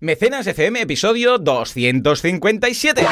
Mecenas 0.00 0.46
FM, 0.46 0.82
episodio 0.82 1.38
257. 1.38 3.04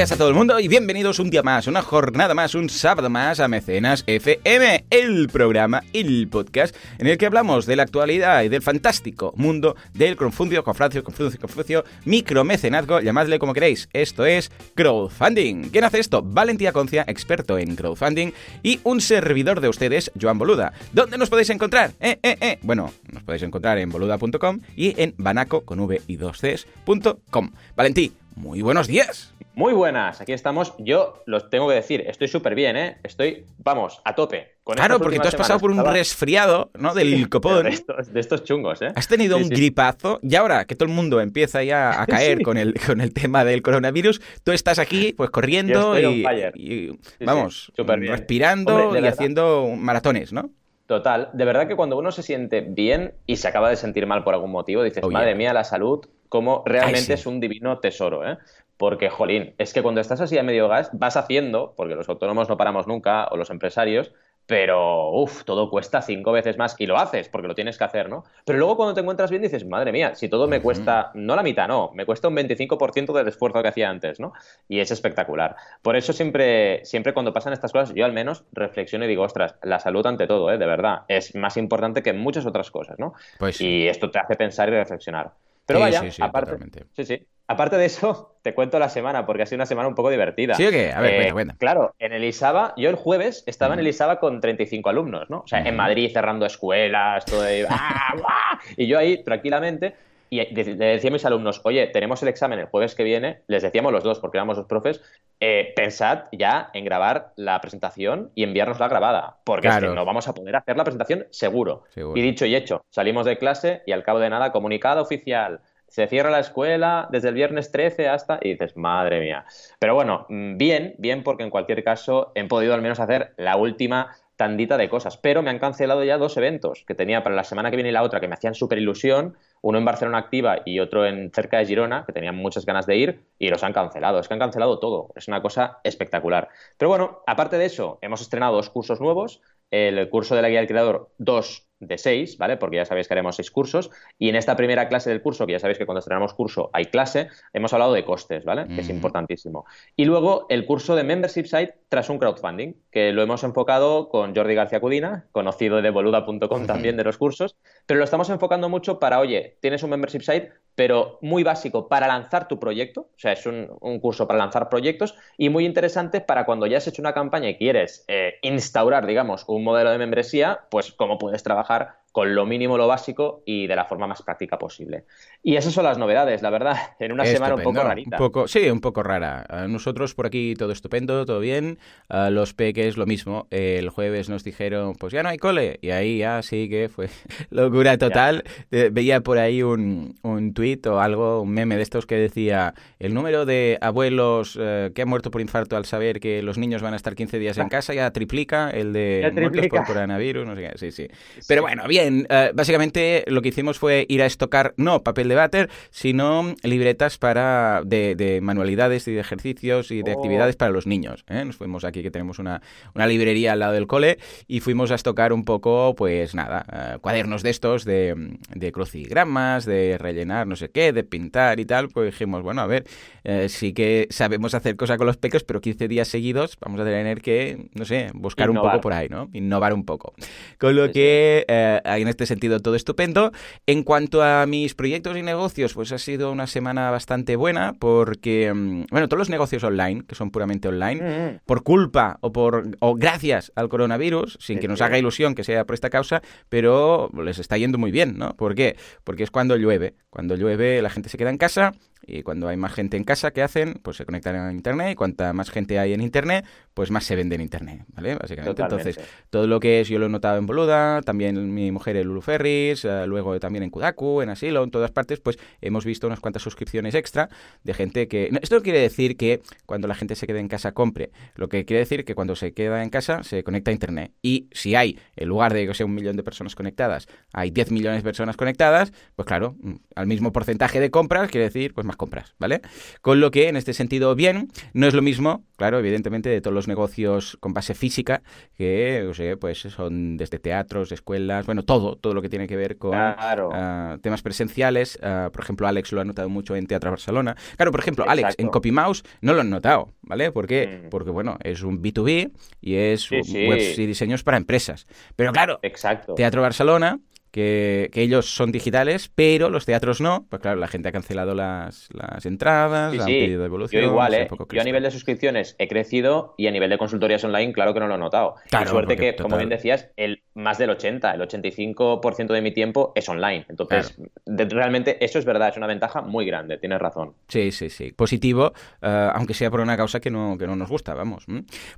Días 0.00 0.12
a 0.12 0.16
todo 0.16 0.30
el 0.30 0.34
mundo 0.34 0.58
y 0.58 0.66
bienvenidos 0.66 1.18
un 1.18 1.28
día 1.28 1.42
más, 1.42 1.66
una 1.66 1.82
jornada 1.82 2.32
más, 2.32 2.54
un 2.54 2.70
sábado 2.70 3.10
más 3.10 3.38
a 3.38 3.48
Mecenas 3.48 4.02
FM, 4.06 4.86
el 4.88 5.28
programa, 5.28 5.82
el 5.92 6.26
podcast 6.28 6.74
en 6.96 7.06
el 7.06 7.18
que 7.18 7.26
hablamos 7.26 7.66
de 7.66 7.76
la 7.76 7.82
actualidad 7.82 8.42
y 8.42 8.48
del 8.48 8.62
fantástico 8.62 9.34
mundo 9.36 9.76
del 9.92 10.16
crowdfunding, 10.16 10.62
confrancio, 10.62 11.04
confrancio, 11.04 11.38
confrancio, 11.38 11.84
micromecenazgo, 12.06 13.00
llamadle 13.00 13.38
como 13.38 13.52
queréis. 13.52 13.90
Esto 13.92 14.24
es 14.24 14.50
crowdfunding. 14.74 15.68
¿Quién 15.68 15.84
hace 15.84 15.98
esto? 16.00 16.22
Valentía 16.22 16.72
Concia, 16.72 17.04
experto 17.06 17.58
en 17.58 17.76
crowdfunding 17.76 18.32
y 18.62 18.80
un 18.84 19.02
servidor 19.02 19.60
de 19.60 19.68
ustedes, 19.68 20.12
Joan 20.18 20.38
Boluda. 20.38 20.72
¿Dónde 20.94 21.18
nos 21.18 21.28
podéis 21.28 21.50
encontrar? 21.50 21.90
Eh, 22.00 22.18
eh, 22.22 22.38
eh. 22.40 22.58
Bueno, 22.62 22.90
nos 23.12 23.22
podéis 23.22 23.42
encontrar 23.42 23.76
en 23.76 23.90
boluda.com 23.90 24.60
y 24.74 24.98
en 24.98 25.12
banaco 25.18 25.60
con 25.66 25.78
v 25.78 26.00
y 26.06 26.16
2 26.16 26.40
cs.com. 26.40 27.50
Valentí, 27.76 28.14
muy 28.34 28.62
buenos 28.62 28.86
días. 28.86 29.34
Muy 29.60 29.74
buenas, 29.74 30.22
aquí 30.22 30.32
estamos. 30.32 30.72
Yo 30.78 31.22
los 31.26 31.50
tengo 31.50 31.68
que 31.68 31.74
decir, 31.74 32.02
estoy 32.06 32.28
súper 32.28 32.54
bien, 32.54 32.78
¿eh? 32.78 32.96
Estoy, 33.02 33.44
vamos, 33.58 34.00
a 34.06 34.14
tope. 34.14 34.54
Con 34.64 34.76
claro, 34.76 34.98
porque 34.98 35.18
tú 35.20 35.28
has 35.28 35.34
pasado 35.34 35.60
por 35.60 35.70
un 35.70 35.76
estaba... 35.76 35.94
resfriado, 35.94 36.70
¿no? 36.78 36.94
Del 36.94 37.28
copón. 37.28 37.64
De 37.64 37.68
estos, 37.68 38.10
de 38.10 38.20
estos, 38.20 38.42
chungos, 38.44 38.80
¿eh? 38.80 38.90
Has 38.96 39.06
tenido 39.06 39.36
Sí, 39.36 39.42
un 39.42 39.48
sí. 39.50 39.54
gripazo 39.56 40.18
y 40.22 40.34
ahora 40.34 40.64
que 40.64 40.76
todo 40.76 40.88
el 40.88 40.94
mundo 40.94 41.20
empieza 41.20 41.62
ya 41.62 42.00
a 42.00 42.06
caer 42.06 42.38
Sí. 42.38 42.42
con, 42.44 42.56
el, 42.56 42.72
con 42.86 43.02
el 43.02 43.12
tema 43.12 43.44
del 43.44 43.60
coronavirus, 43.60 44.22
tú 44.44 44.52
estás 44.52 44.78
aquí 44.78 45.12
pues 45.12 45.28
corriendo 45.28 45.98
y, 46.00 46.24
y, 46.54 46.98
vamos, 47.22 47.70
respirando 47.76 48.72
Hombre, 48.74 48.88
y 49.00 49.02
verdad. 49.02 49.12
haciendo 49.12 49.66
maratones, 49.76 50.32
¿no? 50.32 50.48
Total, 50.86 51.28
de 51.34 51.44
verdad 51.44 51.68
que 51.68 51.76
cuando 51.76 51.98
uno 51.98 52.12
se 52.12 52.22
siente 52.22 52.62
bien 52.62 53.12
y 53.26 53.36
se 53.36 53.46
acaba 53.46 53.68
de 53.68 53.76
sentir 53.76 54.06
mal 54.06 54.24
por 54.24 54.32
algún 54.32 54.52
motivo, 54.52 54.82
dices, 54.82 55.04
Oh, 55.04 55.10
yeah. 55.10 55.18
madre 55.18 55.34
mía, 55.34 55.52
la 55.52 55.64
salud, 55.64 56.00
como 56.30 56.62
realmente 56.64 57.02
sí. 57.02 57.12
es 57.12 57.26
un 57.26 57.40
divino 57.40 57.78
tesoro, 57.78 58.26
¿eh? 58.26 58.38
Porque, 58.80 59.10
jolín, 59.10 59.52
es 59.58 59.74
que 59.74 59.82
cuando 59.82 60.00
estás 60.00 60.22
así 60.22 60.38
a 60.38 60.42
medio 60.42 60.66
gas, 60.66 60.88
vas 60.94 61.18
haciendo, 61.18 61.74
porque 61.76 61.94
los 61.94 62.08
autónomos 62.08 62.48
no 62.48 62.56
paramos 62.56 62.86
nunca, 62.86 63.28
o 63.30 63.36
los 63.36 63.50
empresarios, 63.50 64.10
pero, 64.46 65.10
uff, 65.10 65.44
todo 65.44 65.68
cuesta 65.68 66.00
cinco 66.00 66.32
veces 66.32 66.56
más 66.56 66.76
y 66.78 66.86
lo 66.86 66.96
haces 66.96 67.28
porque 67.28 67.46
lo 67.46 67.54
tienes 67.54 67.76
que 67.76 67.84
hacer, 67.84 68.08
¿no? 68.08 68.24
Pero 68.46 68.58
luego 68.58 68.78
cuando 68.78 68.94
te 68.94 69.02
encuentras 69.02 69.28
bien 69.28 69.42
dices, 69.42 69.66
madre 69.66 69.92
mía, 69.92 70.14
si 70.14 70.30
todo 70.30 70.48
me 70.48 70.62
cuesta, 70.62 71.10
no 71.12 71.36
la 71.36 71.42
mitad, 71.42 71.68
no, 71.68 71.90
me 71.92 72.06
cuesta 72.06 72.28
un 72.28 72.36
25% 72.36 73.12
del 73.12 73.28
esfuerzo 73.28 73.60
que 73.60 73.68
hacía 73.68 73.90
antes, 73.90 74.18
¿no? 74.18 74.32
Y 74.66 74.80
es 74.80 74.90
espectacular. 74.90 75.56
Por 75.82 75.94
eso 75.94 76.14
siempre, 76.14 76.82
siempre 76.86 77.12
cuando 77.12 77.34
pasan 77.34 77.52
estas 77.52 77.72
cosas, 77.72 77.94
yo 77.94 78.06
al 78.06 78.14
menos 78.14 78.44
reflexiono 78.50 79.04
y 79.04 79.08
digo, 79.08 79.24
ostras, 79.24 79.56
la 79.62 79.78
salud 79.78 80.06
ante 80.06 80.26
todo, 80.26 80.50
¿eh? 80.50 80.56
De 80.56 80.66
verdad, 80.66 81.02
es 81.06 81.34
más 81.34 81.58
importante 81.58 82.02
que 82.02 82.14
muchas 82.14 82.46
otras 82.46 82.70
cosas, 82.70 82.98
¿no? 82.98 83.12
Pues. 83.38 83.60
Y 83.60 83.88
esto 83.88 84.10
te 84.10 84.20
hace 84.20 84.36
pensar 84.36 84.68
y 84.70 84.72
reflexionar. 84.72 85.32
Pero 85.70 85.78
Sí, 85.78 85.82
vaya, 85.82 86.00
sí, 86.00 86.10
sí, 86.10 86.22
aparte, 86.22 86.52
totalmente. 86.52 86.84
sí, 86.94 87.04
sí. 87.04 87.26
Aparte 87.46 87.76
de 87.76 87.84
eso, 87.86 88.36
te 88.42 88.54
cuento 88.54 88.78
la 88.78 88.88
semana, 88.88 89.26
porque 89.26 89.42
ha 89.42 89.46
sido 89.46 89.56
una 89.56 89.66
semana 89.66 89.88
un 89.88 89.94
poco 89.94 90.10
divertida. 90.10 90.54
¿Sí 90.54 90.66
o 90.66 90.70
qué? 90.70 90.92
A 90.92 91.00
ver, 91.00 91.34
Eh. 91.36 91.46
Claro, 91.58 91.94
en 91.98 92.12
el 92.12 92.24
ISABA, 92.24 92.74
yo 92.76 92.90
el 92.90 92.96
jueves 92.96 93.42
estaba 93.46 93.74
en 93.74 93.80
el 93.80 93.88
ISABA 93.88 94.20
con 94.20 94.40
35 94.40 94.88
alumnos, 94.88 95.30
¿no? 95.30 95.40
O 95.40 95.46
sea, 95.46 95.60
en 95.66 95.76
Madrid 95.76 96.10
cerrando 96.12 96.46
escuelas, 96.46 97.24
todo 97.24 97.42
de... 97.42 97.66
¡ah! 97.70 98.58
Y 98.76 98.86
yo 98.86 98.98
ahí 98.98 99.22
tranquilamente, 99.24 99.94
y 100.30 100.38
le 100.44 100.74
decía 100.74 101.10
a 101.10 101.12
mis 101.12 101.24
alumnos, 101.24 101.60
oye, 101.64 101.88
tenemos 101.88 102.22
el 102.22 102.28
examen 102.28 102.60
el 102.60 102.66
jueves 102.66 102.94
que 102.94 103.02
viene, 103.04 103.40
les 103.48 103.62
decíamos 103.62 103.92
los 103.92 104.04
dos, 104.04 104.20
porque 104.20 104.38
éramos 104.38 104.56
los 104.56 104.66
profes, 104.66 105.02
eh, 105.40 105.72
pensad 105.74 106.24
ya 106.32 106.70
en 106.72 106.84
grabar 106.84 107.32
la 107.36 107.60
presentación 107.60 108.30
y 108.36 108.44
enviárnosla 108.44 108.88
grabada, 108.88 109.38
porque 109.44 109.66
es 109.68 109.74
Claro. 109.74 109.88
que 109.88 109.94
no 109.96 110.04
vamos 110.04 110.28
a 110.28 110.34
poder 110.34 110.54
hacer 110.54 110.76
la 110.76 110.84
presentación 110.84 111.26
seguro. 111.30 111.82
Seguro. 111.90 112.16
Y 112.16 112.22
dicho 112.22 112.46
y 112.46 112.54
hecho, 112.54 112.84
salimos 112.90 113.26
de 113.26 113.38
clase 113.38 113.82
y 113.86 113.92
al 113.92 114.04
cabo 114.04 114.20
de 114.20 114.30
nada, 114.30 114.52
comunicado 114.52 115.02
oficial. 115.02 115.60
Se 115.88 116.06
cierra 116.06 116.30
la 116.30 116.38
escuela 116.38 117.08
desde 117.10 117.30
el 117.30 117.34
viernes 117.34 117.72
13 117.72 118.08
hasta... 118.08 118.38
Y 118.40 118.50
dices, 118.50 118.76
madre 118.76 119.18
mía. 119.18 119.44
Pero 119.80 119.96
bueno, 119.96 120.24
mm, 120.28 120.56
bien, 120.56 120.94
bien 120.98 121.24
porque 121.24 121.42
en 121.42 121.50
cualquier 121.50 121.82
caso 121.82 122.30
he 122.36 122.44
podido 122.44 122.74
al 122.74 122.80
menos 122.80 123.00
hacer 123.00 123.32
la 123.36 123.56
última 123.56 124.14
tandita 124.40 124.78
de 124.78 124.88
cosas. 124.88 125.18
Pero 125.18 125.42
me 125.42 125.50
han 125.50 125.58
cancelado 125.58 126.02
ya 126.02 126.16
dos 126.16 126.38
eventos 126.38 126.82
que 126.86 126.94
tenía 126.94 127.22
para 127.22 127.36
la 127.36 127.44
semana 127.44 127.68
que 127.68 127.76
viene 127.76 127.90
y 127.90 127.92
la 127.92 128.02
otra 128.02 128.20
que 128.20 128.26
me 128.26 128.32
hacían 128.32 128.54
súper 128.54 128.78
ilusión. 128.78 129.36
Uno 129.60 129.76
en 129.76 129.84
Barcelona 129.84 130.16
Activa 130.16 130.62
y 130.64 130.80
otro 130.80 131.04
en 131.04 131.30
cerca 131.30 131.58
de 131.58 131.66
Girona, 131.66 132.06
que 132.06 132.14
tenían 132.14 132.36
muchas 132.36 132.64
ganas 132.64 132.86
de 132.86 132.96
ir 132.96 133.20
y 133.38 133.50
los 133.50 133.62
han 133.62 133.74
cancelado. 133.74 134.18
Es 134.18 134.28
que 134.28 134.32
han 134.32 134.40
cancelado 134.40 134.78
todo. 134.78 135.12
Es 135.14 135.28
una 135.28 135.42
cosa 135.42 135.80
espectacular. 135.84 136.48
Pero 136.78 136.88
bueno, 136.88 137.20
aparte 137.26 137.58
de 137.58 137.66
eso, 137.66 137.98
hemos 138.00 138.22
estrenado 138.22 138.56
dos 138.56 138.70
cursos 138.70 138.98
nuevos. 138.98 139.42
El 139.70 140.08
curso 140.08 140.34
de 140.34 140.40
la 140.40 140.48
guía 140.48 140.60
del 140.60 140.68
creador 140.68 141.10
2 141.18 141.69
de 141.80 141.98
6, 141.98 142.38
¿vale? 142.38 142.56
Porque 142.56 142.76
ya 142.76 142.84
sabéis 142.84 143.08
que 143.08 143.14
haremos 143.14 143.36
seis 143.36 143.50
cursos. 143.50 143.90
Y 144.18 144.28
en 144.28 144.36
esta 144.36 144.56
primera 144.56 144.88
clase 144.88 145.10
del 145.10 145.22
curso, 145.22 145.46
que 145.46 145.52
ya 145.52 145.58
sabéis 145.58 145.78
que 145.78 145.86
cuando 145.86 146.00
estrenamos 146.00 146.34
curso 146.34 146.70
hay 146.72 146.86
clase, 146.86 147.28
hemos 147.52 147.72
hablado 147.72 147.92
de 147.92 148.04
costes, 148.04 148.44
¿vale? 148.44 148.66
Que 148.68 148.82
es 148.82 148.88
importantísimo. 148.88 149.64
Y 149.96 150.04
luego 150.04 150.46
el 150.48 150.66
curso 150.66 150.94
de 150.94 151.04
Membership 151.04 151.46
Site 151.46 151.74
tras 151.88 152.08
un 152.08 152.18
crowdfunding, 152.18 152.74
que 152.92 153.12
lo 153.12 153.22
hemos 153.22 153.42
enfocado 153.42 154.08
con 154.08 154.34
Jordi 154.34 154.54
García 154.54 154.80
Cudina, 154.80 155.26
conocido 155.32 155.82
de 155.82 155.90
boluda.com 155.90 156.66
también 156.66 156.96
de 156.96 157.04
los 157.04 157.18
cursos, 157.18 157.56
pero 157.86 157.98
lo 157.98 158.04
estamos 158.04 158.30
enfocando 158.30 158.68
mucho 158.68 159.00
para, 159.00 159.18
oye, 159.18 159.56
tienes 159.60 159.82
un 159.82 159.90
Membership 159.90 160.20
Site, 160.20 160.52
pero 160.76 161.18
muy 161.20 161.42
básico 161.42 161.88
para 161.88 162.06
lanzar 162.06 162.46
tu 162.46 162.60
proyecto, 162.60 163.00
o 163.00 163.18
sea, 163.18 163.32
es 163.32 163.44
un, 163.44 163.68
un 163.80 163.98
curso 163.98 164.26
para 164.26 164.38
lanzar 164.38 164.68
proyectos 164.68 165.16
y 165.36 165.48
muy 165.48 165.66
interesante 165.66 166.20
para 166.20 166.44
cuando 166.44 166.66
ya 166.66 166.78
has 166.78 166.86
hecho 166.86 167.02
una 167.02 167.12
campaña 167.12 167.48
y 167.48 167.56
quieres 167.56 168.04
eh, 168.06 168.34
instaurar, 168.42 169.06
digamos, 169.06 169.44
un 169.48 169.64
modelo 169.64 169.90
de 169.90 169.98
membresía, 169.98 170.60
pues 170.70 170.92
cómo 170.92 171.18
puedes 171.18 171.42
trabajar 171.42 171.69
trabajar 171.70 171.99
con 172.12 172.34
lo 172.34 172.44
mínimo, 172.44 172.76
lo 172.76 172.88
básico 172.88 173.42
y 173.46 173.66
de 173.68 173.76
la 173.76 173.84
forma 173.84 174.06
más 174.08 174.22
práctica 174.22 174.58
posible. 174.58 175.04
Y 175.42 175.56
esas 175.56 175.72
son 175.72 175.84
las 175.84 175.96
novedades, 175.96 176.42
la 176.42 176.50
verdad, 176.50 176.76
en 176.98 177.12
una 177.12 177.24
semana 177.24 177.54
un 177.54 177.62
poco 177.62 177.82
rarita. 177.84 178.16
Un 178.16 178.18
poco- 178.18 178.48
sí, 178.48 178.68
un 178.68 178.80
poco 178.80 179.02
rara. 179.02 179.46
Nosotros 179.68 180.14
por 180.14 180.26
aquí 180.26 180.54
todo 180.58 180.72
estupendo, 180.72 181.24
todo 181.24 181.38
bien. 181.40 181.78
A 182.08 182.30
los 182.30 182.52
peques 182.52 182.96
lo 182.96 183.06
mismo. 183.06 183.46
El 183.50 183.88
jueves 183.90 184.28
nos 184.28 184.42
dijeron, 184.42 184.94
pues 184.96 185.12
ya 185.12 185.22
no 185.22 185.28
hay 185.28 185.38
cole. 185.38 185.78
Y 185.82 185.90
ahí 185.90 186.18
ya 186.18 186.42
sí 186.42 186.68
que 186.68 186.88
fue 186.88 187.08
locura 187.50 187.96
total. 187.96 188.42
Eh, 188.70 188.90
Veía 188.92 189.20
por 189.20 189.38
ahí 189.38 189.62
un, 189.62 190.16
un 190.22 190.52
tuit 190.52 190.84
o 190.88 191.00
algo, 191.00 191.40
un 191.42 191.50
meme 191.52 191.76
de 191.76 191.82
estos 191.82 192.06
que 192.06 192.16
decía 192.16 192.74
el 192.98 193.14
número 193.14 193.46
de 193.46 193.78
abuelos 193.80 194.58
eh, 194.60 194.90
que 194.94 195.02
han 195.02 195.08
muerto 195.08 195.30
por 195.30 195.40
infarto 195.40 195.76
al 195.76 195.84
saber 195.84 196.18
que 196.20 196.42
los 196.42 196.58
niños 196.58 196.82
van 196.82 196.94
a 196.94 196.96
estar 196.96 197.14
15 197.14 197.38
días 197.38 197.56
en 197.58 197.68
casa 197.70 197.94
ya 197.94 198.10
triplica 198.10 198.70
el 198.70 198.92
de 198.92 199.30
muertos 199.34 199.68
por 199.68 199.84
coronavirus. 199.86 200.46
No 200.46 200.56
sé 200.56 200.62
qué. 200.62 200.78
Sí, 200.78 200.90
sí. 200.92 201.08
Pero 201.46 201.62
bueno, 201.62 201.84
bien, 202.00 202.26
eh, 202.30 202.50
básicamente 202.54 203.24
lo 203.26 203.42
que 203.42 203.48
hicimos 203.50 203.78
fue 203.78 204.06
ir 204.08 204.22
a 204.22 204.26
estocar, 204.26 204.74
no 204.76 205.02
papel 205.02 205.28
de 205.28 205.34
váter, 205.34 205.70
sino 205.90 206.54
libretas 206.62 207.18
para 207.18 207.82
de, 207.84 208.14
de 208.14 208.40
manualidades 208.40 209.06
y 209.08 209.12
de 209.12 209.20
ejercicios 209.20 209.90
y 209.90 210.02
de 210.02 210.10
Oh. 210.10 210.14
actividades 210.18 210.56
para 210.56 210.70
los 210.72 210.86
niños. 210.86 211.24
¿eh? 211.28 211.44
Nos 211.44 211.56
fuimos 211.56 211.84
aquí 211.84 212.02
que 212.02 212.10
tenemos 212.10 212.38
una, 212.38 212.62
una 212.94 213.06
librería 213.06 213.52
al 213.52 213.60
lado 213.60 213.72
del 213.74 213.86
cole 213.86 214.18
y 214.48 214.60
fuimos 214.60 214.90
a 214.90 214.96
estocar 214.96 215.32
un 215.32 215.44
poco, 215.44 215.94
pues 215.96 216.34
nada, 216.34 216.66
eh, 216.72 216.98
cuadernos 217.00 217.42
de 217.42 217.50
estos 217.50 217.84
de, 217.84 218.36
de 218.54 218.72
crucigramas, 218.72 219.64
de 219.66 219.96
rellenar 219.98 220.46
no 220.46 220.56
sé 220.56 220.70
qué, 220.70 220.92
de 220.92 221.04
pintar 221.04 221.60
y 221.60 221.64
tal. 221.64 221.88
Pues 221.88 222.06
dijimos, 222.12 222.42
bueno, 222.42 222.60
a 222.60 222.66
ver, 222.66 222.84
eh, 223.24 223.48
sí 223.48 223.72
que 223.72 224.08
sabemos 224.10 224.54
hacer 224.54 224.76
cosas 224.76 224.98
con 224.98 225.06
los 225.06 225.16
peques, 225.16 225.44
pero 225.44 225.60
15 225.60 225.88
días 225.88 226.08
seguidos 226.08 226.56
vamos 226.60 226.80
a 226.80 226.84
tener 226.84 227.20
que, 227.22 227.68
no 227.74 227.84
sé, 227.84 228.10
buscar 228.14 228.50
un 228.50 228.56
poco 228.56 228.80
por 228.80 228.92
ahí, 228.92 229.08
¿no? 229.08 229.28
Innovar 229.32 229.72
un 229.72 229.84
poco. 229.84 230.12
Con 230.58 230.74
lo 230.76 230.90
que 230.90 231.44
eh, 231.48 231.80
en 231.98 232.08
este 232.08 232.26
sentido 232.26 232.60
todo 232.60 232.74
estupendo. 232.74 233.32
En 233.66 233.82
cuanto 233.82 234.22
a 234.22 234.46
mis 234.46 234.74
proyectos 234.74 235.16
y 235.16 235.22
negocios, 235.22 235.74
pues 235.74 235.92
ha 235.92 235.98
sido 235.98 236.30
una 236.32 236.46
semana 236.46 236.90
bastante 236.90 237.36
buena 237.36 237.74
porque, 237.78 238.52
mm, 238.52 238.84
bueno, 238.90 239.08
todos 239.08 239.18
los 239.18 239.30
negocios 239.30 239.64
online, 239.64 240.04
que 240.06 240.14
son 240.14 240.30
puramente 240.30 240.68
online, 240.68 241.00
Mm, 241.00 241.40
por 241.46 241.62
culpa 241.62 242.18
o 242.20 242.32
por 242.32 242.76
o 242.80 242.94
gracias 242.94 243.52
al 243.56 243.68
coronavirus, 243.68 244.38
sin 244.40 244.58
que 244.58 244.68
nos 244.68 244.80
haga 244.80 244.98
ilusión 244.98 245.34
que 245.34 245.44
sea 245.44 245.64
por 245.64 245.74
esta 245.74 245.90
causa, 245.90 246.22
pero 246.48 247.10
les 247.24 247.38
está 247.38 247.56
yendo 247.56 247.78
muy 247.78 247.90
bien, 247.90 248.18
¿no? 248.18 248.34
¿Por 248.36 248.54
qué? 248.54 248.76
Porque 249.04 249.22
es 249.22 249.30
cuando 249.30 249.56
llueve. 249.56 249.94
Cuando 250.10 250.36
llueve 250.36 250.82
la 250.82 250.90
gente 250.90 251.08
se 251.08 251.18
queda 251.18 251.30
en 251.30 251.38
casa 251.38 251.72
y 252.10 252.22
cuando 252.22 252.48
hay 252.48 252.56
más 252.56 252.72
gente 252.72 252.96
en 252.96 253.04
casa, 253.04 253.30
¿qué 253.30 253.42
hacen? 253.42 253.74
Pues 253.82 253.96
se 253.96 254.04
conectan 254.04 254.36
a 254.36 254.52
Internet 254.52 254.92
y 254.92 254.94
cuanta 254.94 255.32
más 255.32 255.50
gente 255.50 255.78
hay 255.78 255.92
en 255.92 256.00
Internet, 256.00 256.44
pues 256.74 256.90
más 256.90 257.04
se 257.04 257.14
vende 257.14 257.36
en 257.36 257.40
Internet, 257.40 257.84
¿vale? 257.94 258.16
Básicamente. 258.16 258.62
Entonces, 258.62 258.98
todo 259.30 259.46
lo 259.46 259.60
que 259.60 259.80
es, 259.80 259.88
yo 259.88 259.98
lo 259.98 260.06
he 260.06 260.08
notado 260.08 260.38
en 260.38 260.46
Boluda, 260.46 261.02
también 261.02 261.54
mi 261.54 261.70
mujer 261.70 261.96
en 261.96 262.08
Lulu 262.08 262.20
Ferris, 262.20 262.84
eh, 262.84 263.06
luego 263.06 263.38
también 263.38 263.62
en 263.62 263.70
Kudaku, 263.70 264.22
en 264.22 264.30
Asilo, 264.30 264.64
en 264.64 264.70
todas 264.70 264.90
partes, 264.90 265.20
pues 265.20 265.38
hemos 265.60 265.84
visto 265.84 266.06
unas 266.06 266.20
cuantas 266.20 266.42
suscripciones 266.42 266.94
extra 266.94 267.28
de 267.62 267.74
gente 267.74 268.08
que... 268.08 268.30
esto 268.42 268.56
no 268.56 268.62
quiere 268.62 268.80
decir 268.80 269.16
que 269.16 269.42
cuando 269.66 269.86
la 269.86 269.94
gente 269.94 270.16
se 270.16 270.26
quede 270.26 270.40
en 270.40 270.48
casa 270.48 270.72
compre, 270.72 271.10
lo 271.36 271.48
que 271.48 271.64
quiere 271.64 271.80
decir 271.80 272.04
que 272.04 272.14
cuando 272.14 272.34
se 272.34 272.52
queda 272.52 272.82
en 272.82 272.90
casa 272.90 273.22
se 273.22 273.44
conecta 273.44 273.70
a 273.70 273.74
Internet. 273.74 274.12
Y 274.22 274.48
si 274.52 274.74
hay, 274.74 274.98
en 275.16 275.28
lugar 275.28 275.52
de 275.54 275.66
que 275.66 275.74
sea 275.74 275.86
un 275.86 275.94
millón 275.94 276.16
de 276.16 276.22
personas 276.22 276.54
conectadas, 276.54 277.06
hay 277.32 277.50
10 277.50 277.70
millones 277.70 278.00
de 278.00 278.04
personas 278.04 278.36
conectadas, 278.36 278.92
pues 279.14 279.26
claro, 279.26 279.54
mm, 279.60 279.74
al 279.94 280.06
mismo 280.06 280.32
porcentaje 280.32 280.80
de 280.80 280.90
compras, 280.90 281.30
quiere 281.30 281.44
decir, 281.44 281.74
pues 281.74 281.86
más 281.86 281.96
compras, 282.00 282.34
¿vale? 282.38 282.62
Con 283.02 283.20
lo 283.20 283.30
que, 283.30 283.48
en 283.48 283.56
este 283.56 283.74
sentido, 283.74 284.14
bien, 284.14 284.48
no 284.72 284.86
es 284.86 284.94
lo 284.94 285.02
mismo, 285.02 285.44
claro, 285.56 285.78
evidentemente, 285.78 286.30
de 286.30 286.40
todos 286.40 286.54
los 286.54 286.66
negocios 286.66 287.36
con 287.40 287.52
base 287.52 287.74
física, 287.74 288.22
que, 288.56 289.06
o 289.06 289.12
sea, 289.12 289.36
pues 289.36 289.58
son 289.58 290.16
desde 290.16 290.38
teatros, 290.38 290.92
escuelas, 290.92 291.44
bueno, 291.44 291.62
todo, 291.62 291.96
todo 291.96 292.14
lo 292.14 292.22
que 292.22 292.30
tiene 292.30 292.48
que 292.48 292.56
ver 292.56 292.78
con 292.78 292.92
ah, 292.94 293.98
temas 294.00 294.22
presenciales. 294.22 294.98
Ah, 295.02 295.28
por 295.30 295.42
ejemplo, 295.42 295.68
Alex 295.68 295.92
lo 295.92 296.00
ha 296.00 296.04
notado 296.06 296.30
mucho 296.30 296.56
en 296.56 296.66
Teatro 296.66 296.90
Barcelona. 296.90 297.36
Claro, 297.56 297.70
por 297.70 297.80
ejemplo, 297.80 298.06
Alex, 298.08 298.36
en 298.38 298.48
CopyMouse 298.48 299.02
no 299.20 299.34
lo 299.34 299.42
han 299.42 299.50
notado, 299.50 299.92
¿vale? 300.00 300.32
¿Por 300.32 300.46
qué? 300.46 300.84
Mm. 300.84 300.88
Porque, 300.88 301.10
bueno, 301.10 301.36
es 301.44 301.62
un 301.62 301.82
B2B 301.82 302.32
y 302.62 302.74
es 302.76 303.10
webs 303.10 303.78
y 303.78 303.84
diseños 303.84 304.22
para 304.22 304.38
empresas. 304.38 304.86
Pero 305.16 305.32
claro, 305.32 305.58
Exacto. 305.62 306.14
Teatro 306.14 306.40
Barcelona 306.40 306.98
que, 307.30 307.90
ellos 307.94 308.34
son 308.34 308.52
digitales, 308.52 309.10
pero 309.14 309.50
los 309.50 309.66
teatros 309.66 310.00
no. 310.00 310.26
Pues 310.28 310.42
claro, 310.42 310.58
la 310.58 310.68
gente 310.68 310.88
ha 310.88 310.92
cancelado 310.92 311.34
las, 311.34 311.88
las 311.92 312.26
entradas, 312.26 312.98
han 312.98 313.06
pedido 313.06 313.42
devolución. 313.42 313.82
Yo 313.82 313.88
igual, 313.88 314.14
¿eh? 314.14 314.28
Yo 314.52 314.60
a 314.60 314.64
nivel 314.64 314.82
de 314.82 314.90
suscripciones 314.90 315.56
he 315.58 315.68
crecido 315.68 316.34
y 316.36 316.46
a 316.46 316.50
nivel 316.50 316.70
de 316.70 316.78
consultorías 316.78 317.22
online, 317.24 317.52
claro 317.52 317.74
que 317.74 317.80
no 317.80 317.86
lo 317.86 317.94
he 317.94 317.98
notado. 317.98 318.34
Claro, 318.48 318.70
suerte 318.70 318.96
que, 318.96 319.16
como 319.16 319.36
bien 319.36 319.48
decías, 319.48 319.90
el 319.96 320.22
más 320.34 320.58
del 320.58 320.70
80, 320.70 321.12
el 321.12 321.20
85% 321.20 322.32
de 322.32 322.40
mi 322.40 322.52
tiempo 322.52 322.92
es 322.94 323.08
online. 323.08 323.46
Entonces, 323.48 323.96
realmente 324.26 325.04
eso 325.04 325.18
es 325.18 325.24
verdad, 325.24 325.48
es 325.48 325.56
una 325.56 325.66
ventaja 325.66 326.02
muy 326.02 326.24
grande, 326.24 326.58
tienes 326.58 326.78
razón. 326.78 327.14
Sí, 327.28 327.50
sí, 327.52 327.70
sí. 327.70 327.92
Positivo, 327.92 328.52
eh, 328.82 329.10
aunque 329.14 329.34
sea 329.34 329.50
por 329.50 329.60
una 329.60 329.76
causa 329.76 330.00
que 330.00 330.10
no, 330.10 330.36
que 330.38 330.46
no 330.46 330.56
nos 330.56 330.68
gusta, 330.68 330.94
vamos. 330.94 331.26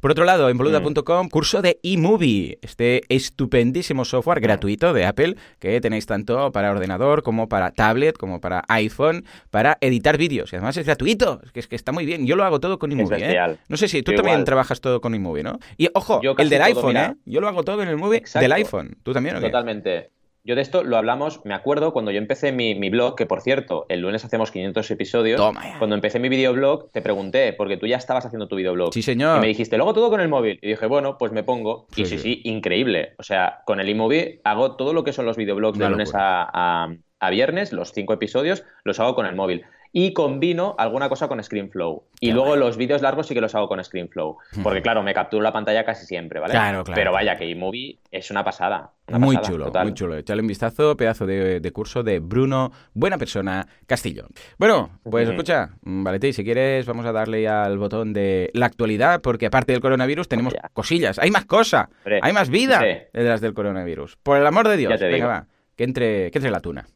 Por 0.01 0.11
otro 0.11 0.25
lado, 0.25 0.49
en 0.51 0.59
boluda.com, 0.59 1.29
curso 1.29 1.63
de 1.63 1.79
eMovie, 1.83 2.59
este 2.63 3.03
estupendísimo 3.09 4.05
software 4.05 4.41
gratuito 4.41 4.93
de 4.93 5.07
Apple 5.07 5.37
que 5.59 5.81
tenéis 5.81 6.07
tanto 6.07 6.53
para 6.53 6.71
ordenador 6.71 7.23
como 7.23 7.49
para 7.49 7.71
tablet, 7.71 8.17
como 8.19 8.41
para 8.41 8.65
iPhone, 8.69 9.25
para 9.51 9.79
editar 9.81 10.19
vídeos. 10.19 10.53
Y 10.53 10.57
además 10.57 10.77
es 10.77 10.87
gratuito, 10.87 11.41
es 11.45 11.53
que, 11.53 11.61
es 11.61 11.69
que 11.69 11.77
está 11.77 11.93
muy 11.93 12.05
bien. 12.05 12.27
Yo 12.27 12.37
lo 12.37 12.45
hago 12.45 12.61
todo 12.61 12.79
con 12.79 12.93
iMovie. 12.93 13.33
¿eh? 13.33 13.57
No 13.69 13.77
sé 13.77 13.89
si 13.89 14.03
tú 14.03 14.15
también 14.15 14.45
trabajas 14.45 14.81
todo 14.81 15.01
con 15.01 15.15
iMovie, 15.15 15.43
¿no? 15.43 15.59
Y 15.77 15.89
ojo, 15.95 16.21
el 16.39 16.49
del 16.49 16.63
iPhone, 16.63 16.97
¿eh? 16.97 17.15
Yo 17.25 17.41
lo 17.41 17.49
hago 17.49 17.63
todo 17.63 17.83
en 17.83 17.89
el 17.89 17.97
movie 17.97 18.23
del 18.43 18.53
iPhone. 18.53 18.97
¿Tú 19.03 19.13
también 19.13 19.37
o 19.37 19.41
qué? 19.41 19.47
Totalmente. 19.47 20.11
Yo 20.45 20.57
de 20.57 20.63
esto 20.63 20.83
lo 20.83 20.97
hablamos, 20.97 21.41
me 21.45 21.55
acuerdo 21.55 21.93
cuando 21.93 22.11
yo 22.11 22.19
empecé 22.19 22.51
mi, 22.51 22.75
blog, 22.91 23.15
que 23.15 23.27
por 23.27 23.43
cierto, 23.43 23.87
el 23.89 24.01
lunes 24.01 24.25
hacemos 24.25 24.51
500 24.51 24.91
episodios. 24.91 25.41
Cuando 25.79 25.95
empecé 25.95 26.19
mi 26.19 26.29
videoblog, 26.29 26.91
te 26.91 27.01
pregunté, 27.01 27.53
porque 27.53 27.77
tú 27.77 27.87
ya 27.87 27.97
estabas 27.97 28.27
haciendo 28.27 28.49
tu 28.49 28.57
videoblog. 28.57 28.93
Sí, 28.93 29.03
señor. 29.03 29.39
Y 29.39 29.41
me 29.41 29.47
dijiste, 29.47 29.77
luego 29.77 29.95
todo 29.95 30.11
con 30.11 30.21
el 30.21 30.29
móvil. 30.29 30.59
Y 30.61 30.71
dije, 30.71 30.87
bueno, 30.87 31.17
pues 31.17 31.31
me 31.31 31.45
pongo. 31.45 31.87
y 31.95 32.07
sí, 32.07 32.19
sí, 32.19 32.41
increíble. 32.45 33.15
O 33.19 33.23
sea, 33.23 33.61
con 33.67 33.79
el 33.79 33.89
iMovie 33.89 34.41
hago 34.43 34.75
todo 34.75 34.93
lo 34.93 35.05
que 35.05 35.13
son 35.13 35.27
los 35.27 35.37
videoblogs 35.37 35.79
de 35.79 35.89
lunes 35.89 36.11
a, 36.15 36.89
a 37.21 37.31
viernes, 37.31 37.73
los 37.73 37.93
cinco 37.93 38.13
episodios, 38.13 38.65
los 38.83 38.99
hago 38.99 39.15
con 39.15 39.27
el 39.27 39.37
móvil 39.37 39.65
y 39.93 40.15
combino 40.15 40.75
alguna 40.79 41.09
cosa 41.11 41.29
con 41.29 41.43
ScreenFlow. 41.43 42.05
Y 42.19 42.33
luego 42.33 42.57
los 42.57 42.77
vídeos 42.79 43.03
largos 43.03 43.27
sí 43.27 43.35
que 43.35 43.41
los 43.43 43.55
hago 43.55 43.69
con 43.69 43.83
ScreenFlow. 43.83 44.39
Porque 44.63 44.81
claro, 44.81 45.03
me 45.03 45.13
capturo 45.13 45.43
la 45.43 45.53
pantalla 45.53 45.85
casi 45.85 46.07
siempre, 46.07 46.41
¿vale? 46.41 46.53
Claro, 46.53 46.83
claro. 46.83 46.99
Pero 46.99 47.13
vaya, 47.13 47.37
que 47.37 47.45
iMovie 47.45 47.99
es 48.11 48.31
una 48.31 48.43
pasada. 48.43 48.93
muy 49.09 49.37
chulo, 49.43 49.71
muy 49.83 49.93
chulo. 49.93 50.17
Echale 50.17 50.41
un 50.41 50.49
vistazo, 50.49 50.97
pedazo 50.97 51.27
de, 51.27 51.71
curso 51.73 52.03
de 52.03 52.21
Bruno, 52.21 52.73
buena 52.95 53.19
persona, 53.19 53.67
Castillo. 53.87 54.27
Bueno, 54.59 54.99
pues 55.03 55.29
escucha, 55.29 55.71
Valete, 55.83 56.33
si 56.33 56.43
quieres 56.43 56.87
vamos 56.87 57.05
a 57.05 57.13
darle 57.13 57.47
al 57.47 57.77
botón 57.77 58.15
de 58.15 58.51
la 58.55 58.67
actualidad, 58.67 59.21
porque 59.21 59.47
aparte 59.47 59.73
del 59.73 59.83
coronavirus 59.83 60.29
tenemos 60.29 60.55
cosillas. 60.73 61.19
Hay 61.19 61.31
más 61.31 61.45
cosa, 61.45 61.91
hay 62.23 62.33
más 62.33 62.49
vida 62.49 62.81
detrás 63.13 63.43
del 63.43 63.53
coronavirus. 63.53 64.17
Por 64.23 64.39
el 64.39 64.47
amor 64.47 64.69
de 64.69 64.77
Dios, 64.79 64.99
venga, 65.01 65.27
va, 65.27 65.47
que 65.77 65.85
entre, 65.85 66.31
que 66.31 66.39
entre 66.39 66.51
la 66.51 66.61
tuna. 66.61 66.87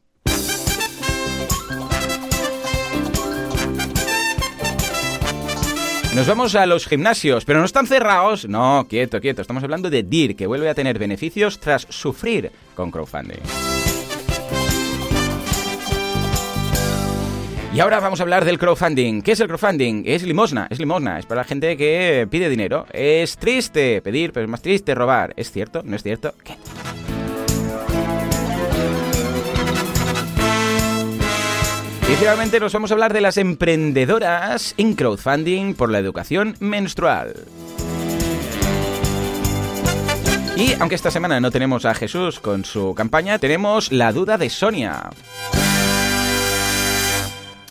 Nos 6.17 6.25
vamos 6.25 6.55
a 6.55 6.65
los 6.65 6.87
gimnasios, 6.87 7.45
pero 7.45 7.59
no 7.59 7.65
están 7.65 7.85
cerrados. 7.85 8.49
No, 8.49 8.87
quieto, 8.89 9.21
quieto. 9.21 9.43
Estamos 9.43 9.63
hablando 9.63 9.91
de 9.91 10.01
DIR, 10.01 10.35
que 10.35 10.47
vuelve 10.47 10.67
a 10.67 10.73
tener 10.73 10.97
beneficios 10.97 11.59
tras 11.59 11.85
sufrir 11.91 12.51
con 12.73 12.89
crowdfunding. 12.89 13.37
Y 17.71 17.79
ahora 17.79 17.99
vamos 17.99 18.19
a 18.19 18.23
hablar 18.23 18.45
del 18.45 18.57
crowdfunding. 18.57 19.21
¿Qué 19.21 19.33
es 19.33 19.39
el 19.41 19.47
crowdfunding? 19.47 20.05
Es 20.07 20.23
limosna, 20.23 20.65
es 20.71 20.79
limosna, 20.79 21.19
es 21.19 21.27
para 21.27 21.41
la 21.41 21.45
gente 21.47 21.77
que 21.77 22.27
pide 22.31 22.49
dinero. 22.49 22.87
Es 22.91 23.37
triste 23.37 24.01
pedir, 24.01 24.33
pero 24.33 24.45
es 24.45 24.49
más 24.49 24.63
triste 24.63 24.95
robar. 24.95 25.35
¿Es 25.37 25.51
cierto? 25.51 25.83
¿No 25.85 25.95
es 25.95 26.01
cierto? 26.01 26.33
¿Qué? 26.43 26.55
Y 32.09 32.15
finalmente 32.15 32.61
nos 32.61 32.71
vamos 32.71 32.89
a 32.89 32.93
hablar 32.93 33.11
de 33.11 33.19
las 33.19 33.37
emprendedoras 33.37 34.73
en 34.77 34.93
crowdfunding 34.95 35.73
por 35.73 35.91
la 35.91 35.99
educación 35.99 36.55
menstrual. 36.61 37.33
Y 40.55 40.73
aunque 40.79 40.95
esta 40.95 41.11
semana 41.11 41.41
no 41.41 41.51
tenemos 41.51 41.83
a 41.85 41.93
Jesús 41.93 42.39
con 42.39 42.63
su 42.63 42.95
campaña, 42.95 43.39
tenemos 43.39 43.91
la 43.91 44.13
duda 44.13 44.37
de 44.37 44.49
Sonia. 44.49 45.09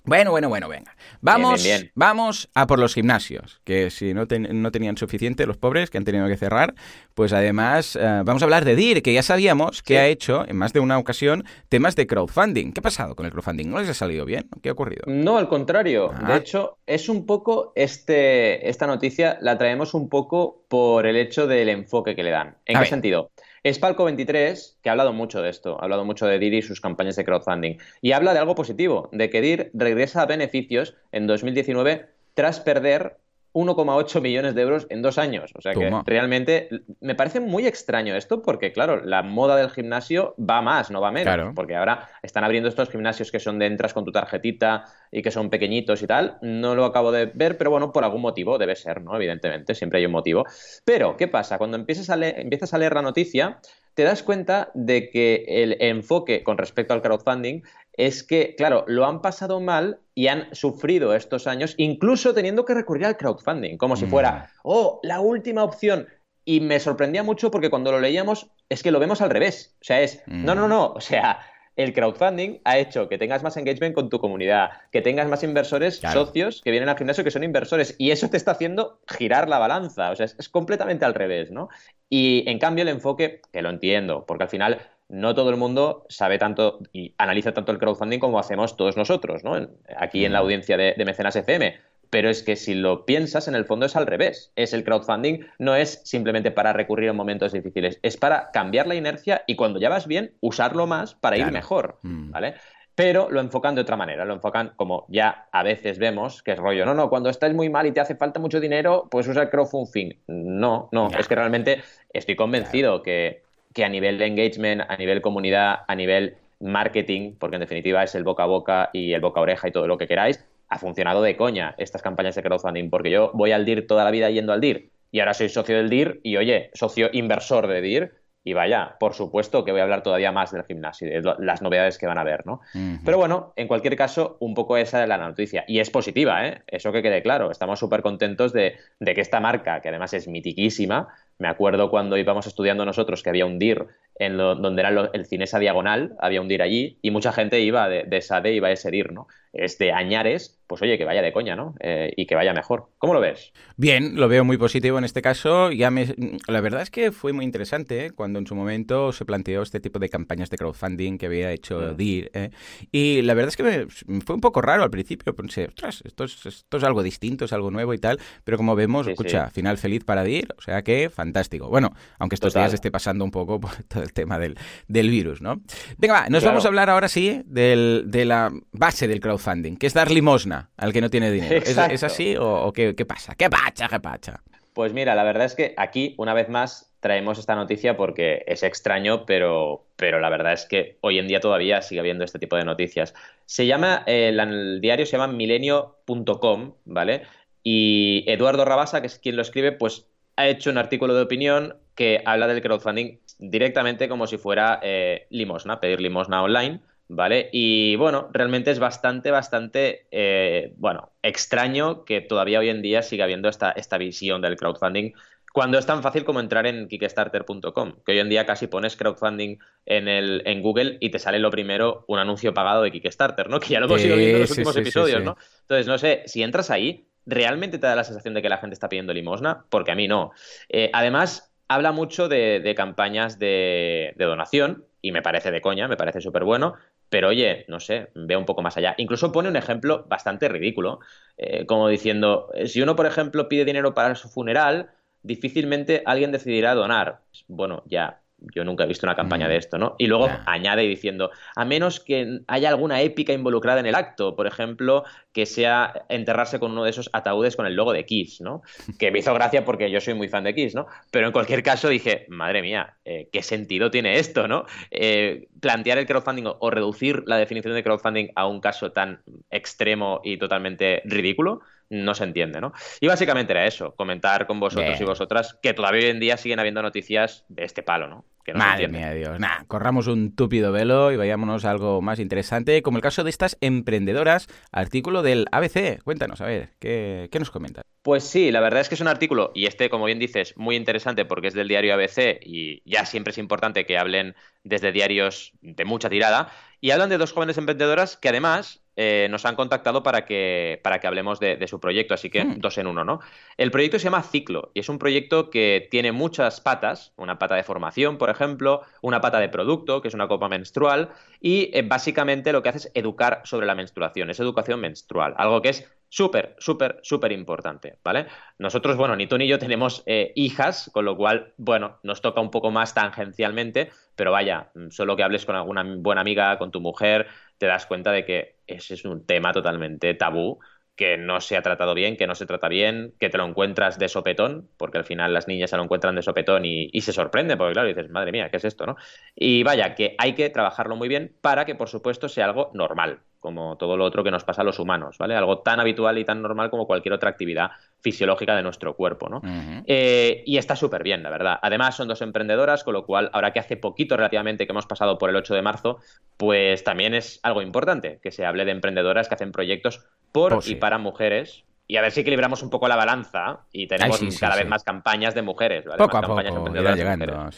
Bueno, 0.04 0.30
bueno, 0.30 0.48
bueno, 0.50 0.68
venga. 0.68 0.95
Vamos, 1.20 1.66
vamos 1.94 2.48
a 2.54 2.66
por 2.66 2.78
los 2.78 2.94
gimnasios, 2.94 3.60
que 3.64 3.90
si 3.90 4.14
no, 4.14 4.26
no, 4.26 4.70
tenían 4.70 4.96
suficiente 4.96 5.46
los 5.46 5.56
pobres 5.56 5.90
que 5.90 5.98
han 5.98 6.04
tenido 6.04 6.26
que 6.28 6.36
cerrar, 6.36 6.74
pues 7.14 7.32
además 7.32 7.96
eh, 7.96 8.22
vamos 8.24 8.42
a 8.42 8.44
hablar 8.46 8.64
de 8.64 8.76
DIR, 8.76 9.02
que 9.02 9.12
ya 9.12 9.22
sabíamos 9.22 9.82
que 9.82 9.98
ha 9.98 10.06
hecho 10.06 10.46
en 10.48 10.56
más 10.56 10.72
de 10.72 10.80
una 10.80 10.98
ocasión 10.98 11.44
temas 11.68 11.96
de 11.96 12.06
crowdfunding. 12.06 12.72
¿Qué 12.72 12.80
ha 12.80 12.82
pasado 12.82 13.14
con 13.16 13.26
el 13.26 13.32
crowdfunding? 13.32 13.68
¿No 13.68 13.78
les 13.78 13.88
ha 13.88 13.94
salido 13.94 14.24
bien? 14.24 14.48
¿Qué 14.62 14.68
ha 14.68 14.72
ocurrido? 14.72 15.04
No, 15.06 15.38
al 15.38 15.48
contrario. 15.48 16.08
De 16.26 16.32
ah. 16.32 16.36
hecho, 16.36 16.78
es 16.86 17.08
un 17.08 17.26
poco 17.26 17.72
este, 17.74 18.68
esta 18.68 18.86
noticia 18.86 19.38
la 19.40 19.58
traemos 19.58 19.94
un 19.94 20.08
poco 20.08 20.64
por 20.68 21.06
el 21.06 21.16
hecho 21.16 21.46
del 21.46 21.68
enfoque 21.68 22.14
que 22.14 22.22
le 22.22 22.30
dan. 22.30 22.56
¿En 22.64 22.78
qué 22.78 22.86
sentido? 22.86 23.30
Es 23.66 23.80
Palco23, 23.80 24.76
que 24.80 24.88
ha 24.88 24.92
hablado 24.92 25.12
mucho 25.12 25.42
de 25.42 25.50
esto, 25.50 25.76
ha 25.80 25.82
hablado 25.82 26.04
mucho 26.04 26.24
de 26.28 26.38
DIR 26.38 26.54
y 26.54 26.62
sus 26.62 26.80
campañas 26.80 27.16
de 27.16 27.24
crowdfunding. 27.24 27.78
Y 28.00 28.12
habla 28.12 28.32
de 28.32 28.38
algo 28.38 28.54
positivo, 28.54 29.08
de 29.10 29.28
que 29.28 29.40
DIR 29.40 29.72
regresa 29.74 30.22
a 30.22 30.26
beneficios 30.26 30.94
en 31.10 31.26
2019 31.26 32.08
tras 32.34 32.60
perder 32.60 33.18
1,8 33.56 34.20
millones 34.20 34.54
de 34.54 34.60
euros 34.60 34.86
en 34.90 35.00
dos 35.00 35.16
años. 35.16 35.50
O 35.54 35.62
sea 35.62 35.72
que 35.72 35.90
realmente 36.04 36.68
me 37.00 37.14
parece 37.14 37.40
muy 37.40 37.66
extraño 37.66 38.14
esto 38.14 38.42
porque, 38.42 38.70
claro, 38.70 39.02
la 39.02 39.22
moda 39.22 39.56
del 39.56 39.70
gimnasio 39.70 40.34
va 40.38 40.60
más, 40.60 40.90
no 40.90 41.00
va 41.00 41.10
menos. 41.10 41.54
Porque 41.54 41.74
ahora 41.74 42.10
están 42.22 42.44
abriendo 42.44 42.68
estos 42.68 42.90
gimnasios 42.90 43.32
que 43.32 43.40
son 43.40 43.58
de 43.58 43.64
entras 43.64 43.94
con 43.94 44.04
tu 44.04 44.12
tarjetita 44.12 44.84
y 45.10 45.22
que 45.22 45.30
son 45.30 45.48
pequeñitos 45.48 46.02
y 46.02 46.06
tal. 46.06 46.36
No 46.42 46.74
lo 46.74 46.84
acabo 46.84 47.10
de 47.12 47.26
ver, 47.32 47.56
pero 47.56 47.70
bueno, 47.70 47.92
por 47.92 48.04
algún 48.04 48.20
motivo 48.20 48.58
debe 48.58 48.76
ser, 48.76 49.00
¿no? 49.00 49.16
Evidentemente, 49.16 49.74
siempre 49.74 50.00
hay 50.00 50.06
un 50.06 50.12
motivo. 50.12 50.44
Pero, 50.84 51.16
¿qué 51.16 51.26
pasa? 51.26 51.56
Cuando 51.56 51.78
empiezas 51.78 52.10
a 52.10 52.16
empiezas 52.26 52.74
a 52.74 52.78
leer 52.78 52.94
la 52.94 53.02
noticia, 53.02 53.58
te 53.94 54.02
das 54.02 54.22
cuenta 54.22 54.70
de 54.74 55.08
que 55.08 55.46
el 55.48 55.78
enfoque 55.80 56.44
con 56.44 56.58
respecto 56.58 56.92
al 56.92 57.00
crowdfunding 57.00 57.62
es 57.96 58.22
que, 58.22 58.54
claro, 58.56 58.84
lo 58.86 59.06
han 59.06 59.22
pasado 59.22 59.60
mal 59.60 60.00
y 60.14 60.28
han 60.28 60.54
sufrido 60.54 61.14
estos 61.14 61.46
años, 61.46 61.74
incluso 61.76 62.34
teniendo 62.34 62.64
que 62.64 62.74
recurrir 62.74 63.06
al 63.06 63.16
crowdfunding, 63.16 63.76
como 63.76 63.96
si 63.96 64.06
fuera, 64.06 64.32
mm. 64.32 64.58
oh, 64.64 65.00
la 65.02 65.20
última 65.20 65.64
opción. 65.64 66.06
Y 66.44 66.60
me 66.60 66.78
sorprendía 66.78 67.22
mucho 67.22 67.50
porque 67.50 67.70
cuando 67.70 67.90
lo 67.90 68.00
leíamos 68.00 68.50
es 68.68 68.82
que 68.82 68.92
lo 68.92 69.00
vemos 69.00 69.20
al 69.20 69.30
revés. 69.30 69.76
O 69.80 69.84
sea, 69.84 70.00
es, 70.00 70.22
no, 70.26 70.54
no, 70.54 70.68
no, 70.68 70.92
o 70.92 71.00
sea, 71.00 71.40
el 71.74 71.92
crowdfunding 71.92 72.60
ha 72.64 72.78
hecho 72.78 73.08
que 73.08 73.18
tengas 73.18 73.42
más 73.42 73.56
engagement 73.56 73.94
con 73.94 74.08
tu 74.08 74.20
comunidad, 74.20 74.70
que 74.92 75.02
tengas 75.02 75.28
más 75.28 75.42
inversores, 75.42 75.96
socios 75.96 76.62
que 76.62 76.70
vienen 76.70 76.88
al 76.88 76.96
gimnasio 76.96 77.24
que 77.24 77.30
son 77.30 77.42
inversores, 77.42 77.96
y 77.98 78.12
eso 78.12 78.30
te 78.30 78.36
está 78.36 78.52
haciendo 78.52 79.00
girar 79.08 79.48
la 79.48 79.58
balanza. 79.58 80.10
O 80.10 80.16
sea, 80.16 80.24
es, 80.26 80.36
es 80.38 80.48
completamente 80.48 81.04
al 81.04 81.14
revés, 81.14 81.50
¿no? 81.50 81.68
Y 82.08 82.48
en 82.48 82.58
cambio 82.58 82.82
el 82.82 82.88
enfoque, 82.88 83.40
que 83.52 83.62
lo 83.62 83.70
entiendo, 83.70 84.24
porque 84.24 84.44
al 84.44 84.50
final 84.50 84.78
no 85.08 85.34
todo 85.34 85.50
el 85.50 85.56
mundo 85.56 86.04
sabe 86.08 86.38
tanto 86.38 86.80
y 86.92 87.14
analiza 87.18 87.54
tanto 87.54 87.72
el 87.72 87.78
crowdfunding 87.78 88.18
como 88.18 88.38
hacemos 88.38 88.76
todos 88.76 88.96
nosotros, 88.96 89.44
¿no? 89.44 89.68
Aquí 89.96 90.24
en 90.24 90.32
la 90.32 90.40
audiencia 90.40 90.76
de, 90.76 90.94
Mecenas 91.04 91.36
FM. 91.36 91.78
Pero 92.08 92.30
es 92.30 92.42
que 92.42 92.54
si 92.54 92.74
lo 92.74 93.04
piensas, 93.04 93.48
en 93.48 93.56
el 93.56 93.64
fondo 93.64 93.86
es 93.86 93.96
al 93.96 94.06
revés. 94.06 94.52
Es 94.54 94.72
el 94.72 94.84
crowdfunding, 94.84 95.40
no 95.58 95.74
es 95.74 96.00
simplemente 96.04 96.52
para 96.52 96.72
recurrir 96.72 97.08
en 97.10 97.16
momentos 97.16 97.52
difíciles, 97.52 97.98
es 98.02 98.16
para 98.16 98.50
cambiar 98.52 98.86
la 98.86 98.94
inercia 98.94 99.42
y 99.46 99.56
cuando 99.56 99.80
ya 99.80 99.88
vas 99.88 100.06
bien, 100.06 100.32
usarlo 100.40 100.86
más 100.86 101.14
para 101.14 101.36
ir 101.36 101.50
mejor, 101.50 101.98
mm. 102.02 102.30
¿vale? 102.30 102.54
pero 102.96 103.28
lo 103.30 103.40
enfocan 103.40 103.74
de 103.74 103.82
otra 103.82 103.96
manera, 103.96 104.24
lo 104.24 104.32
enfocan 104.32 104.72
como 104.74 105.04
ya 105.08 105.48
a 105.52 105.62
veces 105.62 105.98
vemos, 105.98 106.42
que 106.42 106.52
es 106.52 106.58
rollo, 106.58 106.86
no, 106.86 106.94
no, 106.94 107.10
cuando 107.10 107.28
estás 107.28 107.52
muy 107.52 107.68
mal 107.68 107.86
y 107.86 107.92
te 107.92 108.00
hace 108.00 108.16
falta 108.16 108.40
mucho 108.40 108.58
dinero, 108.58 109.06
pues 109.10 109.28
usa 109.28 109.42
el 109.42 109.50
crowdfunding. 109.50 110.14
No, 110.26 110.88
no, 110.92 111.10
es 111.10 111.28
que 111.28 111.34
realmente 111.34 111.82
estoy 112.10 112.36
convencido 112.36 113.02
que, 113.02 113.42
que 113.76 113.84
a 113.84 113.90
nivel 113.90 114.16
de 114.16 114.24
engagement, 114.24 114.80
a 114.88 114.96
nivel 114.96 115.20
comunidad, 115.20 115.80
a 115.86 115.94
nivel 115.94 116.38
marketing, 116.60 117.34
porque 117.38 117.56
en 117.56 117.60
definitiva 117.60 118.02
es 118.02 118.14
el 118.14 118.24
boca 118.24 118.44
a 118.44 118.46
boca 118.46 118.88
y 118.94 119.12
el 119.12 119.20
boca 119.20 119.40
a 119.40 119.42
oreja 119.42 119.68
y 119.68 119.70
todo 119.70 119.86
lo 119.86 119.98
que 119.98 120.08
queráis, 120.08 120.42
ha 120.68 120.78
funcionado 120.78 121.20
de 121.20 121.36
coña 121.36 121.74
estas 121.76 122.00
campañas 122.00 122.34
de 122.36 122.42
crowdfunding, 122.42 122.88
porque 122.88 123.10
yo 123.10 123.32
voy 123.34 123.52
al 123.52 123.66
DIR 123.66 123.86
toda 123.86 124.02
la 124.04 124.10
vida 124.10 124.30
yendo 124.30 124.54
al 124.54 124.62
DIR 124.62 124.88
y 125.12 125.20
ahora 125.20 125.34
soy 125.34 125.50
socio 125.50 125.76
del 125.76 125.90
DIR 125.90 126.20
y 126.22 126.38
oye, 126.38 126.70
socio 126.72 127.10
inversor 127.12 127.66
de 127.66 127.82
DIR 127.82 128.12
y 128.44 128.54
vaya, 128.54 128.96
por 128.98 129.12
supuesto 129.12 129.62
que 129.62 129.72
voy 129.72 129.80
a 129.80 129.84
hablar 129.84 130.02
todavía 130.02 130.32
más 130.32 130.52
del 130.52 130.64
gimnasio, 130.64 131.08
de 131.10 131.34
las 131.40 131.60
novedades 131.60 131.98
que 131.98 132.06
van 132.06 132.16
a 132.16 132.22
haber, 132.22 132.46
¿no? 132.46 132.60
Pero 133.04 133.18
bueno, 133.18 133.52
en 133.56 133.68
cualquier 133.68 133.96
caso, 133.96 134.38
un 134.40 134.54
poco 134.54 134.78
esa 134.78 135.02
es 135.02 135.08
la 135.08 135.18
noticia. 135.18 135.64
Y 135.66 135.80
es 135.80 135.90
positiva, 135.90 136.46
¿eh? 136.46 136.62
Eso 136.68 136.92
que 136.92 137.02
quede 137.02 137.22
claro. 137.22 137.50
Estamos 137.50 137.80
súper 137.80 138.02
contentos 138.02 138.52
de, 138.52 138.76
de, 139.00 139.14
que 139.14 139.20
esta 139.20 139.40
marca, 139.40 139.80
que 139.80 139.88
además 139.88 140.14
es 140.14 140.28
mitiquísima, 140.28 141.08
me 141.38 141.48
acuerdo 141.48 141.90
cuando 141.90 142.16
íbamos 142.16 142.46
estudiando 142.46 142.84
nosotros 142.84 143.22
que 143.22 143.30
había 143.30 143.46
un 143.46 143.58
DIR 143.58 143.86
en 144.18 144.36
donde 144.36 144.80
era 144.80 145.10
el 145.12 145.26
Cinesa 145.26 145.58
Diagonal, 145.58 146.16
había 146.18 146.40
un 146.40 146.48
DIR 146.48 146.62
allí, 146.62 146.98
y 147.02 147.10
mucha 147.10 147.32
gente 147.32 147.60
iba 147.60 147.88
de, 147.88 148.04
de 148.04 148.54
iba 148.54 148.68
a 148.68 148.72
ese 148.72 148.90
DIR, 148.90 149.12
¿no? 149.12 149.28
Es 149.52 149.78
de 149.78 149.92
Añares, 149.92 150.58
pues 150.66 150.82
oye, 150.82 150.98
que 150.98 151.04
vaya 151.04 151.22
de 151.22 151.32
coña, 151.32 151.56
¿no? 151.56 151.74
Eh, 151.80 152.12
y 152.14 152.26
que 152.26 152.34
vaya 152.34 152.52
mejor. 152.52 152.90
¿Cómo 152.98 153.14
lo 153.14 153.20
ves? 153.20 153.52
Bien, 153.76 154.16
lo 154.16 154.28
veo 154.28 154.44
muy 154.44 154.58
positivo 154.58 154.98
en 154.98 155.04
este 155.04 155.22
caso. 155.22 155.70
Ya 155.70 155.90
me... 155.90 156.14
La 156.46 156.60
verdad 156.60 156.82
es 156.82 156.90
que 156.90 157.10
fue 157.10 157.32
muy 157.32 157.44
interesante 157.44 158.06
¿eh? 158.06 158.10
cuando 158.10 158.38
en 158.38 158.46
su 158.46 158.54
momento 158.54 159.12
se 159.12 159.24
planteó 159.24 159.62
este 159.62 159.80
tipo 159.80 159.98
de 159.98 160.10
campañas 160.10 160.50
de 160.50 160.58
crowdfunding 160.58 161.16
que 161.16 161.26
había 161.26 161.52
hecho 161.52 161.80
mm. 161.80 161.96
DIR. 161.96 162.30
¿eh? 162.34 162.50
Y 162.92 163.22
la 163.22 163.32
verdad 163.32 163.48
es 163.48 163.56
que 163.56 163.62
me... 163.62 163.86
fue 164.20 164.34
un 164.34 164.42
poco 164.42 164.60
raro 164.60 164.82
al 164.82 164.90
principio. 164.90 165.34
Pensé, 165.34 165.66
ostras, 165.66 166.02
esto 166.04 166.24
es, 166.24 166.44
esto 166.44 166.76
es 166.76 166.84
algo 166.84 167.02
distinto, 167.02 167.46
es 167.46 167.52
algo 167.54 167.70
nuevo 167.70 167.94
y 167.94 167.98
tal. 167.98 168.18
Pero 168.44 168.58
como 168.58 168.74
vemos, 168.76 169.06
escucha, 169.06 169.48
final 169.50 169.78
feliz 169.78 170.04
para 170.04 170.22
DIR, 170.22 170.54
o 170.58 170.60
sea 170.60 170.82
que 170.82 171.08
fantástico. 171.08 171.25
Bueno, 171.68 171.92
aunque 172.18 172.34
estos 172.34 172.54
días 172.54 172.72
esté 172.72 172.90
pasando 172.90 173.24
un 173.24 173.30
poco 173.30 173.60
por 173.60 173.70
todo 173.84 174.02
el 174.02 174.12
tema 174.12 174.38
del, 174.38 174.56
del 174.88 175.10
virus, 175.10 175.40
¿no? 175.40 175.60
Venga, 175.98 176.14
va, 176.14 176.28
nos 176.28 176.44
vamos 176.44 176.64
a 176.64 176.68
hablar 176.68 176.90
ahora 176.90 177.08
sí 177.08 177.42
del, 177.44 178.04
de 178.06 178.24
la 178.24 178.52
base 178.72 179.08
del 179.08 179.20
crowdfunding, 179.20 179.76
que 179.76 179.86
es 179.86 179.94
dar 179.94 180.10
limosna 180.10 180.70
al 180.76 180.92
que 180.92 181.00
no 181.00 181.10
tiene 181.10 181.30
dinero. 181.30 181.56
¿Es, 181.56 182.02
así 182.02 182.36
o, 182.38 182.72
qué, 182.72 182.94
pasa? 183.06 183.34
¿Qué 183.34 183.50
pacha, 183.50 183.88
qué 183.88 184.00
pacha? 184.00 184.42
Pues 184.72 184.92
mira, 184.92 185.14
la 185.14 185.24
verdad 185.24 185.46
es 185.46 185.54
que 185.54 185.74
aquí, 185.76 186.14
una 186.18 186.34
vez 186.34 186.48
más, 186.48 186.92
traemos 187.00 187.38
esta 187.38 187.54
noticia 187.54 187.96
porque 187.96 188.44
es 188.46 188.62
extraño, 188.62 189.24
pero, 189.24 189.86
pero 189.96 190.20
la 190.20 190.28
verdad 190.28 190.52
es 190.52 190.66
que 190.66 190.98
hoy 191.00 191.18
en 191.18 191.28
día 191.28 191.40
todavía 191.40 191.80
sigue 191.80 192.00
habiendo 192.00 192.24
este 192.24 192.38
tipo 192.38 192.56
de 192.56 192.64
noticias. 192.64 193.14
Se 193.46 193.66
llama, 193.66 194.02
el, 194.06 194.38
el 194.38 194.80
diario 194.80 195.06
se 195.06 195.12
llama 195.16 195.32
milenio.com, 195.32 196.74
¿vale? 196.84 197.22
Y 197.62 198.24
Eduardo 198.26 198.64
Rabasa, 198.64 199.00
que 199.00 199.06
es 199.06 199.18
quien 199.18 199.36
lo 199.36 199.42
escribe, 199.42 199.72
pues 199.72 200.06
ha 200.36 200.48
hecho 200.48 200.70
un 200.70 200.78
artículo 200.78 201.14
de 201.14 201.22
opinión 201.22 201.76
que 201.94 202.22
habla 202.24 202.46
del 202.46 202.62
crowdfunding 202.62 203.18
directamente 203.38 204.08
como 204.08 204.26
si 204.26 204.38
fuera 204.38 204.80
eh, 204.82 205.26
limosna, 205.30 205.80
pedir 205.80 206.00
limosna 206.00 206.42
online, 206.42 206.80
¿vale? 207.08 207.48
Y 207.52 207.96
bueno, 207.96 208.28
realmente 208.32 208.70
es 208.70 208.78
bastante, 208.78 209.30
bastante, 209.30 210.06
eh, 210.10 210.74
bueno, 210.76 211.12
extraño 211.22 212.04
que 212.04 212.20
todavía 212.20 212.60
hoy 212.60 212.68
en 212.68 212.82
día 212.82 213.02
siga 213.02 213.24
habiendo 213.24 213.48
esta, 213.48 213.70
esta 213.72 213.98
visión 213.98 214.42
del 214.42 214.56
crowdfunding 214.56 215.12
cuando 215.56 215.78
es 215.78 215.86
tan 215.86 216.02
fácil 216.02 216.26
como 216.26 216.40
entrar 216.40 216.66
en 216.66 216.86
kickstarter.com, 216.86 217.94
que 218.04 218.12
hoy 218.12 218.18
en 218.18 218.28
día 218.28 218.44
casi 218.44 218.66
pones 218.66 218.94
crowdfunding 218.94 219.56
en, 219.86 220.06
el, 220.06 220.42
en 220.44 220.60
Google 220.60 220.98
y 221.00 221.08
te 221.08 221.18
sale 221.18 221.38
lo 221.38 221.50
primero 221.50 222.04
un 222.08 222.18
anuncio 222.18 222.52
pagado 222.52 222.82
de 222.82 222.92
Kickstarter, 222.92 223.48
¿no? 223.48 223.58
Que 223.60 223.68
ya 223.70 223.80
lo 223.80 223.86
hemos 223.86 224.04
ido 224.04 224.16
viendo 224.16 224.36
en 224.36 224.42
los 224.42 224.50
últimos 224.50 224.76
episodios, 224.76 225.24
¿no? 225.24 225.38
Entonces, 225.62 225.86
no 225.86 225.96
sé, 225.96 226.24
si 226.26 226.42
entras 226.42 226.70
ahí, 226.70 227.08
¿realmente 227.26 227.78
te 227.78 227.86
da 227.86 227.96
la 227.96 228.04
sensación 228.04 228.34
de 228.34 228.42
que 228.42 228.48
la 228.48 228.58
gente 228.58 228.74
está 228.74 228.88
pidiendo 228.88 229.12
limosna? 229.12 229.66
Porque 229.68 229.92
a 229.92 229.94
mí 229.94 230.08
no. 230.08 230.32
Eh, 230.68 230.90
además, 230.92 231.52
habla 231.68 231.92
mucho 231.92 232.28
de, 232.28 232.74
campañas 232.76 233.38
de, 233.38 234.14
donación 234.18 234.86
y 235.02 235.12
me 235.12 235.22
parece 235.22 235.50
de 235.50 235.60
coña, 235.60 235.88
me 235.88 235.96
parece 235.96 236.20
súper 236.20 236.44
bueno, 236.44 236.74
pero 237.08 237.28
oye, 237.28 237.64
no 237.68 237.80
sé, 237.80 238.10
veo 238.14 238.38
un 238.38 238.46
poco 238.46 238.62
más 238.62 238.76
allá. 238.76 238.94
Incluso 238.98 239.32
pone 239.32 239.48
un 239.48 239.56
ejemplo 239.56 240.04
bastante 240.08 240.48
ridículo, 240.48 241.00
eh, 241.36 241.66
como 241.66 241.88
diciendo, 241.88 242.50
si 242.66 242.82
uno, 242.82 242.96
por 242.96 243.06
ejemplo, 243.06 243.48
pide 243.48 243.64
dinero 243.64 243.94
para 243.94 244.14
su 244.14 244.28
funeral, 244.28 244.90
difícilmente 245.22 246.02
alguien 246.06 246.32
decidirá 246.32 246.74
donar. 246.74 247.20
Bueno, 247.48 247.82
ya, 247.86 248.20
yo 248.38 248.64
nunca 248.64 248.84
he 248.84 248.86
visto 248.86 249.06
una 249.06 249.14
campaña 249.14 249.46
mm. 249.46 249.48
de 249.48 249.56
esto, 249.56 249.78
¿no? 249.78 249.94
Y 249.98 250.06
luego 250.06 250.28
añade 250.46 250.82
diciendo, 250.82 251.30
a 251.54 251.64
menos 251.64 252.00
que 252.00 252.40
haya 252.46 252.68
alguna 252.68 253.00
épica 253.00 253.32
involucrada 253.32 253.80
en 253.80 253.86
el 253.86 253.94
acto, 253.94 254.36
por 254.36 254.46
ejemplo, 254.46 255.04
que 255.32 255.46
sea 255.46 256.04
enterrarse 256.08 256.58
con 256.60 256.72
uno 256.72 256.84
de 256.84 256.90
esos 256.90 257.10
ataúdes 257.12 257.56
con 257.56 257.66
el 257.66 257.74
logo 257.74 257.92
de 257.92 258.04
Kiss, 258.04 258.40
¿no? 258.40 258.62
Que 258.98 259.10
me 259.10 259.20
hizo 259.20 259.32
gracia 259.34 259.64
porque 259.64 259.90
yo 259.90 260.00
soy 260.00 260.14
muy 260.14 260.28
fan 260.28 260.44
de 260.44 260.54
Kiss, 260.54 260.74
¿no? 260.74 260.86
Pero 261.10 261.26
en 261.26 261.32
cualquier 261.32 261.62
caso 261.62 261.88
dije, 261.88 262.26
madre 262.28 262.62
mía, 262.62 262.96
eh, 263.04 263.28
¿qué 263.32 263.42
sentido 263.42 263.90
tiene 263.90 264.18
esto, 264.18 264.48
¿no? 264.48 264.64
Eh, 264.90 265.48
plantear 265.60 265.98
el 265.98 266.06
crowdfunding 266.06 266.44
o 266.46 266.70
reducir 266.70 267.22
la 267.26 267.38
definición 267.38 267.74
de 267.74 267.82
crowdfunding 267.82 268.28
a 268.34 268.46
un 268.46 268.60
caso 268.60 268.92
tan 268.92 269.22
extremo 269.50 270.20
y 270.24 270.36
totalmente 270.36 271.02
ridículo, 271.04 271.60
no 271.90 272.14
se 272.14 272.24
entiende, 272.24 272.60
¿no? 272.60 272.72
Y 273.00 273.06
básicamente 273.06 273.52
era 273.52 273.66
eso, 273.66 273.94
comentar 273.94 274.46
con 274.46 274.60
vosotros 274.60 275.00
y 275.00 275.04
vosotras 275.04 275.58
que 275.62 275.74
todavía 275.74 276.04
hoy 276.04 276.10
en 276.10 276.20
día 276.20 276.36
siguen 276.36 276.58
habiendo 276.58 276.82
noticias 276.82 277.44
de 277.48 277.64
este 277.64 277.82
palo, 277.82 278.08
¿no? 278.08 278.24
Que 278.44 278.52
no 278.52 278.58
Madre 278.60 278.86
mía, 278.86 279.12
Dios. 279.12 279.40
Nah, 279.40 279.64
corramos 279.66 280.06
un 280.06 280.36
túpido 280.36 280.70
velo 280.70 281.10
y 281.10 281.16
vayámonos 281.16 281.64
a 281.64 281.70
algo 281.70 282.00
más 282.00 282.20
interesante, 282.20 282.80
como 282.80 282.98
el 282.98 283.02
caso 283.02 283.24
de 283.24 283.30
estas 283.30 283.58
emprendedoras, 283.60 284.46
artículo 284.70 285.22
del 285.22 285.46
ABC. 285.50 286.00
Cuéntanos, 286.04 286.40
a 286.40 286.46
ver, 286.46 286.70
¿qué, 286.78 287.28
qué 287.32 287.38
nos 287.40 287.50
comentas? 287.50 287.82
Pues 288.02 288.22
sí, 288.22 288.52
la 288.52 288.60
verdad 288.60 288.82
es 288.82 288.88
que 288.88 288.94
es 288.94 289.00
un 289.00 289.08
artículo, 289.08 289.50
y 289.52 289.66
este, 289.66 289.90
como 289.90 290.04
bien 290.04 290.20
dices, 290.20 290.54
muy 290.56 290.76
interesante 290.76 291.24
porque 291.24 291.48
es 291.48 291.54
del 291.54 291.66
diario 291.66 291.92
ABC 291.94 292.38
y 292.40 292.88
ya 292.88 293.04
siempre 293.04 293.32
es 293.32 293.38
importante 293.38 293.84
que 293.84 293.98
hablen 293.98 294.36
desde 294.62 294.92
diarios 294.92 295.52
de 295.60 295.84
mucha 295.84 296.08
tirada, 296.08 296.52
y 296.80 296.92
hablan 296.92 297.08
de 297.08 297.18
dos 297.18 297.32
jóvenes 297.32 297.58
emprendedoras 297.58 298.16
que 298.16 298.28
además 298.28 298.85
eh, 298.96 299.28
nos 299.30 299.44
han 299.44 299.56
contactado 299.56 300.02
para 300.02 300.24
que, 300.24 300.80
para 300.82 300.98
que 300.98 301.06
hablemos 301.06 301.38
de, 301.38 301.64
su 301.68 301.78
proyecto, 301.78 302.14
así 302.14 302.30
que 302.30 302.44
hmm. 302.44 302.60
dos 302.60 302.78
en 302.78 302.86
uno, 302.86 303.04
¿no? 303.04 303.20
El 303.56 303.70
proyecto 303.70 303.98
se 303.98 304.04
llama 304.04 304.22
Ciclo 304.22 304.70
y 304.74 304.80
es 304.80 304.88
un 304.88 304.98
proyecto 304.98 305.50
que 305.50 305.86
tiene 305.90 306.12
muchas 306.12 306.60
patas, 306.60 307.12
una 307.16 307.38
pata 307.38 307.54
de 307.54 307.62
formación, 307.62 308.16
por 308.16 308.30
ejemplo, 308.30 308.82
una 309.02 309.20
pata 309.20 309.38
de 309.38 309.48
producto, 309.48 310.00
que 310.00 310.08
es 310.08 310.14
una 310.14 310.28
copa 310.28 310.48
menstrual, 310.48 311.10
y 311.40 311.70
eh, 311.74 311.82
básicamente 311.82 312.52
lo 312.52 312.62
que 312.62 312.70
hace 312.70 312.78
es 312.78 312.90
educar 312.94 313.42
sobre 313.44 313.66
la 313.66 313.74
menstruación, 313.74 314.30
es 314.30 314.40
educación 314.40 314.80
menstrual, 314.80 315.34
algo 315.36 315.60
que 315.60 315.68
es 315.70 315.90
súper, 316.16 316.56
súper, 316.58 316.98
súper 317.02 317.32
importante, 317.32 317.98
¿vale? 318.02 318.26
Nosotros, 318.58 318.96
bueno, 318.96 319.16
ni 319.16 319.26
tú 319.26 319.36
ni 319.36 319.46
yo 319.46 319.58
tenemos 319.58 320.02
eh, 320.06 320.32
hijas, 320.34 320.90
con 320.94 321.04
lo 321.04 321.14
cual, 321.14 321.52
bueno, 321.58 321.98
nos 322.02 322.22
toca 322.22 322.40
un 322.40 322.50
poco 322.50 322.70
más 322.70 322.94
tangencialmente, 322.94 323.90
pero 324.14 324.32
vaya, 324.32 324.70
mm, 324.74 324.88
solo 324.88 325.14
que 325.14 325.22
hables 325.22 325.44
con 325.44 325.56
alguna 325.56 325.84
buena 325.98 326.22
amiga, 326.22 326.56
con 326.56 326.70
tu 326.70 326.80
mujer, 326.80 327.26
te 327.58 327.66
das 327.66 327.84
cuenta 327.84 328.12
de 328.12 328.24
que 328.24 328.56
ese 328.66 328.94
es 328.94 329.04
un 329.04 329.26
tema 329.26 329.52
totalmente 329.52 330.14
tabú 330.14 330.58
que 330.96 331.18
no 331.18 331.42
se 331.42 331.58
ha 331.58 331.62
tratado 331.62 331.92
bien, 331.94 332.16
que 332.16 332.26
no 332.26 332.34
se 332.34 332.46
trata 332.46 332.68
bien, 332.68 333.12
que 333.20 333.28
te 333.28 333.36
lo 333.36 333.44
encuentras 333.44 333.98
de 333.98 334.08
sopetón, 334.08 334.70
porque 334.78 334.96
al 334.96 335.04
final 335.04 335.34
las 335.34 335.46
niñas 335.46 335.68
se 335.68 335.76
lo 335.76 335.82
encuentran 335.82 336.14
de 336.16 336.22
sopetón 336.22 336.64
y, 336.64 336.88
se 337.02 337.12
sorprende, 337.12 337.58
porque 337.58 337.74
claro, 337.74 337.88
dices, 337.88 338.08
madre 338.08 338.32
mía, 338.32 338.48
¿qué 338.50 338.56
es 338.56 338.64
esto? 338.64 338.86
¿no? 338.86 338.96
Y 339.34 339.62
vaya, 339.62 339.94
que 339.94 340.14
hay 340.16 340.34
que 340.34 340.48
trabajarlo 340.48 340.96
muy 340.96 341.08
bien 341.08 341.36
para 341.42 341.66
que, 341.66 341.74
por 341.74 341.90
supuesto, 341.90 342.30
sea 342.30 342.46
algo 342.46 342.70
normal, 342.72 343.20
como 343.46 343.76
todo 343.76 343.96
lo 343.96 344.04
otro 344.04 344.24
que 344.24 344.32
nos 344.32 344.42
pasa 344.42 344.62
a 344.62 344.64
los 344.64 344.80
humanos, 344.80 345.18
¿vale? 345.18 345.36
Algo 345.36 345.60
tan 345.60 345.78
habitual 345.78 346.18
y 346.18 346.24
tan 346.24 346.42
normal 346.42 346.68
como 346.68 346.84
cualquier 346.84 347.12
otra 347.12 347.30
actividad 347.30 347.70
fisiológica 348.00 348.56
de 348.56 348.64
nuestro 348.64 348.96
cuerpo, 348.96 349.28
¿no? 349.28 349.40
Eh, 349.86 350.42
y 350.44 350.56
está 350.56 350.74
súper 350.74 351.04
bien, 351.04 351.22
la 351.22 351.30
verdad. 351.30 351.56
Además, 351.62 351.94
son 351.94 352.08
dos 352.08 352.22
emprendedoras, 352.22 352.82
con 352.82 352.94
lo 352.94 353.06
cual, 353.06 353.30
ahora 353.32 353.52
que 353.52 353.60
hace 353.60 353.76
poquito 353.76 354.16
relativamente 354.16 354.66
que 354.66 354.72
hemos 354.72 354.86
pasado 354.86 355.16
por 355.16 355.30
el 355.30 355.36
8 355.36 355.54
de 355.54 355.62
marzo, 355.62 356.00
pues 356.36 356.82
también 356.82 357.14
es 357.14 357.38
algo 357.44 357.62
importante 357.62 358.18
que 358.20 358.32
se 358.32 358.44
hable 358.44 358.64
de 358.64 358.72
emprendedoras 358.72 359.28
que 359.28 359.36
hacen 359.36 359.52
proyectos 359.52 360.04
por 360.32 360.54
pues 360.54 360.68
y 360.68 360.74
para 360.74 360.98
mujeres. 360.98 361.62
Y 361.86 361.98
a 361.98 362.02
ver 362.02 362.10
si 362.10 362.22
equilibramos 362.22 362.64
un 362.64 362.70
poco 362.70 362.88
la 362.88 362.96
balanza 362.96 363.60
y 363.70 363.86
tenemos 363.86 364.20
cada 364.40 364.56
vez 364.56 364.66
más 364.66 364.82
campañas 364.82 365.36
de 365.36 365.42
mujeres, 365.42 365.84
¿vale? 365.84 365.98
Poco 365.98 366.16
a 366.16 366.22
poco, 366.22 366.40
llegando, 366.40 367.52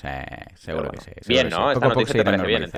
seguro 0.54 0.90
que 0.90 1.00
sí. 1.00 1.12
bien, 1.26 1.48
¿no? 1.48 1.72
Esta 1.72 1.88
noticia 1.88 2.12
te 2.12 2.24
parece 2.24 2.46
bien, 2.46 2.70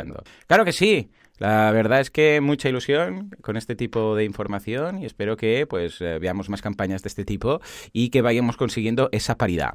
Claro 0.47 0.64
que 0.64 0.73
sí. 0.73 1.11
La 1.40 1.73
verdad 1.73 2.00
es 2.00 2.11
que 2.11 2.42
mucha 2.42 2.68
ilusión 2.68 3.30
con 3.40 3.56
este 3.56 3.75
tipo 3.75 4.14
de 4.14 4.25
información 4.25 5.02
y 5.02 5.06
espero 5.06 5.38
que 5.38 5.66
pues 5.66 5.99
eh, 6.02 6.18
veamos 6.18 6.50
más 6.50 6.61
campañas 6.61 7.02
de 7.02 7.09
este 7.09 7.25
tipo 7.25 7.62
y 7.94 8.11
que 8.11 8.20
vayamos 8.20 8.59
consiguiendo 8.59 9.09
esa 9.11 9.38
paridad. 9.38 9.73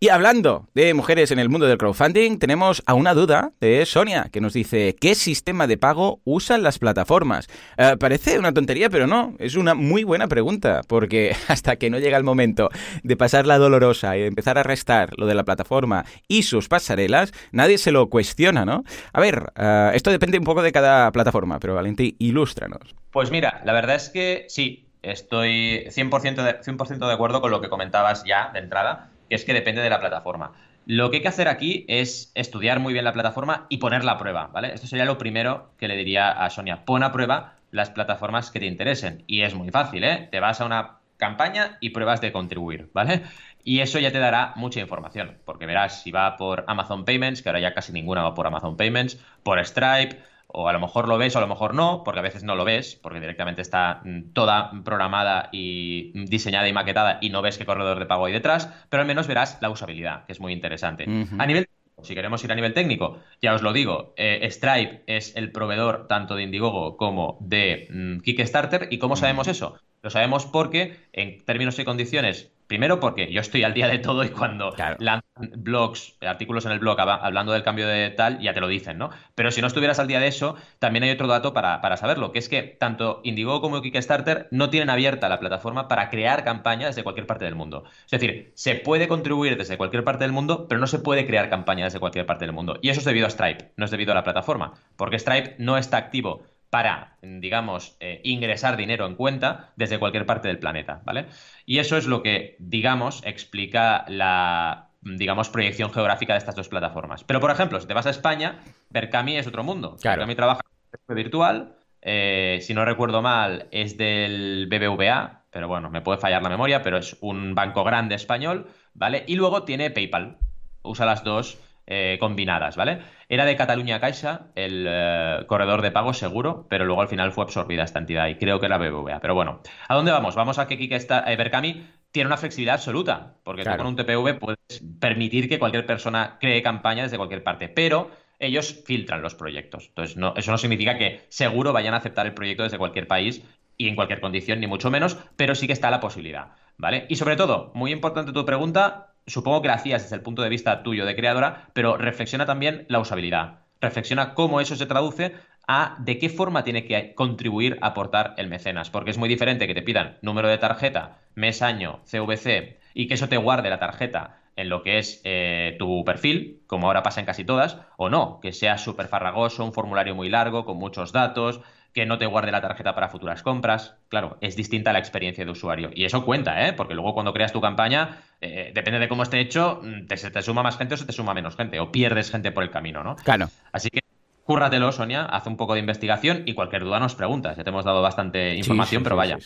Y 0.00 0.08
hablando 0.08 0.68
de 0.74 0.94
mujeres 0.94 1.30
en 1.30 1.38
el 1.38 1.50
mundo 1.50 1.66
del 1.66 1.76
crowdfunding, 1.76 2.38
tenemos 2.38 2.82
a 2.86 2.94
una 2.94 3.12
duda 3.12 3.52
de 3.60 3.84
Sonia 3.84 4.30
que 4.32 4.40
nos 4.40 4.54
dice 4.54 4.96
¿qué 4.98 5.14
sistema 5.14 5.66
de 5.66 5.76
pago 5.76 6.22
usan 6.24 6.62
las 6.62 6.78
plataformas? 6.78 7.48
Eh, 7.76 7.96
parece 8.00 8.38
una 8.38 8.54
tontería, 8.54 8.88
pero 8.88 9.06
no, 9.06 9.36
es 9.38 9.56
una 9.56 9.74
muy 9.74 10.04
buena 10.04 10.26
pregunta 10.26 10.80
porque 10.88 11.36
hasta 11.48 11.76
que 11.76 11.90
no 11.90 11.98
llega 11.98 12.16
el 12.16 12.24
momento 12.24 12.70
de 13.02 13.16
pasar 13.18 13.46
la 13.46 13.58
dolorosa 13.58 14.16
y 14.16 14.22
empezar 14.22 14.56
a 14.56 14.62
restar 14.62 15.10
lo 15.18 15.26
de 15.26 15.34
la 15.34 15.44
plataforma 15.44 16.06
y 16.28 16.44
sus 16.44 16.68
pasarelas, 16.68 17.34
nadie 17.52 17.76
se 17.76 17.92
lo 17.92 18.08
cuestiona, 18.08 18.64
¿no? 18.64 18.84
A 19.12 19.20
ver, 19.20 19.52
eh, 19.56 19.90
esto 19.92 20.10
depende 20.10 20.38
un 20.38 20.44
poco 20.44 20.61
de 20.62 20.72
cada 20.72 21.10
plataforma, 21.12 21.58
pero 21.60 21.74
Valentín, 21.74 22.16
ilústranos. 22.18 22.94
Pues 23.10 23.30
mira, 23.30 23.60
la 23.64 23.72
verdad 23.72 23.96
es 23.96 24.08
que 24.08 24.46
sí, 24.48 24.86
estoy 25.02 25.84
100%, 25.88 26.42
de, 26.42 26.62
100 26.62 26.98
de 26.98 27.12
acuerdo 27.12 27.40
con 27.40 27.50
lo 27.50 27.60
que 27.60 27.68
comentabas 27.68 28.24
ya 28.24 28.50
de 28.52 28.60
entrada, 28.60 29.10
que 29.28 29.34
es 29.34 29.44
que 29.44 29.54
depende 29.54 29.82
de 29.82 29.90
la 29.90 30.00
plataforma. 30.00 30.52
Lo 30.86 31.10
que 31.10 31.18
hay 31.18 31.22
que 31.22 31.28
hacer 31.28 31.48
aquí 31.48 31.84
es 31.88 32.32
estudiar 32.34 32.80
muy 32.80 32.92
bien 32.92 33.04
la 33.04 33.12
plataforma 33.12 33.66
y 33.68 33.76
ponerla 33.76 34.12
a 34.12 34.18
prueba, 34.18 34.48
¿vale? 34.52 34.74
Esto 34.74 34.86
sería 34.86 35.04
lo 35.04 35.18
primero 35.18 35.70
que 35.78 35.86
le 35.86 35.96
diría 35.96 36.30
a 36.30 36.50
Sonia. 36.50 36.84
Pon 36.84 37.04
a 37.04 37.12
prueba 37.12 37.54
las 37.70 37.90
plataformas 37.90 38.50
que 38.50 38.58
te 38.58 38.66
interesen. 38.66 39.22
Y 39.26 39.42
es 39.42 39.54
muy 39.54 39.70
fácil, 39.70 40.02
¿eh? 40.02 40.28
Te 40.30 40.40
vas 40.40 40.60
a 40.60 40.66
una 40.66 40.98
campaña 41.16 41.78
y 41.80 41.90
pruebas 41.90 42.20
de 42.20 42.32
contribuir, 42.32 42.90
¿vale? 42.92 43.22
Y 43.62 43.78
eso 43.78 44.00
ya 44.00 44.10
te 44.10 44.18
dará 44.18 44.54
mucha 44.56 44.80
información, 44.80 45.38
porque 45.44 45.66
verás 45.66 46.02
si 46.02 46.10
va 46.10 46.36
por 46.36 46.64
Amazon 46.66 47.04
Payments, 47.04 47.42
que 47.42 47.48
ahora 47.48 47.60
ya 47.60 47.74
casi 47.74 47.92
ninguna 47.92 48.22
va 48.22 48.34
por 48.34 48.46
Amazon 48.46 48.76
Payments, 48.76 49.22
por 49.44 49.64
Stripe, 49.64 50.18
o 50.52 50.68
a 50.68 50.72
lo 50.72 50.80
mejor 50.80 51.08
lo 51.08 51.18
ves 51.18 51.34
o 51.34 51.38
a 51.38 51.42
lo 51.42 51.48
mejor 51.48 51.74
no, 51.74 52.02
porque 52.04 52.20
a 52.20 52.22
veces 52.22 52.44
no 52.44 52.54
lo 52.54 52.64
ves, 52.64 52.98
porque 53.02 53.20
directamente 53.20 53.62
está 53.62 54.02
mm, 54.04 54.32
toda 54.32 54.70
programada 54.84 55.48
y 55.52 56.12
diseñada 56.26 56.68
y 56.68 56.72
maquetada 56.72 57.18
y 57.20 57.30
no 57.30 57.42
ves 57.42 57.58
qué 57.58 57.64
corredor 57.64 57.98
de 57.98 58.06
pago 58.06 58.26
hay 58.26 58.32
detrás, 58.32 58.68
pero 58.88 59.00
al 59.00 59.06
menos 59.06 59.26
verás 59.26 59.58
la 59.60 59.70
usabilidad, 59.70 60.26
que 60.26 60.32
es 60.32 60.40
muy 60.40 60.52
interesante. 60.52 61.06
A 61.38 61.46
nivel 61.46 61.66
si 62.02 62.14
queremos 62.14 62.42
ir 62.44 62.52
a 62.52 62.54
nivel 62.54 62.74
técnico, 62.74 63.20
ya 63.40 63.54
os 63.54 63.62
lo 63.62 63.72
digo, 63.72 64.12
eh, 64.16 64.48
Stripe 64.50 65.02
es 65.06 65.36
el 65.36 65.52
proveedor 65.52 66.08
tanto 66.08 66.34
de 66.34 66.42
Indiegogo 66.42 66.96
como 66.96 67.38
de 67.40 67.86
mm, 67.90 68.20
Kickstarter. 68.20 68.88
¿Y 68.90 68.98
cómo 68.98 69.16
sabemos 69.16 69.48
eso? 69.48 69.78
Lo 70.02 70.10
sabemos 70.10 70.46
porque, 70.46 70.96
en 71.12 71.44
términos 71.44 71.78
y 71.78 71.84
condiciones, 71.84 72.50
Primero 72.72 73.00
porque 73.00 73.30
yo 73.30 73.42
estoy 73.42 73.64
al 73.64 73.74
día 73.74 73.86
de 73.86 73.98
todo 73.98 74.24
y 74.24 74.30
cuando 74.30 74.74
lanzan 74.98 75.22
blogs, 75.58 76.16
artículos 76.22 76.64
en 76.64 76.72
el 76.72 76.78
blog 76.78 76.98
hablando 76.98 77.52
del 77.52 77.62
cambio 77.62 77.86
de 77.86 78.08
tal, 78.08 78.38
ya 78.40 78.54
te 78.54 78.62
lo 78.62 78.66
dicen, 78.66 78.96
¿no? 78.96 79.10
Pero 79.34 79.50
si 79.50 79.60
no 79.60 79.66
estuvieras 79.66 79.98
al 79.98 80.06
día 80.06 80.20
de 80.20 80.28
eso, 80.28 80.56
también 80.78 81.02
hay 81.02 81.10
otro 81.10 81.26
dato 81.26 81.52
para, 81.52 81.82
para 81.82 81.98
saberlo, 81.98 82.32
que 82.32 82.38
es 82.38 82.48
que 82.48 82.62
tanto 82.62 83.20
Indiegogo 83.24 83.60
como 83.60 83.82
Kickstarter 83.82 84.48
no 84.52 84.70
tienen 84.70 84.88
abierta 84.88 85.28
la 85.28 85.38
plataforma 85.38 85.86
para 85.86 86.08
crear 86.08 86.44
campañas 86.44 86.96
desde 86.96 87.02
cualquier 87.02 87.26
parte 87.26 87.44
del 87.44 87.56
mundo. 87.56 87.84
Es 88.06 88.12
decir, 88.12 88.52
se 88.54 88.76
puede 88.76 89.06
contribuir 89.06 89.58
desde 89.58 89.76
cualquier 89.76 90.02
parte 90.02 90.24
del 90.24 90.32
mundo, 90.32 90.66
pero 90.66 90.80
no 90.80 90.86
se 90.86 90.98
puede 90.98 91.26
crear 91.26 91.50
campañas 91.50 91.88
desde 91.88 92.00
cualquier 92.00 92.24
parte 92.24 92.46
del 92.46 92.54
mundo. 92.54 92.78
Y 92.80 92.88
eso 92.88 93.00
es 93.00 93.04
debido 93.04 93.26
a 93.26 93.30
Stripe, 93.30 93.72
no 93.76 93.84
es 93.84 93.90
debido 93.90 94.12
a 94.12 94.14
la 94.14 94.24
plataforma, 94.24 94.72
porque 94.96 95.18
Stripe 95.18 95.56
no 95.58 95.76
está 95.76 95.98
activo 95.98 96.42
para, 96.72 97.18
digamos, 97.20 97.98
eh, 98.00 98.22
ingresar 98.24 98.78
dinero 98.78 99.04
en 99.04 99.14
cuenta 99.14 99.74
desde 99.76 99.98
cualquier 99.98 100.24
parte 100.24 100.48
del 100.48 100.58
planeta, 100.58 101.02
¿vale? 101.04 101.26
Y 101.66 101.80
eso 101.80 101.98
es 101.98 102.06
lo 102.06 102.22
que, 102.22 102.56
digamos, 102.60 103.20
explica 103.26 104.06
la, 104.08 104.88
digamos, 105.02 105.50
proyección 105.50 105.92
geográfica 105.92 106.32
de 106.32 106.38
estas 106.38 106.56
dos 106.56 106.70
plataformas. 106.70 107.24
Pero, 107.24 107.40
por 107.40 107.50
ejemplo, 107.50 107.78
si 107.78 107.86
te 107.86 107.92
vas 107.92 108.06
a 108.06 108.10
España, 108.10 108.60
Berkami 108.88 109.36
es 109.36 109.46
otro 109.46 109.62
mundo. 109.62 109.98
Claro. 110.00 110.24
trabaja 110.34 110.62
en 111.08 111.14
virtual, 111.14 111.76
eh, 112.00 112.60
si 112.62 112.72
no 112.72 112.86
recuerdo 112.86 113.20
mal, 113.20 113.68
es 113.70 113.98
del 113.98 114.66
BBVA, 114.70 115.42
pero 115.50 115.68
bueno, 115.68 115.90
me 115.90 116.00
puede 116.00 116.16
fallar 116.16 116.42
la 116.42 116.48
memoria, 116.48 116.82
pero 116.82 116.96
es 116.96 117.18
un 117.20 117.54
banco 117.54 117.84
grande 117.84 118.14
español, 118.14 118.66
¿vale? 118.94 119.24
Y 119.26 119.36
luego 119.36 119.64
tiene 119.64 119.90
PayPal. 119.90 120.38
Usa 120.80 121.04
las 121.04 121.22
dos 121.22 121.58
eh, 121.86 122.16
combinadas, 122.20 122.76
¿vale? 122.76 123.00
Era 123.28 123.44
de 123.44 123.56
Cataluña 123.56 123.98
Caixa, 123.98 124.52
el 124.54 124.86
eh, 124.88 125.44
corredor 125.46 125.82
de 125.82 125.90
pago 125.90 126.14
seguro, 126.14 126.66
pero 126.70 126.84
luego 126.84 127.02
al 127.02 127.08
final 127.08 127.32
fue 127.32 127.44
absorbida 127.44 127.82
esta 127.82 127.98
entidad 127.98 128.28
y 128.28 128.36
creo 128.36 128.60
que 128.60 128.66
era 128.66 128.78
BBVA. 128.78 129.20
Pero 129.20 129.34
bueno, 129.34 129.60
¿a 129.88 129.94
dónde 129.94 130.12
vamos? 130.12 130.36
Vamos 130.36 130.58
a 130.58 130.68
que 130.68 130.78
Kike 130.78 130.94
está, 130.94 131.30
eh, 131.30 131.36
Berkami 131.36 131.86
tiene 132.12 132.28
una 132.28 132.36
flexibilidad 132.36 132.74
absoluta, 132.76 133.34
porque 133.42 133.64
tú 133.64 133.76
con 133.76 133.86
un 133.86 133.96
TPV 133.96 134.38
puedes 134.38 134.82
permitir 135.00 135.48
que 135.48 135.58
cualquier 135.58 135.86
persona 135.86 136.36
cree 136.38 136.62
campaña 136.62 137.02
desde 137.02 137.16
cualquier 137.16 137.42
parte, 137.42 137.68
pero 137.68 138.10
ellos 138.38 138.82
filtran 138.84 139.22
los 139.22 139.34
proyectos. 139.34 139.88
Entonces, 139.88 140.16
no, 140.16 140.34
eso 140.36 140.50
no 140.50 140.58
significa 140.58 140.98
que 140.98 141.24
seguro 141.28 141.72
vayan 141.72 141.94
a 141.94 141.98
aceptar 141.98 142.26
el 142.26 142.34
proyecto 142.34 142.64
desde 142.64 142.78
cualquier 142.78 143.06
país 143.06 143.42
y 143.76 143.88
en 143.88 143.96
cualquier 143.96 144.20
condición, 144.20 144.60
ni 144.60 144.66
mucho 144.66 144.90
menos, 144.90 145.16
pero 145.36 145.54
sí 145.54 145.66
que 145.66 145.72
está 145.72 145.90
la 145.90 146.00
posibilidad, 146.00 146.52
¿vale? 146.76 147.06
Y 147.08 147.16
sobre 147.16 147.36
todo, 147.36 147.72
muy 147.74 147.92
importante 147.92 148.32
tu 148.32 148.44
pregunta, 148.44 149.11
supongo 149.26 149.62
que 149.62 149.68
la 149.68 149.74
hacías 149.74 150.02
desde 150.02 150.16
el 150.16 150.22
punto 150.22 150.42
de 150.42 150.48
vista 150.48 150.82
tuyo 150.82 151.04
de 151.06 151.16
creadora, 151.16 151.68
pero 151.72 151.96
reflexiona 151.96 152.46
también 152.46 152.86
la 152.88 153.00
usabilidad. 153.00 153.60
Reflexiona 153.80 154.34
cómo 154.34 154.60
eso 154.60 154.76
se 154.76 154.86
traduce 154.86 155.32
a 155.66 155.96
de 156.00 156.18
qué 156.18 156.28
forma 156.28 156.64
tiene 156.64 156.84
que 156.84 157.14
contribuir 157.14 157.78
a 157.80 157.88
aportar 157.88 158.34
el 158.36 158.48
mecenas, 158.48 158.90
porque 158.90 159.10
es 159.10 159.18
muy 159.18 159.28
diferente 159.28 159.66
que 159.66 159.74
te 159.74 159.82
pidan 159.82 160.18
número 160.22 160.48
de 160.48 160.58
tarjeta, 160.58 161.18
mes, 161.34 161.62
año, 161.62 162.00
CVC 162.04 162.78
y 162.94 163.06
que 163.06 163.14
eso 163.14 163.28
te 163.28 163.36
guarde 163.36 163.70
la 163.70 163.78
tarjeta 163.78 164.38
en 164.56 164.68
lo 164.68 164.82
que 164.82 164.98
es 164.98 165.20
eh, 165.24 165.76
tu 165.78 166.04
perfil, 166.04 166.60
como 166.66 166.86
ahora 166.86 167.02
pasa 167.02 167.20
en 167.20 167.26
casi 167.26 167.44
todas, 167.44 167.78
o 167.96 168.10
no, 168.10 168.38
que 168.40 168.52
sea 168.52 168.76
súper 168.76 169.08
farragoso, 169.08 169.64
un 169.64 169.72
formulario 169.72 170.14
muy 170.14 170.28
largo, 170.28 170.64
con 170.64 170.76
muchos 170.76 171.12
datos, 171.12 171.60
que 171.92 172.06
no 172.06 172.18
te 172.18 172.26
guarde 172.26 172.50
la 172.50 172.60
tarjeta 172.60 172.94
para 172.94 173.08
futuras 173.08 173.42
compras. 173.42 173.96
Claro, 174.08 174.38
es 174.40 174.56
distinta 174.56 174.92
la 174.92 174.98
experiencia 174.98 175.44
de 175.44 175.50
usuario. 175.50 175.90
Y 175.94 176.04
eso 176.04 176.24
cuenta, 176.24 176.66
¿eh? 176.66 176.72
Porque 176.72 176.94
luego 176.94 177.14
cuando 177.14 177.32
creas 177.32 177.52
tu 177.52 177.60
campaña, 177.60 178.22
eh, 178.40 178.72
depende 178.74 178.98
de 178.98 179.08
cómo 179.08 179.22
esté 179.22 179.40
hecho, 179.40 179.80
mm, 179.82 180.06
te, 180.06 180.16
se 180.16 180.30
te 180.30 180.42
suma 180.42 180.62
más 180.62 180.78
gente 180.78 180.94
o 180.94 180.96
se 180.96 181.06
te 181.06 181.12
suma 181.12 181.34
menos 181.34 181.56
gente, 181.56 181.80
o 181.80 181.92
pierdes 181.92 182.30
gente 182.30 182.50
por 182.50 182.62
el 182.62 182.70
camino, 182.70 183.02
¿no? 183.02 183.16
Claro. 183.16 183.48
Así 183.72 183.90
que 183.90 184.00
cúrratelo, 184.44 184.90
Sonia, 184.92 185.24
haz 185.24 185.46
un 185.46 185.56
poco 185.56 185.74
de 185.74 185.80
investigación 185.80 186.42
y 186.46 186.54
cualquier 186.54 186.84
duda 186.84 186.98
nos 186.98 187.14
preguntas. 187.14 187.56
Ya 187.56 187.64
te 187.64 187.70
hemos 187.70 187.84
dado 187.84 188.02
bastante 188.02 188.54
información, 188.56 189.02
pero 189.02 189.16
vaya. 189.16 189.38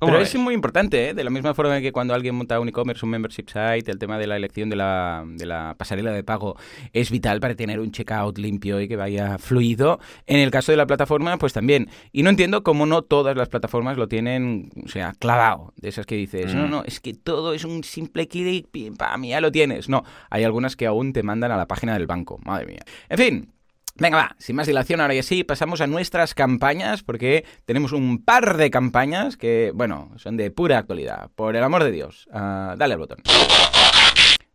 Pero 0.00 0.18
es 0.18 0.34
muy 0.36 0.54
importante, 0.54 1.10
¿eh? 1.10 1.14
de 1.14 1.24
la 1.24 1.30
misma 1.30 1.54
forma 1.54 1.80
que 1.80 1.92
cuando 1.92 2.14
alguien 2.14 2.34
monta 2.34 2.60
un 2.60 2.68
e-commerce, 2.68 3.04
un 3.04 3.10
membership 3.10 3.46
site, 3.46 3.90
el 3.90 3.98
tema 3.98 4.18
de 4.18 4.26
la 4.26 4.36
elección 4.36 4.70
de 4.70 4.76
la, 4.76 5.24
de 5.26 5.46
la 5.46 5.74
pasarela 5.78 6.12
de 6.12 6.24
pago 6.24 6.56
es 6.92 7.10
vital 7.10 7.40
para 7.40 7.54
tener 7.54 7.80
un 7.80 7.90
checkout 7.92 8.38
limpio 8.38 8.80
y 8.80 8.88
que 8.88 8.96
vaya 8.96 9.38
fluido. 9.38 10.00
En 10.26 10.40
el 10.40 10.50
caso 10.50 10.72
de 10.72 10.76
la 10.76 10.86
plataforma, 10.86 11.38
pues 11.38 11.52
también. 11.52 11.88
Y 12.12 12.22
no 12.22 12.30
entiendo 12.30 12.62
cómo 12.62 12.86
no 12.86 13.02
todas 13.02 13.36
las 13.36 13.48
plataformas 13.48 13.96
lo 13.96 14.08
tienen, 14.08 14.70
o 14.84 14.88
sea, 14.88 15.14
clavado. 15.18 15.72
De 15.76 15.88
esas 15.88 16.06
que 16.06 16.16
dices, 16.16 16.54
no, 16.54 16.66
mm. 16.66 16.70
no, 16.70 16.84
es 16.84 17.00
que 17.00 17.14
todo 17.14 17.54
es 17.54 17.64
un 17.64 17.84
simple 17.84 18.28
clic, 18.28 18.68
pim, 18.70 18.96
pam, 18.96 19.24
ya 19.24 19.40
lo 19.40 19.52
tienes. 19.52 19.88
No, 19.88 20.04
hay 20.30 20.44
algunas 20.44 20.76
que 20.76 20.86
aún 20.86 21.12
te 21.12 21.22
mandan 21.22 21.52
a 21.52 21.56
la 21.56 21.66
página 21.66 21.94
del 21.94 22.06
banco. 22.06 22.38
Madre 22.44 22.66
mía. 22.66 22.84
En 23.08 23.18
fin, 23.18 23.54
Venga, 23.96 24.16
va, 24.16 24.36
sin 24.40 24.56
más 24.56 24.66
dilación, 24.66 25.00
ahora 25.00 25.14
ya 25.14 25.22
sí, 25.22 25.44
pasamos 25.44 25.80
a 25.80 25.86
nuestras 25.86 26.34
campañas, 26.34 27.04
porque 27.04 27.44
tenemos 27.64 27.92
un 27.92 28.24
par 28.24 28.56
de 28.56 28.68
campañas 28.68 29.36
que, 29.36 29.70
bueno, 29.72 30.10
son 30.16 30.36
de 30.36 30.50
pura 30.50 30.78
actualidad. 30.78 31.30
Por 31.36 31.54
el 31.54 31.62
amor 31.62 31.84
de 31.84 31.92
Dios, 31.92 32.26
uh, 32.32 32.76
dale 32.76 32.94
al 32.94 32.98
botón. 32.98 33.18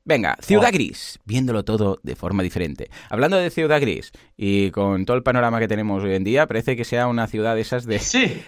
Venga, 0.04 0.36
Ciudad 0.42 0.72
Gris, 0.74 1.20
viéndolo 1.24 1.64
todo 1.64 2.00
de 2.04 2.16
forma 2.16 2.44
diferente. 2.44 2.90
Hablando 3.10 3.38
de 3.38 3.50
Ciudad 3.50 3.80
Gris 3.80 4.12
y 4.36 4.72
con 4.72 5.06
todo 5.06 5.16
el 5.16 5.24
panorama 5.24 5.60
que 5.60 5.68
tenemos 5.70 6.04
hoy 6.04 6.16
en 6.16 6.24
día, 6.26 6.46
parece 6.48 6.76
que 6.76 6.84
sea 6.84 7.08
una 7.08 7.28
ciudad 7.28 7.56
de 7.56 7.62
esas 7.62 7.86
de, 7.86 8.02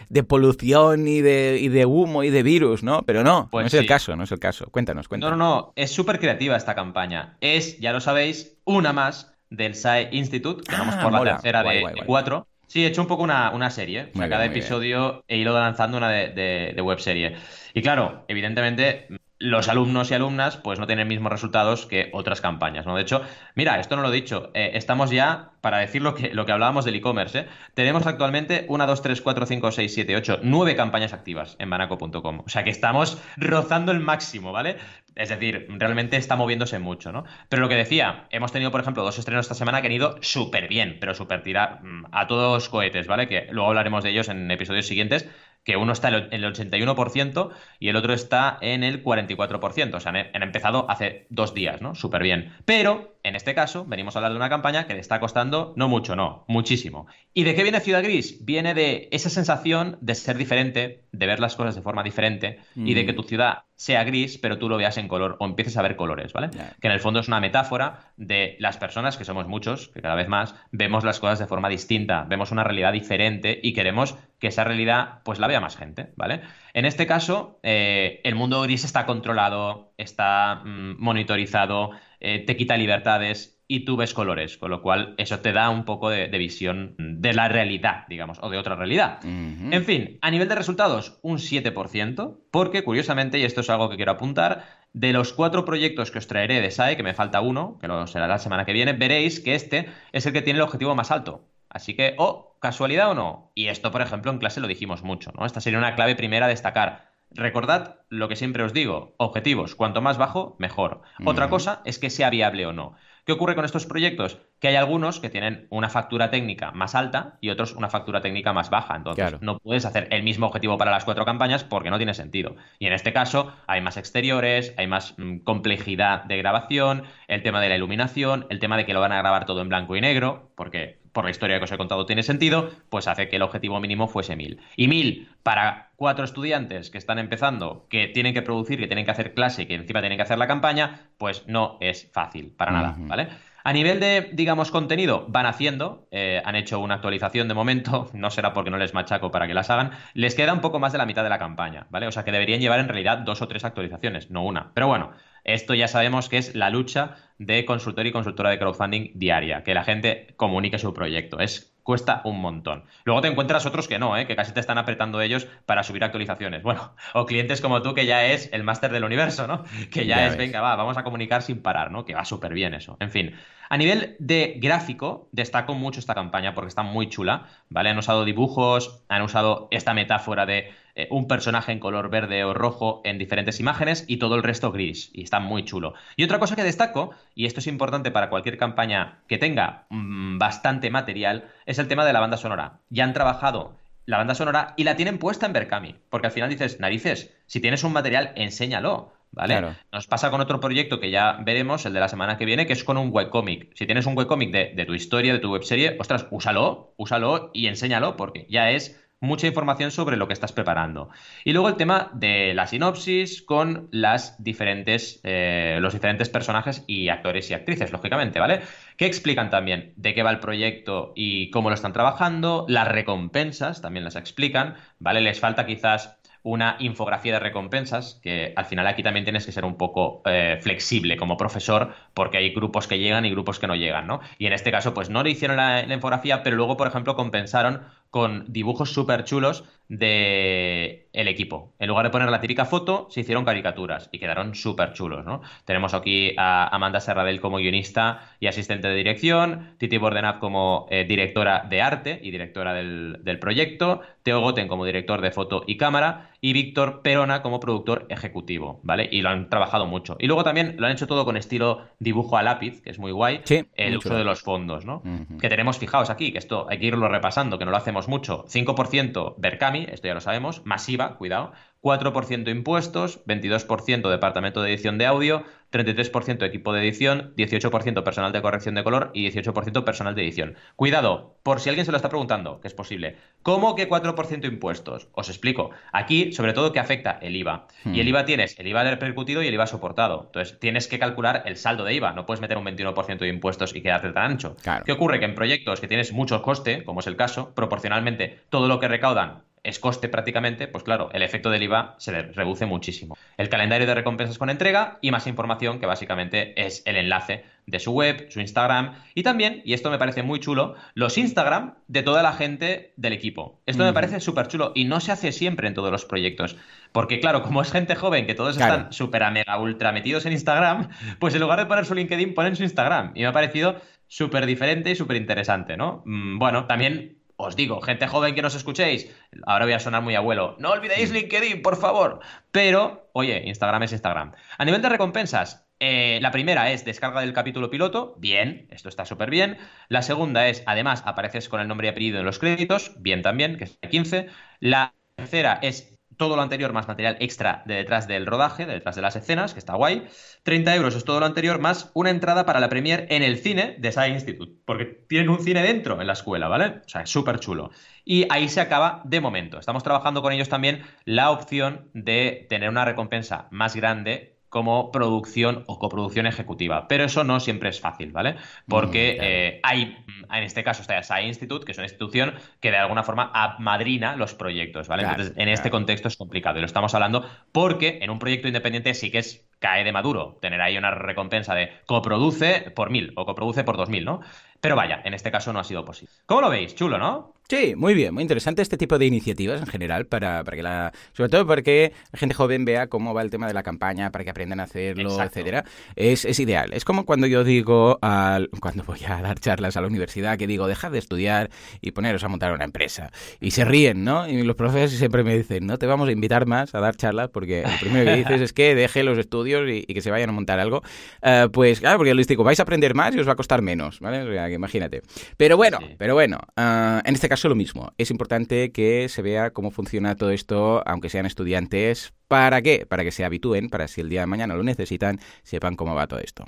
de 0.10 0.24
polución 0.24 1.08
y 1.08 1.22
de, 1.22 1.60
y 1.62 1.70
de, 1.70 1.86
humo 1.86 2.24
y 2.24 2.32
de 2.32 2.44
virus, 2.44 2.84
¿no? 2.84 3.04
Pero 3.04 3.24
no, 3.24 3.48
pues 3.50 3.64
no 3.64 3.68
es 3.68 3.74
el 3.76 3.86
caso, 3.86 4.16
no 4.16 4.24
es 4.24 4.32
el 4.32 4.40
caso. 4.40 4.66
Cuéntanos, 4.72 5.08
cuéntanos. 5.08 5.38
No, 5.38 5.46
no, 5.46 5.56
no, 5.56 5.74
es 5.76 5.92
súper 5.92 6.20
creativa 6.20 6.58
esta 6.58 6.76
campaña. 6.76 7.38
Es, 7.40 7.80
ya 7.80 7.94
lo 7.94 8.02
sabéis, 8.02 8.58
una 8.66 8.92
más 8.92 9.32
del 9.52 9.76
SAE 9.76 10.10
Institute, 10.12 10.64
que 10.68 10.76
vamos 10.76 10.96
ah, 10.98 11.04
por 11.04 11.12
la 11.12 11.24
tercera 11.24 11.62
de, 11.62 12.04
cuatro. 12.08 12.48
Sí, 12.66 12.84
he 12.84 12.88
hecho 12.88 13.02
un 13.02 13.08
poco 13.08 13.22
una, 13.22 13.70
serie. 13.70 14.12
cada 14.14 14.46
episodio 14.46 15.24
he 15.28 15.38
ido 15.38 15.54
lanzando 15.54 15.98
una 15.98 16.10
de, 16.10 16.30
de, 16.30 16.74
de 16.74 16.82
web 16.82 17.00
serie. 17.00 17.36
Y 17.74 17.82
claro, 17.82 18.24
evidentemente 18.28 19.08
los 19.42 19.68
alumnos 19.70 20.12
y 20.12 20.14
alumnas 20.14 20.58
pues 20.58 20.80
no 20.80 20.86
tienen 20.86 21.08
mismos 21.08 21.32
resultados 21.32 21.88
que 21.88 22.10
otras 22.14 22.42
campañas, 22.42 22.86
¿no? 22.86 22.96
De 22.96 23.02
hecho, 23.02 23.24
mira, 23.56 23.80
esto 23.80 23.96
no 23.96 24.04
lo 24.04 24.10
he 24.10 24.16
dicho, 24.16 24.52
eh, 24.54 24.72
estamos 24.76 25.10
ya, 25.10 25.54
para 25.62 25.80
decir 25.80 26.04
lo 26.04 26.14
que, 26.14 26.34
lo 26.34 26.46
que 26.46 26.52
hablábamos 26.52 26.86
del 26.86 26.96
e-commerce, 26.96 27.40
¿eh? 27.40 27.48
tenemos 27.74 28.06
actualmente 28.06 28.66
1, 28.70 28.88
2, 28.88 29.02
3, 29.02 29.22
4, 29.22 29.46
5, 29.48 29.72
6, 29.72 29.94
7, 29.94 30.16
8, 30.16 30.40
9 30.44 30.76
campañas 30.76 31.14
activas 31.14 31.56
en 31.58 31.70
banaco.com. 31.72 32.44
O 32.46 32.50
sea 32.50 32.64
que 32.64 32.70
estamos 32.70 33.20
rozando 33.36 33.92
el 33.92 34.00
máximo, 34.00 34.52
¿vale? 34.52 34.78
Es 35.16 35.30
decir, 35.30 35.66
realmente 35.70 36.18
está 36.18 36.36
moviéndose 36.36 36.80
mucho, 36.80 37.12
¿no? 37.12 37.26
Pero 37.50 37.62
lo 37.62 37.70
que 37.70 37.76
decía, 37.76 38.28
hemos 38.30 38.52
tenido, 38.52 38.72
por 38.72 38.82
ejemplo, 38.82 39.04
dos 39.04 39.18
estrenos 39.20 39.46
esta 39.46 39.56
semana 39.56 39.82
que 39.82 39.88
han 39.88 39.94
ido 39.94 40.18
súper 40.22 40.68
bien, 40.68 40.98
pero 41.00 41.14
súper 41.14 41.44
tirar 41.44 41.84
mm, 41.84 42.06
a 42.12 42.28
todos 42.28 42.70
cohetes, 42.70 43.08
¿vale? 43.08 43.28
Que 43.28 43.48
luego 43.52 43.70
hablaremos 43.70 44.04
de 44.04 44.12
ellos 44.12 44.30
en 44.30 44.50
episodios 44.52 44.86
siguientes, 44.86 45.28
que 45.64 45.78
uno 45.78 45.94
está 45.94 46.10
en 46.10 46.44
el 46.44 46.54
81% 46.54 47.50
y 47.80 47.90
el 47.90 47.96
otro 47.96 48.14
está 48.14 48.58
en 48.62 48.84
el 48.84 49.04
44%. 49.04 49.94
O 49.94 50.00
sea, 50.00 50.12
han 50.12 50.44
empezado 50.44 50.90
hace 50.90 51.28
dos 51.30 51.54
días, 51.54 51.82
¿no? 51.82 51.94
Súper 51.94 52.24
bien. 52.24 52.54
Pero, 52.66 53.16
en 53.24 53.36
este 53.36 53.54
caso, 53.54 53.86
venimos 53.86 54.16
a 54.16 54.20
hablar 54.20 54.32
de 54.32 54.38
una 54.38 54.50
campaña 54.50 54.88
que 54.88 54.94
le 54.94 55.00
está 55.00 55.20
costando 55.20 55.74
no 55.76 55.88
mucho, 55.88 56.16
no, 56.16 56.46
muchísimo. 56.48 57.08
¿Y 57.34 57.44
de 57.44 57.54
qué 57.54 57.64
viene 57.64 57.80
Ciudad 57.80 58.04
Gris? 58.04 58.44
Viene 58.44 58.74
de 58.74 59.08
esa 59.12 59.30
sensación 59.30 59.98
de 60.02 60.16
ser 60.16 60.38
diferente, 60.38 61.06
de 61.12 61.26
ver 61.28 61.40
las 61.40 61.56
cosas 61.56 61.76
de 61.76 61.82
forma 61.82 62.04
diferente 62.04 62.60
y 62.76 62.94
de 62.96 63.06
que 63.06 63.14
mm. 63.14 63.16
tu 63.16 63.24
ciudad 63.24 63.64
sea 63.76 64.04
gris, 64.04 64.38
pero 64.38 64.60
tú 64.60 64.70
lo 64.70 64.78
veas 64.78 64.98
en 64.98 65.08
color 65.08 65.38
o 65.40 65.46
empieces 65.46 65.76
a 65.76 65.82
ver 65.82 65.96
colores, 65.96 66.34
¿vale? 66.34 66.52
Que 66.80 66.88
en 66.88 66.94
el 66.94 67.00
fondo 67.00 67.20
es 67.20 67.28
una 67.28 67.40
metáfora 67.40 68.12
de 68.16 68.56
las 68.60 68.78
personas, 68.78 69.18
que 69.18 69.26
somos 69.26 69.48
muchos, 69.48 69.88
que 69.88 70.04
cada 70.04 70.14
vez 70.14 70.28
más 70.28 70.54
vemos 70.72 71.04
las 71.04 71.20
cosas 71.20 71.40
de 71.40 71.48
forma 71.48 71.68
distinta, 71.68 72.26
vemos 72.30 72.52
una 72.52 72.64
realidad 72.64 72.94
diferente 72.94 73.60
y 73.64 73.74
queremos 73.74 74.18
que 74.42 74.48
esa 74.48 74.64
realidad 74.64 75.20
pues 75.24 75.40
la 75.40 75.48
vea 75.48 75.62
más 75.62 75.78
gente, 75.78 76.12
¿vale? 76.18 76.42
En 76.74 76.86
este 76.86 77.06
caso, 77.06 77.60
eh, 77.62 78.20
el 78.24 78.36
mundo 78.36 78.62
gris 78.64 78.84
está 78.84 79.06
controlado, 79.06 79.94
está 79.98 80.64
mm, 80.66 80.96
monitorizado, 80.98 81.92
eh, 82.20 82.40
te 82.40 82.58
quita 82.58 82.76
libertades 82.76 83.62
y 83.68 83.86
tú 83.86 83.96
ves 83.96 84.14
colores, 84.14 84.58
con 84.58 84.72
lo 84.72 84.82
cual 84.82 85.14
eso 85.18 85.40
te 85.40 85.54
da 85.54 85.70
un 85.70 85.86
poco 85.86 86.10
de, 86.10 86.28
visión 86.38 86.96
de 86.98 87.34
la 87.34 87.48
realidad, 87.48 88.06
digamos, 88.10 88.40
o 88.42 88.50
de 88.50 88.58
otra 88.58 88.76
realidad. 88.76 89.20
En 89.24 89.86
fin, 89.86 90.18
a 90.22 90.30
nivel 90.30 90.50
de 90.50 90.56
resultados, 90.56 91.20
un 91.22 91.38
7%, 91.38 92.38
porque 92.52 92.84
curiosamente, 92.84 93.40
y 93.40 93.44
esto 93.44 93.62
es 93.62 93.70
algo 93.70 93.90
que 93.90 93.96
quiero 93.96 94.12
apuntar, 94.12 94.66
de 94.92 95.14
los 95.14 95.32
cuatro 95.32 95.64
proyectos 95.64 96.12
que 96.12 96.18
os 96.18 96.28
traeré 96.28 96.60
de 96.60 96.70
SAE, 96.70 96.98
que 96.98 97.04
me 97.04 97.14
falta 97.14 97.40
uno, 97.40 97.78
que 97.80 97.88
lo 97.88 98.08
será 98.08 98.28
la 98.28 98.40
semana 98.40 98.66
que 98.66 98.74
viene, 98.74 98.92
veréis 98.92 99.40
que 99.40 99.56
este 99.56 99.88
es 100.12 100.26
el 100.26 100.34
que 100.34 100.42
tiene 100.42 100.58
el 100.58 100.64
objetivo 100.64 100.94
más 100.94 101.10
alto. 101.12 101.48
Así 101.72 101.96
que, 101.96 102.16
oh, 102.18 102.58
casualidad 102.60 103.10
o 103.10 103.16
no. 103.16 103.52
Y 103.56 103.68
esto, 103.68 103.92
por 103.92 104.02
ejemplo, 104.02 104.32
en 104.32 104.40
clase 104.40 104.60
lo 104.60 104.68
dijimos 104.68 105.04
mucho, 105.04 105.32
¿no? 105.38 105.46
Esta 105.46 105.62
sería 105.62 105.80
una 105.80 105.96
clave 105.96 106.16
primera 106.16 106.46
a 106.46 106.50
destacar. 106.50 107.12
Recordad 107.32 108.02
lo 108.10 108.28
que 108.28 108.36
siempre 108.36 108.64
os 108.64 108.74
digo, 108.74 109.16
objetivos, 109.18 109.76
cuanto 109.76 110.02
más 110.02 110.18
bajo, 110.18 110.58
mejor. 110.60 111.02
Otra 111.26 111.50
cosa 111.50 111.82
es 111.86 111.98
que 111.98 112.10
sea 112.10 112.30
viable 112.30 112.66
o 112.66 112.74
no. 112.74 112.96
¿Qué 113.26 113.32
ocurre 113.32 113.56
con 113.56 113.66
estos 113.66 113.86
proyectos? 113.86 114.40
Que 114.60 114.68
hay 114.68 114.76
algunos 114.76 115.20
que 115.20 115.30
tienen 115.30 115.68
una 115.70 115.90
factura 115.90 116.30
técnica 116.30 116.72
más 116.72 116.96
alta 116.96 117.38
y 117.40 117.50
otros 117.50 117.74
una 117.74 117.90
factura 117.90 118.22
técnica 118.22 118.52
más 118.52 118.70
baja. 118.70 118.96
Entonces, 118.96 119.40
no 119.42 119.60
puedes 119.60 119.86
hacer 119.86 120.08
el 120.12 120.24
mismo 120.24 120.48
objetivo 120.48 120.78
para 120.78 120.92
las 120.92 121.06
cuatro 121.06 121.24
campañas 121.24 121.64
porque 121.64 121.90
no 121.90 121.98
tiene 121.98 122.14
sentido. 122.14 122.56
Y 122.80 122.88
en 122.88 122.94
este 122.94 123.14
caso, 123.14 123.54
hay 123.68 123.80
más 123.80 123.96
exteriores, 123.98 124.74
hay 124.78 124.88
más 124.88 125.14
mm, 125.18 125.40
complejidad 125.40 126.24
de 126.26 126.38
grabación, 126.38 127.04
el 127.28 127.44
tema 127.44 127.62
de 127.62 127.70
la 127.70 127.76
iluminación, 127.76 128.48
el 128.50 128.60
tema 128.60 128.76
de 128.76 128.86
que 128.86 128.94
lo 128.94 129.02
van 129.02 129.14
a 129.14 129.20
grabar 129.20 129.46
todo 129.46 129.62
en 129.62 129.70
blanco 129.70 129.96
y 129.96 130.02
negro, 130.02 130.52
porque 130.56 131.01
por 131.12 131.26
la 131.26 131.32
historia 131.32 131.58
que 131.58 131.66
os 131.66 131.72
he 131.72 131.78
contado 131.78 132.06
tiene 132.06 132.24
sentido, 132.24 132.70
pues 132.90 133.08
hace 133.08 133.30
que 133.30 133.36
el 133.36 133.42
objetivo 133.42 133.80
mínimo 133.80 134.08
fuese 134.08 134.36
1000. 134.36 134.60
Y 134.76 134.88
1000 134.88 135.30
para 135.44 135.92
cuatro 135.96 136.26
estudiantes 136.26 136.90
que 136.90 136.98
están 136.98 137.20
empezando, 137.20 137.86
que 137.90 138.08
tienen 138.08 138.34
que 138.34 138.42
producir, 138.42 138.80
que 138.80 138.88
tienen 138.88 139.06
que 139.06 139.12
hacer 139.12 139.34
clase 139.34 139.64
y 139.64 139.66
que 139.66 139.76
encima 139.76 140.02
tienen 140.02 140.18
que 140.18 140.24
hacer 140.24 140.38
la 140.38 140.48
campaña, 140.48 141.08
pues 141.18 141.48
no 141.48 141.78
es 141.80 142.10
fácil, 142.12 142.52
para 142.52 142.72
nada, 142.72 142.96
¿vale? 142.98 143.30
A 143.64 143.74
nivel 143.74 144.00
de, 144.00 144.30
digamos, 144.34 144.72
contenido, 144.72 145.26
van 145.30 145.46
haciendo, 145.46 146.08
eh, 146.10 146.42
han 146.44 146.56
hecho 146.56 146.80
una 146.80 146.96
actualización 146.96 147.48
de 147.48 147.54
momento, 147.54 148.10
no 148.14 148.32
será 148.32 148.54
porque 148.54 148.72
no 148.72 148.78
les 148.78 148.94
machaco 148.94 149.32
para 149.32 149.48
que 149.48 149.54
las 149.54 149.70
hagan, 149.70 149.92
les 150.14 150.34
queda 150.36 150.54
un 150.54 150.62
poco 150.62 150.80
más 150.80 150.92
de 150.92 150.98
la 150.98 151.06
mitad 151.06 151.24
de 151.24 151.30
la 151.30 151.38
campaña, 151.38 151.86
¿vale? 151.90 152.08
O 152.08 152.12
sea 152.12 152.24
que 152.24 152.32
deberían 152.32 152.60
llevar 152.60 152.80
en 152.80 152.88
realidad 152.88 153.20
dos 153.20 153.42
o 153.42 153.48
tres 153.48 153.64
actualizaciones, 153.64 154.32
no 154.32 154.44
una. 154.44 154.72
Pero 154.74 154.88
bueno, 154.88 155.12
esto 155.44 155.74
ya 155.74 155.88
sabemos 155.88 156.30
que 156.30 156.38
es 156.38 156.56
la 156.56 156.70
lucha 156.70 157.16
de 157.38 157.66
consultor 157.66 158.06
y 158.06 158.12
consultora 158.12 158.52
de 158.52 158.60
crowdfunding 158.60 159.12
diaria, 159.16 159.64
que 159.64 159.74
la 159.74 159.84
gente 159.84 160.34
comunique 160.38 160.78
su 160.78 160.94
proyecto. 160.94 161.40
Es 161.40 161.72
cuesta 161.84 162.22
un 162.26 162.40
montón. 162.40 162.84
Luego 163.04 163.22
te 163.22 163.28
encuentras 163.28 163.66
otros 163.66 163.88
que 163.88 164.00
no, 164.00 164.16
¿eh? 164.16 164.28
que 164.28 164.36
casi 164.36 164.54
te 164.54 164.60
están 164.60 164.78
apretando 164.78 165.22
ellos 165.22 165.48
para 165.66 165.84
subir 165.84 166.04
actualizaciones. 166.04 166.62
Bueno, 166.62 166.94
o 167.14 167.26
clientes 167.26 167.62
como 167.62 167.82
tú 167.82 167.94
que 167.94 168.06
ya 168.06 168.26
es 168.26 168.50
el 168.54 168.64
máster 168.64 168.92
del 168.92 169.04
universo, 169.04 169.48
¿no? 169.48 169.64
Que 169.92 170.06
ya, 170.06 170.28
es, 170.28 170.38
venga, 170.38 170.62
va, 170.62 170.76
vamos 170.76 170.98
a 170.98 171.04
comunicar 171.04 171.42
sin 171.42 171.62
parar, 171.62 171.92
¿no? 171.92 172.06
Que 172.06 172.14
va 172.14 172.26
súper 172.26 172.54
bien 172.54 172.74
eso. 172.74 172.98
En 173.00 173.10
fin, 173.10 173.36
a 173.70 173.78
nivel 173.78 174.16
de 174.20 174.56
gráfico, 174.58 175.28
destaco 175.32 175.74
mucho 175.74 176.00
esta 176.00 176.14
campaña 176.14 176.54
porque 176.54 176.70
está 176.70 176.84
muy 176.84 177.10
chula, 177.10 177.48
¿vale? 177.70 177.90
Han 177.90 177.98
usado 177.98 178.26
dibujos, 178.26 179.04
han 179.10 179.22
usado 179.22 179.68
esta 179.72 179.94
metáfora 179.94 180.46
de 180.46 180.72
eh, 180.96 181.08
un 181.10 181.28
personaje 181.28 181.72
en 181.72 181.80
color 181.80 182.10
verde 182.10 182.44
o 182.44 182.54
rojo 182.54 183.02
en 183.04 183.18
diferentes 183.18 183.60
imágenes 183.60 184.06
y 184.08 184.18
todo 184.18 184.36
el 184.36 184.44
resto 184.44 184.72
gris. 184.72 185.10
Y 185.14 185.24
está 185.24 185.40
muy 185.40 185.66
chulo. 185.66 185.94
Y 186.16 186.24
otra 186.24 186.40
cosa 186.40 186.56
que 186.56 186.64
destaco, 186.64 187.12
y 187.36 187.46
esto 187.46 187.60
es 187.60 187.68
importante 187.68 188.12
para 188.12 188.30
cualquier 188.30 188.58
campaña 188.58 189.20
que 189.28 189.38
tenga 189.38 189.86
mm, 189.90 190.38
bastante 190.38 190.90
material, 190.90 191.50
es 191.66 191.80
el 191.80 191.88
tema 191.88 192.06
de 192.06 192.14
la 192.14 192.20
banda 192.20 192.38
sonora. 192.38 192.80
Ya 192.90 193.04
han 193.04 193.14
trabajado 193.14 193.76
la 194.06 194.18
banda 194.18 194.36
sonora 194.36 194.74
y 194.78 194.84
la 194.84 194.96
tienen 194.96 195.18
puesta 195.18 195.46
en 195.46 195.54
Berkami. 195.54 195.96
Porque 196.10 196.28
al 196.28 196.34
final 196.34 196.50
dices, 196.50 196.80
narices, 196.80 197.34
si 197.46 197.60
tienes 197.62 197.84
un 197.84 197.94
material, 197.94 198.34
enséñalo. 198.36 199.14
¿Vale? 199.34 199.78
Nos 199.94 200.08
pasa 200.08 200.30
con 200.30 200.42
otro 200.42 200.60
proyecto 200.60 201.00
que 201.00 201.10
ya 201.10 201.38
veremos, 201.46 201.86
el 201.86 201.94
de 201.94 202.02
la 202.02 202.10
semana 202.10 202.38
que 202.38 202.44
viene, 202.44 202.68
que 202.68 202.74
es 202.74 202.84
con 202.84 202.98
un 202.98 203.12
webcomic. 203.14 203.74
Si 203.76 203.86
tienes 203.86 204.06
un 204.06 204.18
webcomic 204.18 204.52
de, 204.52 204.74
de 204.76 204.86
tu 204.86 204.94
historia, 204.94 205.32
de 205.32 205.40
tu 205.40 205.54
webserie, 205.54 205.96
ostras, 206.02 206.28
úsalo, 206.32 206.94
úsalo 206.98 207.50
y 207.54 207.68
enséñalo, 207.68 208.18
porque 208.18 208.46
ya 208.50 208.72
es 208.72 209.02
mucha 209.22 209.48
información 209.48 209.92
sobre 209.92 210.18
lo 210.18 210.28
que 210.28 210.34
estás 210.34 210.52
preparando. 210.52 211.10
Y 211.46 211.54
luego 211.54 211.70
el 211.70 211.76
tema 211.76 212.10
de 212.14 212.54
la 212.56 212.68
sinopsis 212.68 213.44
con 213.44 213.88
las 213.92 214.44
diferentes, 214.44 215.22
eh, 215.24 215.78
los 215.80 215.94
diferentes 215.94 216.28
personajes 216.28 216.84
y 216.88 217.10
actores 217.10 217.50
y 217.50 217.54
actrices, 217.54 217.92
lógicamente, 217.92 218.40
¿vale? 218.40 218.62
Que 218.98 219.06
explican 219.06 219.52
también 219.52 219.94
de 219.96 220.16
qué 220.16 220.24
va 220.24 220.32
el 220.32 220.40
proyecto 220.40 221.14
y 221.16 221.52
cómo 221.52 221.70
lo 221.70 221.76
están 221.76 221.94
trabajando, 221.94 222.66
las 222.68 222.88
recompensas 222.88 223.82
también 223.82 224.04
las 224.04 224.16
explican, 224.16 224.76
¿vale? 224.98 225.22
Les 225.22 225.40
falta 225.40 225.68
quizás 225.68 226.18
una 226.44 226.78
infografía 226.80 227.34
de 227.34 227.40
recompensas, 227.40 228.20
que 228.24 228.54
al 228.56 228.66
final 228.66 228.88
aquí 228.88 229.04
también 229.04 229.24
tienes 229.24 229.46
que 229.46 229.52
ser 229.52 229.64
un 229.64 229.78
poco 229.78 230.24
eh, 230.26 230.58
flexible 230.60 231.16
como 231.16 231.38
profesor, 231.38 231.94
porque 232.16 232.38
hay 232.38 232.52
grupos 232.52 232.88
que 232.88 232.98
llegan 232.98 233.26
y 233.26 233.30
grupos 233.30 233.60
que 233.60 233.68
no 233.68 233.76
llegan, 233.76 234.08
¿no? 234.08 234.22
Y 234.40 234.48
en 234.48 234.54
este 234.54 234.72
caso, 234.72 234.96
pues 234.96 235.12
no 235.12 235.22
le 235.22 235.30
hicieron 235.30 235.58
la 235.58 235.94
infografía, 235.94 236.42
pero 236.42 236.56
luego, 236.56 236.78
por 236.78 236.88
ejemplo, 236.88 237.16
compensaron 237.16 237.84
con 238.12 238.46
dibujos 238.52 238.94
súper 238.94 239.24
chulos 239.24 239.64
de 239.88 241.10
el 241.12 241.28
equipo. 241.28 241.74
En 241.80 241.88
lugar 241.88 242.06
de 242.06 242.12
poner 242.12 242.30
la 242.30 242.40
típica 242.40 242.66
foto, 242.66 243.08
se 243.10 243.22
hicieron 243.22 243.44
caricaturas 243.44 244.10
y 244.12 244.20
quedaron 244.20 244.54
súper 244.56 244.94
chulos, 244.94 245.26
¿no? 245.26 245.42
Tenemos 245.66 245.94
aquí 245.94 246.34
a 246.38 246.68
Amanda 246.74 247.00
Serradell 247.00 247.42
como 247.42 247.58
guionista 247.58 248.22
y 248.40 248.48
asistente 248.48 248.88
de 248.88 248.96
dirección, 248.96 249.76
Titi 249.78 249.98
Bordenab 249.98 250.40
como 250.40 250.88
eh, 250.90 251.06
directora 251.06 251.66
de 251.70 251.82
arte 251.82 252.20
y 252.22 252.32
directora 252.32 252.74
del, 252.74 253.20
del, 253.24 253.40
proyecto, 253.40 254.02
Teo 254.24 254.40
Goten 254.40 254.68
como 254.68 254.86
director 254.86 255.22
de 255.22 255.32
foto 255.32 255.64
y 255.68 255.78
cámara 255.78 256.31
y 256.42 256.54
Víctor 256.54 257.04
Perona 257.04 257.44
como 257.44 257.60
productor 257.60 258.08
ejecutivo, 258.10 258.80
¿vale? 258.84 259.08
Y 259.12 259.22
lo 259.22 259.30
han 259.30 259.50
trabajado 259.50 259.86
mucho. 259.86 260.18
Y 260.20 260.26
luego 260.26 260.44
también 260.44 260.76
lo 260.80 260.88
han 260.88 260.94
hecho 260.94 261.06
todo 261.06 261.24
con 261.24 261.38
estilo 261.38 261.82
dibujo 262.00 262.36
a 262.36 262.44
lápiz, 262.44 262.82
que 262.82 262.90
es 262.90 262.98
muy 262.98 263.12
guay, 263.12 263.42
el 263.76 263.98
uso 263.98 264.16
de 264.16 264.24
los 264.24 264.42
fondos, 264.42 264.86
¿no? 264.86 265.04
Que 265.40 265.50
tenemos 265.50 265.78
fijaos 265.78 266.10
aquí, 266.10 266.32
que 266.32 266.40
esto 266.40 266.66
hay 266.68 266.80
que 266.80 266.88
irlo 266.88 267.08
repasando, 267.08 267.60
que 267.60 267.66
no 267.66 267.72
lo 267.72 267.78
hacemos 267.78 268.08
mucho. 268.08 268.46
5% 268.48 269.36
Berkami, 269.38 269.86
esto 269.92 270.08
ya 270.08 270.16
lo 270.16 270.22
sabemos, 270.22 270.66
masiva, 270.66 271.18
cuidado. 271.18 271.52
4% 271.82 272.50
impuestos, 272.50 273.26
22% 273.26 274.10
departamento 274.10 274.62
de 274.62 274.70
edición 274.70 274.98
de 274.98 275.08
audio, 275.08 275.44
33% 275.72 276.44
equipo 276.46 276.74
de 276.74 276.82
edición, 276.82 277.34
18% 277.38 278.04
personal 278.04 278.32
de 278.32 278.42
corrección 278.42 278.76
de 278.76 278.84
color 278.84 279.10
y 279.14 279.30
18% 279.30 279.84
personal 279.84 280.14
de 280.14 280.24
edición. 280.24 280.56
Cuidado, 280.76 281.38
por 281.44 281.60
si 281.60 281.70
alguien 281.70 281.86
se 281.86 281.92
lo 281.92 281.98
está 281.98 282.10
preguntando, 282.10 282.60
que 282.60 282.68
es 282.68 282.74
posible. 282.74 283.16
¿Cómo 283.42 283.76
que 283.76 283.90
4% 283.90 284.46
impuestos? 284.46 285.08
Os 285.14 285.30
explico. 285.30 285.72
Aquí, 285.92 286.34
sobre 286.34 286.54
todo, 286.54 286.72
que 286.72 286.80
afecta 286.80 287.18
el 287.22 287.36
IVA. 287.36 287.68
Y 287.86 288.00
el 288.00 288.06
hmm. 288.06 288.10
IVA 288.10 288.26
tienes 288.26 288.60
el 288.60 288.68
IVA 288.68 288.84
repercutido 288.84 289.42
y 289.42 289.48
el 289.48 289.54
IVA 289.54 289.68
soportado. 289.68 290.26
Entonces, 290.26 290.60
tienes 290.60 290.88
que 290.88 291.00
calcular 291.00 291.44
el 291.46 291.58
saldo 291.58 291.84
de 291.84 291.96
IVA. 291.96 292.14
No 292.14 292.26
puedes 292.26 292.42
meter 292.42 292.58
un 292.58 292.66
21% 292.66 293.18
de 293.18 293.28
impuestos 293.30 293.76
y 293.76 293.82
quedarte 293.82 294.12
tan 294.12 294.32
ancho. 294.32 294.56
¿Qué 294.86 294.92
ocurre? 294.92 295.20
Que 295.20 295.26
en 295.26 295.36
proyectos 295.36 295.80
que 295.80 295.88
tienes 295.88 296.12
mucho 296.12 296.42
coste, 296.42 296.84
como 296.84 297.00
es 297.00 297.08
el 297.08 297.16
caso, 297.16 297.54
proporcionalmente 297.56 298.40
todo 298.50 298.68
lo 298.68 298.80
que 298.80 298.88
recaudan 298.88 299.44
es 299.64 299.80
coste 299.80 300.10
prácticamente, 300.10 300.68
pues 300.68 300.84
claro, 300.84 301.10
el 301.14 301.22
efecto 301.22 301.50
del 301.50 301.64
IVA 301.64 301.96
se 302.00 302.12
reduce 302.24 302.66
muchísimo. 302.66 303.16
El 303.38 303.50
calendario 303.50 303.86
de 303.86 303.94
recompensas 303.94 304.38
con 304.38 304.50
entrega 304.50 304.98
y 305.02 305.12
más 305.12 305.28
información 305.28 305.80
que 305.80 305.86
básicamente 305.86 306.60
es 306.60 306.82
el 306.86 306.96
enlace 306.96 307.46
de 307.68 307.80
su 307.80 307.92
web, 307.92 308.28
su 308.30 308.40
Instagram 308.40 308.96
y 309.14 309.22
también, 309.22 309.62
y 309.64 309.74
esto 309.74 309.92
me 309.92 310.00
parece 310.00 310.24
muy 310.24 310.40
chulo, 310.40 310.76
los 310.96 311.18
Instagram 311.18 311.76
de 311.88 312.02
toda 312.02 312.24
la 312.24 312.34
gente 312.34 312.94
del 312.98 313.14
equipo. 313.14 313.62
Esto 313.68 313.84
me 313.84 313.94
parece 313.94 314.20
súper 314.20 314.48
chulo 314.48 314.72
y 314.74 314.86
no 314.86 315.00
se 315.00 315.12
hace 315.12 315.32
siempre 315.32 315.68
en 315.68 315.76
todos 315.76 315.92
los 315.92 316.06
proyectos. 316.06 316.58
Porque 316.92 317.20
claro, 317.20 317.44
como 317.44 317.62
es 317.62 317.72
gente 317.72 317.96
joven 317.96 318.26
que 318.26 318.34
todos 318.34 318.58
están 318.58 318.92
súper 318.92 319.30
mega 319.32 319.60
ultra 319.60 319.92
metidos 319.92 320.26
en 320.26 320.34
Instagram, 320.34 320.90
pues 321.20 321.36
en 321.36 321.42
lugar 321.42 321.60
de 321.60 321.68
poner 321.68 321.86
su 321.86 321.94
LinkedIn 321.94 322.34
ponen 322.34 322.56
su 322.56 322.64
Instagram. 322.64 323.12
Y 323.14 323.22
me 323.22 323.28
ha 323.28 323.32
parecido 323.32 323.80
súper 324.08 324.46
diferente 324.46 324.92
y 324.92 324.96
súper 324.96 325.18
interesante, 325.18 325.78
¿no? 325.78 326.04
Mm, 326.06 326.38
bueno, 326.38 326.66
también 326.66 327.21
os 327.42 327.56
digo, 327.56 327.82
gente 327.82 328.08
joven 328.08 328.36
que 328.36 328.42
nos 328.42 328.56
escuchéis, 328.56 329.14
ahora 329.46 329.66
voy 329.66 329.74
a 329.74 329.80
sonar 329.80 330.02
muy 330.02 330.16
abuelo, 330.16 330.56
no 330.60 330.72
olvidéis 330.72 331.12
LinkedIn, 331.12 331.62
por 331.62 331.78
favor. 331.78 332.20
Pero, 332.52 333.10
oye, 333.14 333.44
Instagram 333.46 333.84
es 333.84 333.92
Instagram. 333.92 334.34
A 334.58 334.66
nivel 334.66 334.82
de 334.82 334.90
recompensas, 334.90 335.68
eh, 335.80 336.20
la 336.22 336.32
primera 336.32 336.72
es 336.72 336.86
descarga 336.86 337.22
del 337.22 337.34
capítulo 337.34 337.72
piloto, 337.72 338.16
bien, 338.20 338.68
esto 338.70 338.88
está 338.88 339.06
súper 339.06 339.32
bien. 339.32 339.58
La 339.90 340.04
segunda 340.04 340.48
es, 340.48 340.64
además, 340.68 341.02
apareces 341.06 341.50
con 341.50 341.60
el 341.60 341.68
nombre 341.68 341.88
y 341.88 341.90
apellido 341.90 342.20
en 342.20 342.26
los 342.26 342.38
créditos, 342.38 342.94
bien 343.00 343.24
también, 343.24 343.58
que 343.58 343.64
es 343.64 343.80
15. 343.90 344.28
La 344.60 344.94
tercera 345.16 345.60
es 345.62 345.91
todo 346.22 346.36
lo 346.36 346.44
anterior 346.44 346.72
más 346.72 346.88
material 346.88 347.18
extra 347.20 347.64
de 347.66 347.74
detrás 347.74 348.08
del 348.08 348.28
rodaje, 348.28 348.68
de 348.68 348.74
detrás 348.74 348.96
de 348.96 349.02
las 349.02 349.16
escenas, 349.16 349.54
que 349.54 349.60
está 349.60 349.74
guay. 349.74 350.08
30 350.44 350.76
euros 350.76 350.94
es 350.94 351.04
todo 351.04 351.20
lo 351.20 351.26
anterior 351.26 351.58
más 351.58 351.90
una 351.96 352.12
entrada 352.12 352.46
para 352.46 352.60
la 352.60 352.70
premier 352.70 353.08
en 353.10 353.24
el 353.24 353.40
cine 353.40 353.76
de 353.80 353.92
Science 353.92 354.18
Institute, 354.18 354.62
porque 354.64 354.86
tienen 354.86 355.30
un 355.30 355.40
cine 355.40 355.64
dentro 355.64 356.00
en 356.00 356.06
la 356.06 356.14
escuela, 356.14 356.48
¿vale? 356.48 356.84
O 356.86 356.90
sea, 356.90 357.02
es 357.02 357.10
súper 357.10 357.40
chulo. 357.40 357.72
Y 358.06 358.28
ahí 358.30 358.50
se 358.50 358.62
acaba 358.62 359.02
de 359.04 359.20
momento. 359.20 359.58
Estamos 359.58 359.82
trabajando 359.82 360.22
con 360.22 360.32
ellos 360.32 360.48
también 360.48 360.84
la 361.06 361.32
opción 361.32 361.90
de 361.96 362.46
tener 362.50 362.70
una 362.70 362.86
recompensa 362.86 363.48
más 363.50 363.76
grande 363.76 364.31
como 364.52 364.92
producción 364.92 365.64
o 365.66 365.80
coproducción 365.80 366.28
ejecutiva. 366.28 366.90
Pero 366.90 367.06
eso 367.06 367.24
no 367.24 367.40
siempre 367.40 367.70
es 367.70 367.80
fácil, 367.80 368.12
¿vale? 368.12 368.36
Porque 368.68 369.16
mm, 369.18 369.24
eh, 369.24 369.60
hay, 369.64 369.86
mm, 370.06 370.34
en 370.36 370.44
este 370.44 370.62
caso 370.62 370.82
está 370.82 371.02
SAI 371.02 371.28
Institute, 371.28 371.66
que 371.66 371.72
es 371.72 371.78
una 371.78 371.88
institución 371.88 372.34
que 372.60 372.70
de 372.70 372.76
alguna 372.76 373.04
forma 373.04 373.32
amadrina 373.34 374.18
los 374.18 374.34
proyectos, 374.34 374.90
¿vale? 374.90 375.04
Entonces, 375.04 375.34
en 375.38 375.48
este 375.48 375.72
contexto 375.72 376.10
es 376.10 376.18
complicado 376.18 376.58
y 376.58 376.60
lo 376.60 376.66
estamos 376.66 376.94
hablando 376.94 377.26
porque 377.54 378.00
en 378.02 378.10
un 378.10 378.20
proyecto 378.20 378.50
independiente 378.50 378.94
sí 378.94 379.10
que 379.10 379.20
es 379.20 379.48
cae 379.60 379.86
de 379.86 379.94
maduro 379.94 380.38
tener 380.42 380.60
ahí 380.60 380.78
una 380.78 380.92
recompensa 380.92 381.56
de 381.56 381.72
coproduce 381.86 382.72
por 382.76 382.90
mil 382.90 383.14
o 383.16 383.26
coproduce 383.26 383.64
por 383.64 383.78
dos 383.78 383.88
mil, 383.88 384.04
¿no? 384.04 384.20
Pero 384.60 384.76
vaya, 384.76 385.02
en 385.06 385.14
este 385.14 385.32
caso 385.32 385.54
no 385.54 385.60
ha 385.60 385.64
sido 385.64 385.86
posible. 385.86 386.14
¿Cómo 386.26 386.42
lo 386.42 386.50
veis? 386.50 386.76
Chulo, 386.76 386.98
¿no? 386.98 387.34
Sí, 387.50 387.76
muy 387.76 387.94
bien, 387.94 388.14
muy 388.14 388.22
interesante 388.22 388.62
este 388.62 388.78
tipo 388.78 388.98
de 388.98 389.06
iniciativas 389.06 389.60
en 389.60 389.68
general 389.68 390.06
para, 390.06 390.42
para 390.46 390.56
que 390.56 390.64
la, 390.64 390.94
sobre 391.12 391.30
todo 391.30 391.46
porque 391.46 391.92
la 392.14 392.18
gente 392.18 392.34
joven 392.34 392.64
vea 392.64 392.88
cómo 392.88 393.14
va 393.14 393.22
el 393.24 393.30
tema 393.30 393.46
de 393.46 393.54
la 393.54 393.62
campaña, 393.62 394.10
para 394.10 394.24
que 394.24 394.30
aprendan 394.30 394.62
a 394.62 394.64
hacerlo, 394.64 395.10
Exacto. 395.12 395.40
etcétera. 395.40 395.66
Es, 395.98 396.24
es 396.24 396.40
ideal. 396.40 396.72
Es 396.72 396.86
como 396.86 397.06
cuando 397.06 397.28
yo 397.28 397.44
digo 397.44 398.00
al, 398.02 398.50
cuando 398.62 398.84
voy 398.86 399.00
a 399.06 399.22
dar 399.22 399.38
charlas 399.40 399.76
a 399.76 399.82
la 399.82 399.88
universidad 399.88 400.38
que 400.38 400.48
digo, 400.48 400.66
dejad 400.68 400.92
de 400.92 401.00
estudiar 401.00 401.50
y 401.82 401.92
poneros 401.92 402.24
a 402.24 402.30
montar 402.30 402.54
una 402.54 402.64
empresa. 402.64 403.12
Y 403.42 403.52
se 403.52 403.66
ríen, 403.66 404.06
¿no? 404.06 404.30
Y 404.30 404.44
los 404.44 404.56
profesores 404.56 404.92
siempre 404.92 405.26
me 405.26 405.36
dicen, 405.36 405.66
no 405.68 405.78
te 405.78 405.88
vamos 405.88 406.08
a 406.08 406.14
invitar 406.14 406.46
más 406.46 406.74
a 406.74 406.80
dar 406.80 406.96
charlas 406.96 407.32
porque 407.34 407.64
lo 407.64 407.80
primero 407.82 408.06
que 408.12 408.16
dices 408.18 408.40
es 408.40 408.54
que 408.54 408.76
deje 408.76 409.04
los 409.04 409.18
estudios 409.18 409.68
y, 409.70 409.84
y 409.86 409.94
que 409.94 410.00
se 410.02 410.10
vayan 410.10 410.30
a 410.30 410.34
montar 410.34 410.62
algo. 410.62 410.84
Eh, 411.22 411.50
pues 411.52 411.82
claro, 411.82 411.98
porque 411.98 412.14
les 412.16 412.28
digo, 412.28 412.46
vais 412.46 412.62
a 412.62 412.64
aprender 412.64 412.96
más 412.96 413.14
y 413.14 413.20
os 413.20 413.28
va 413.28 413.34
a 413.34 413.36
costar 413.36 413.62
menos, 413.62 414.00
¿vale? 414.00 414.22
O 414.22 414.32
sea, 414.32 414.48
que 414.48 414.54
imagínate. 414.54 415.02
Pero 415.36 415.58
bueno, 415.58 415.80
Sí. 415.82 415.96
pero 415.98 416.14
bueno, 416.14 416.38
ah, 416.56 417.02
en 417.04 417.14
este 417.14 417.28
caso 417.32 417.48
lo 417.48 417.56
mismo. 417.56 417.94
Es 417.98 418.12
importante 418.12 418.74
que 418.74 419.08
se 419.08 419.22
vea 419.22 419.52
cómo 419.52 419.72
funciona 419.72 420.16
todo 420.16 420.32
esto, 420.32 420.84
aunque 420.86 421.08
sean 421.08 421.26
estudiantes. 421.26 422.12
¿Para 422.28 422.62
qué? 422.62 422.86
Para 422.86 423.04
que 423.04 423.12
se 423.12 423.24
habitúen, 423.24 423.70
para 423.70 423.88
si 423.88 424.02
el 424.02 424.10
día 424.10 424.22
de 424.22 424.26
mañana 424.26 424.54
lo 424.56 424.64
necesitan, 424.64 425.20
sepan 425.44 425.76
cómo 425.76 425.96
va 425.96 426.08
todo 426.08 426.20
esto. 426.20 426.46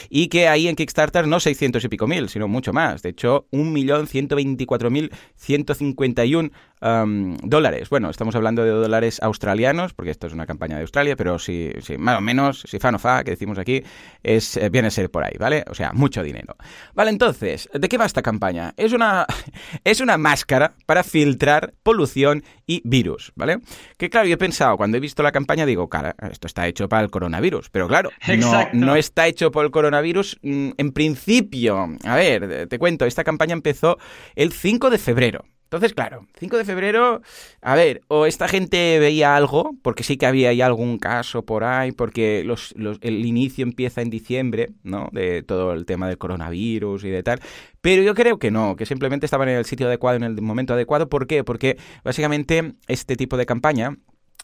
Y 0.09 0.29
que 0.29 0.47
ahí 0.47 0.69
en 0.69 0.77
Kickstarter 0.77 1.27
no 1.27 1.41
600 1.41 1.83
y 1.85 1.89
pico 1.89 2.07
mil, 2.07 2.29
sino 2.29 2.47
mucho 2.47 2.73
más. 2.73 3.03
De 3.03 3.09
hecho, 3.09 3.49
1.124.151 3.51 6.51
um, 6.83 7.37
dólares. 7.39 7.89
Bueno, 7.89 8.11
estamos 8.11 8.35
hablando 8.37 8.63
de 8.63 8.71
dólares 8.71 9.21
australianos, 9.23 9.95
porque 9.95 10.11
esto 10.11 10.27
es 10.27 10.33
una 10.33 10.47
campaña 10.47 10.77
de 10.77 10.83
Australia, 10.83 11.17
pero 11.17 11.39
si, 11.39 11.71
si 11.81 11.97
más 11.99 12.19
o 12.19 12.21
menos, 12.21 12.63
si 12.69 12.79
fa 12.79 12.93
no 12.93 12.99
fa, 12.99 13.25
que 13.25 13.33
decimos 13.33 13.59
aquí, 13.59 13.83
es, 14.23 14.57
eh, 14.57 14.69
viene 14.71 14.89
a 14.89 14.91
ser 14.91 15.11
por 15.11 15.25
ahí, 15.25 15.35
¿vale? 15.39 15.65
O 15.71 15.75
sea, 15.75 15.93
mucho 15.93 16.23
dinero. 16.23 16.57
Vale, 16.95 17.11
entonces, 17.11 17.69
¿de 17.73 17.89
qué 17.89 17.97
va 17.97 18.07
esta 18.07 18.23
campaña? 18.23 18.75
Es 18.77 18.93
una, 18.93 19.27
es 19.85 20.01
una 20.01 20.19
máscara 20.19 20.75
para 20.87 21.05
filtrar 21.05 21.75
polución 21.83 22.45
y 22.67 22.83
virus, 22.85 23.33
¿vale? 23.37 23.59
Que 23.97 24.11
claro, 24.11 24.27
yo 24.27 24.35
he 24.35 24.39
pensado, 24.39 24.77
cuando 24.77 24.97
he 24.97 25.01
visto 25.01 25.23
la 25.23 25.33
campaña, 25.33 25.65
digo, 25.67 25.89
cara, 25.89 26.15
esto 26.31 26.47
está 26.47 26.67
hecho 26.67 26.89
para 26.89 27.03
el 27.03 27.11
coronavirus. 27.11 27.71
Pero 27.71 27.89
claro, 27.89 28.11
no, 28.39 28.69
no 28.73 28.97
está 28.97 29.27
hecho 29.27 29.51
por 29.51 29.65
el 29.65 29.71
coronavirus 29.71 30.39
mm, 30.43 30.71
en 30.77 30.93
principio. 30.93 31.89
A 32.05 32.15
ver, 32.17 32.69
te 32.69 32.79
cuento, 32.79 33.07
esta 33.07 33.25
campaña 33.25 33.53
empezó 33.53 33.99
el 34.35 34.53
5 34.53 34.91
de 34.91 34.99
febrero. 34.99 35.45
Entonces, 35.67 35.95
claro, 35.95 36.27
5 36.39 36.57
de 36.59 36.65
febrero, 36.65 37.23
a 37.61 37.75
ver, 37.75 38.01
o 38.07 38.27
esta 38.27 38.47
gente 38.47 39.01
veía 39.01 39.35
algo, 39.35 39.75
porque 39.83 40.05
sí 40.05 40.17
que 40.17 40.25
había 40.27 40.51
ahí 40.51 40.61
algún 40.63 40.99
caso 40.99 41.43
por 41.45 41.65
ahí, 41.65 41.91
porque 41.91 42.45
los, 42.45 42.73
los- 42.77 42.99
el 43.01 43.27
inicio 43.27 43.65
empieza 43.65 44.01
en 44.01 44.09
diciembre, 44.09 44.71
¿no? 44.85 45.09
De 45.11 45.43
todo 45.43 45.73
el 45.73 45.85
tema 45.85 46.07
del 46.07 46.19
coronavirus 46.19 47.03
y 47.05 47.11
de 47.11 47.23
tal. 47.25 47.41
Pero 47.81 48.03
yo 48.05 48.15
creo 48.15 48.39
que 48.39 48.53
no, 48.53 48.77
que 48.77 48.87
simplemente 48.87 49.27
estaban 49.27 49.49
en 49.49 49.57
el 49.57 49.65
sitio 49.65 49.89
adecuado, 49.89 50.17
en 50.17 50.23
el 50.23 50.41
momento 50.41 50.75
adecuado. 50.75 51.09
¿Por 51.09 51.27
qué? 51.27 51.43
Porque 51.43 51.77
básicamente 52.05 52.75
este 52.87 53.17
tipo 53.17 53.37
de 53.37 53.47
campaña 53.47 53.97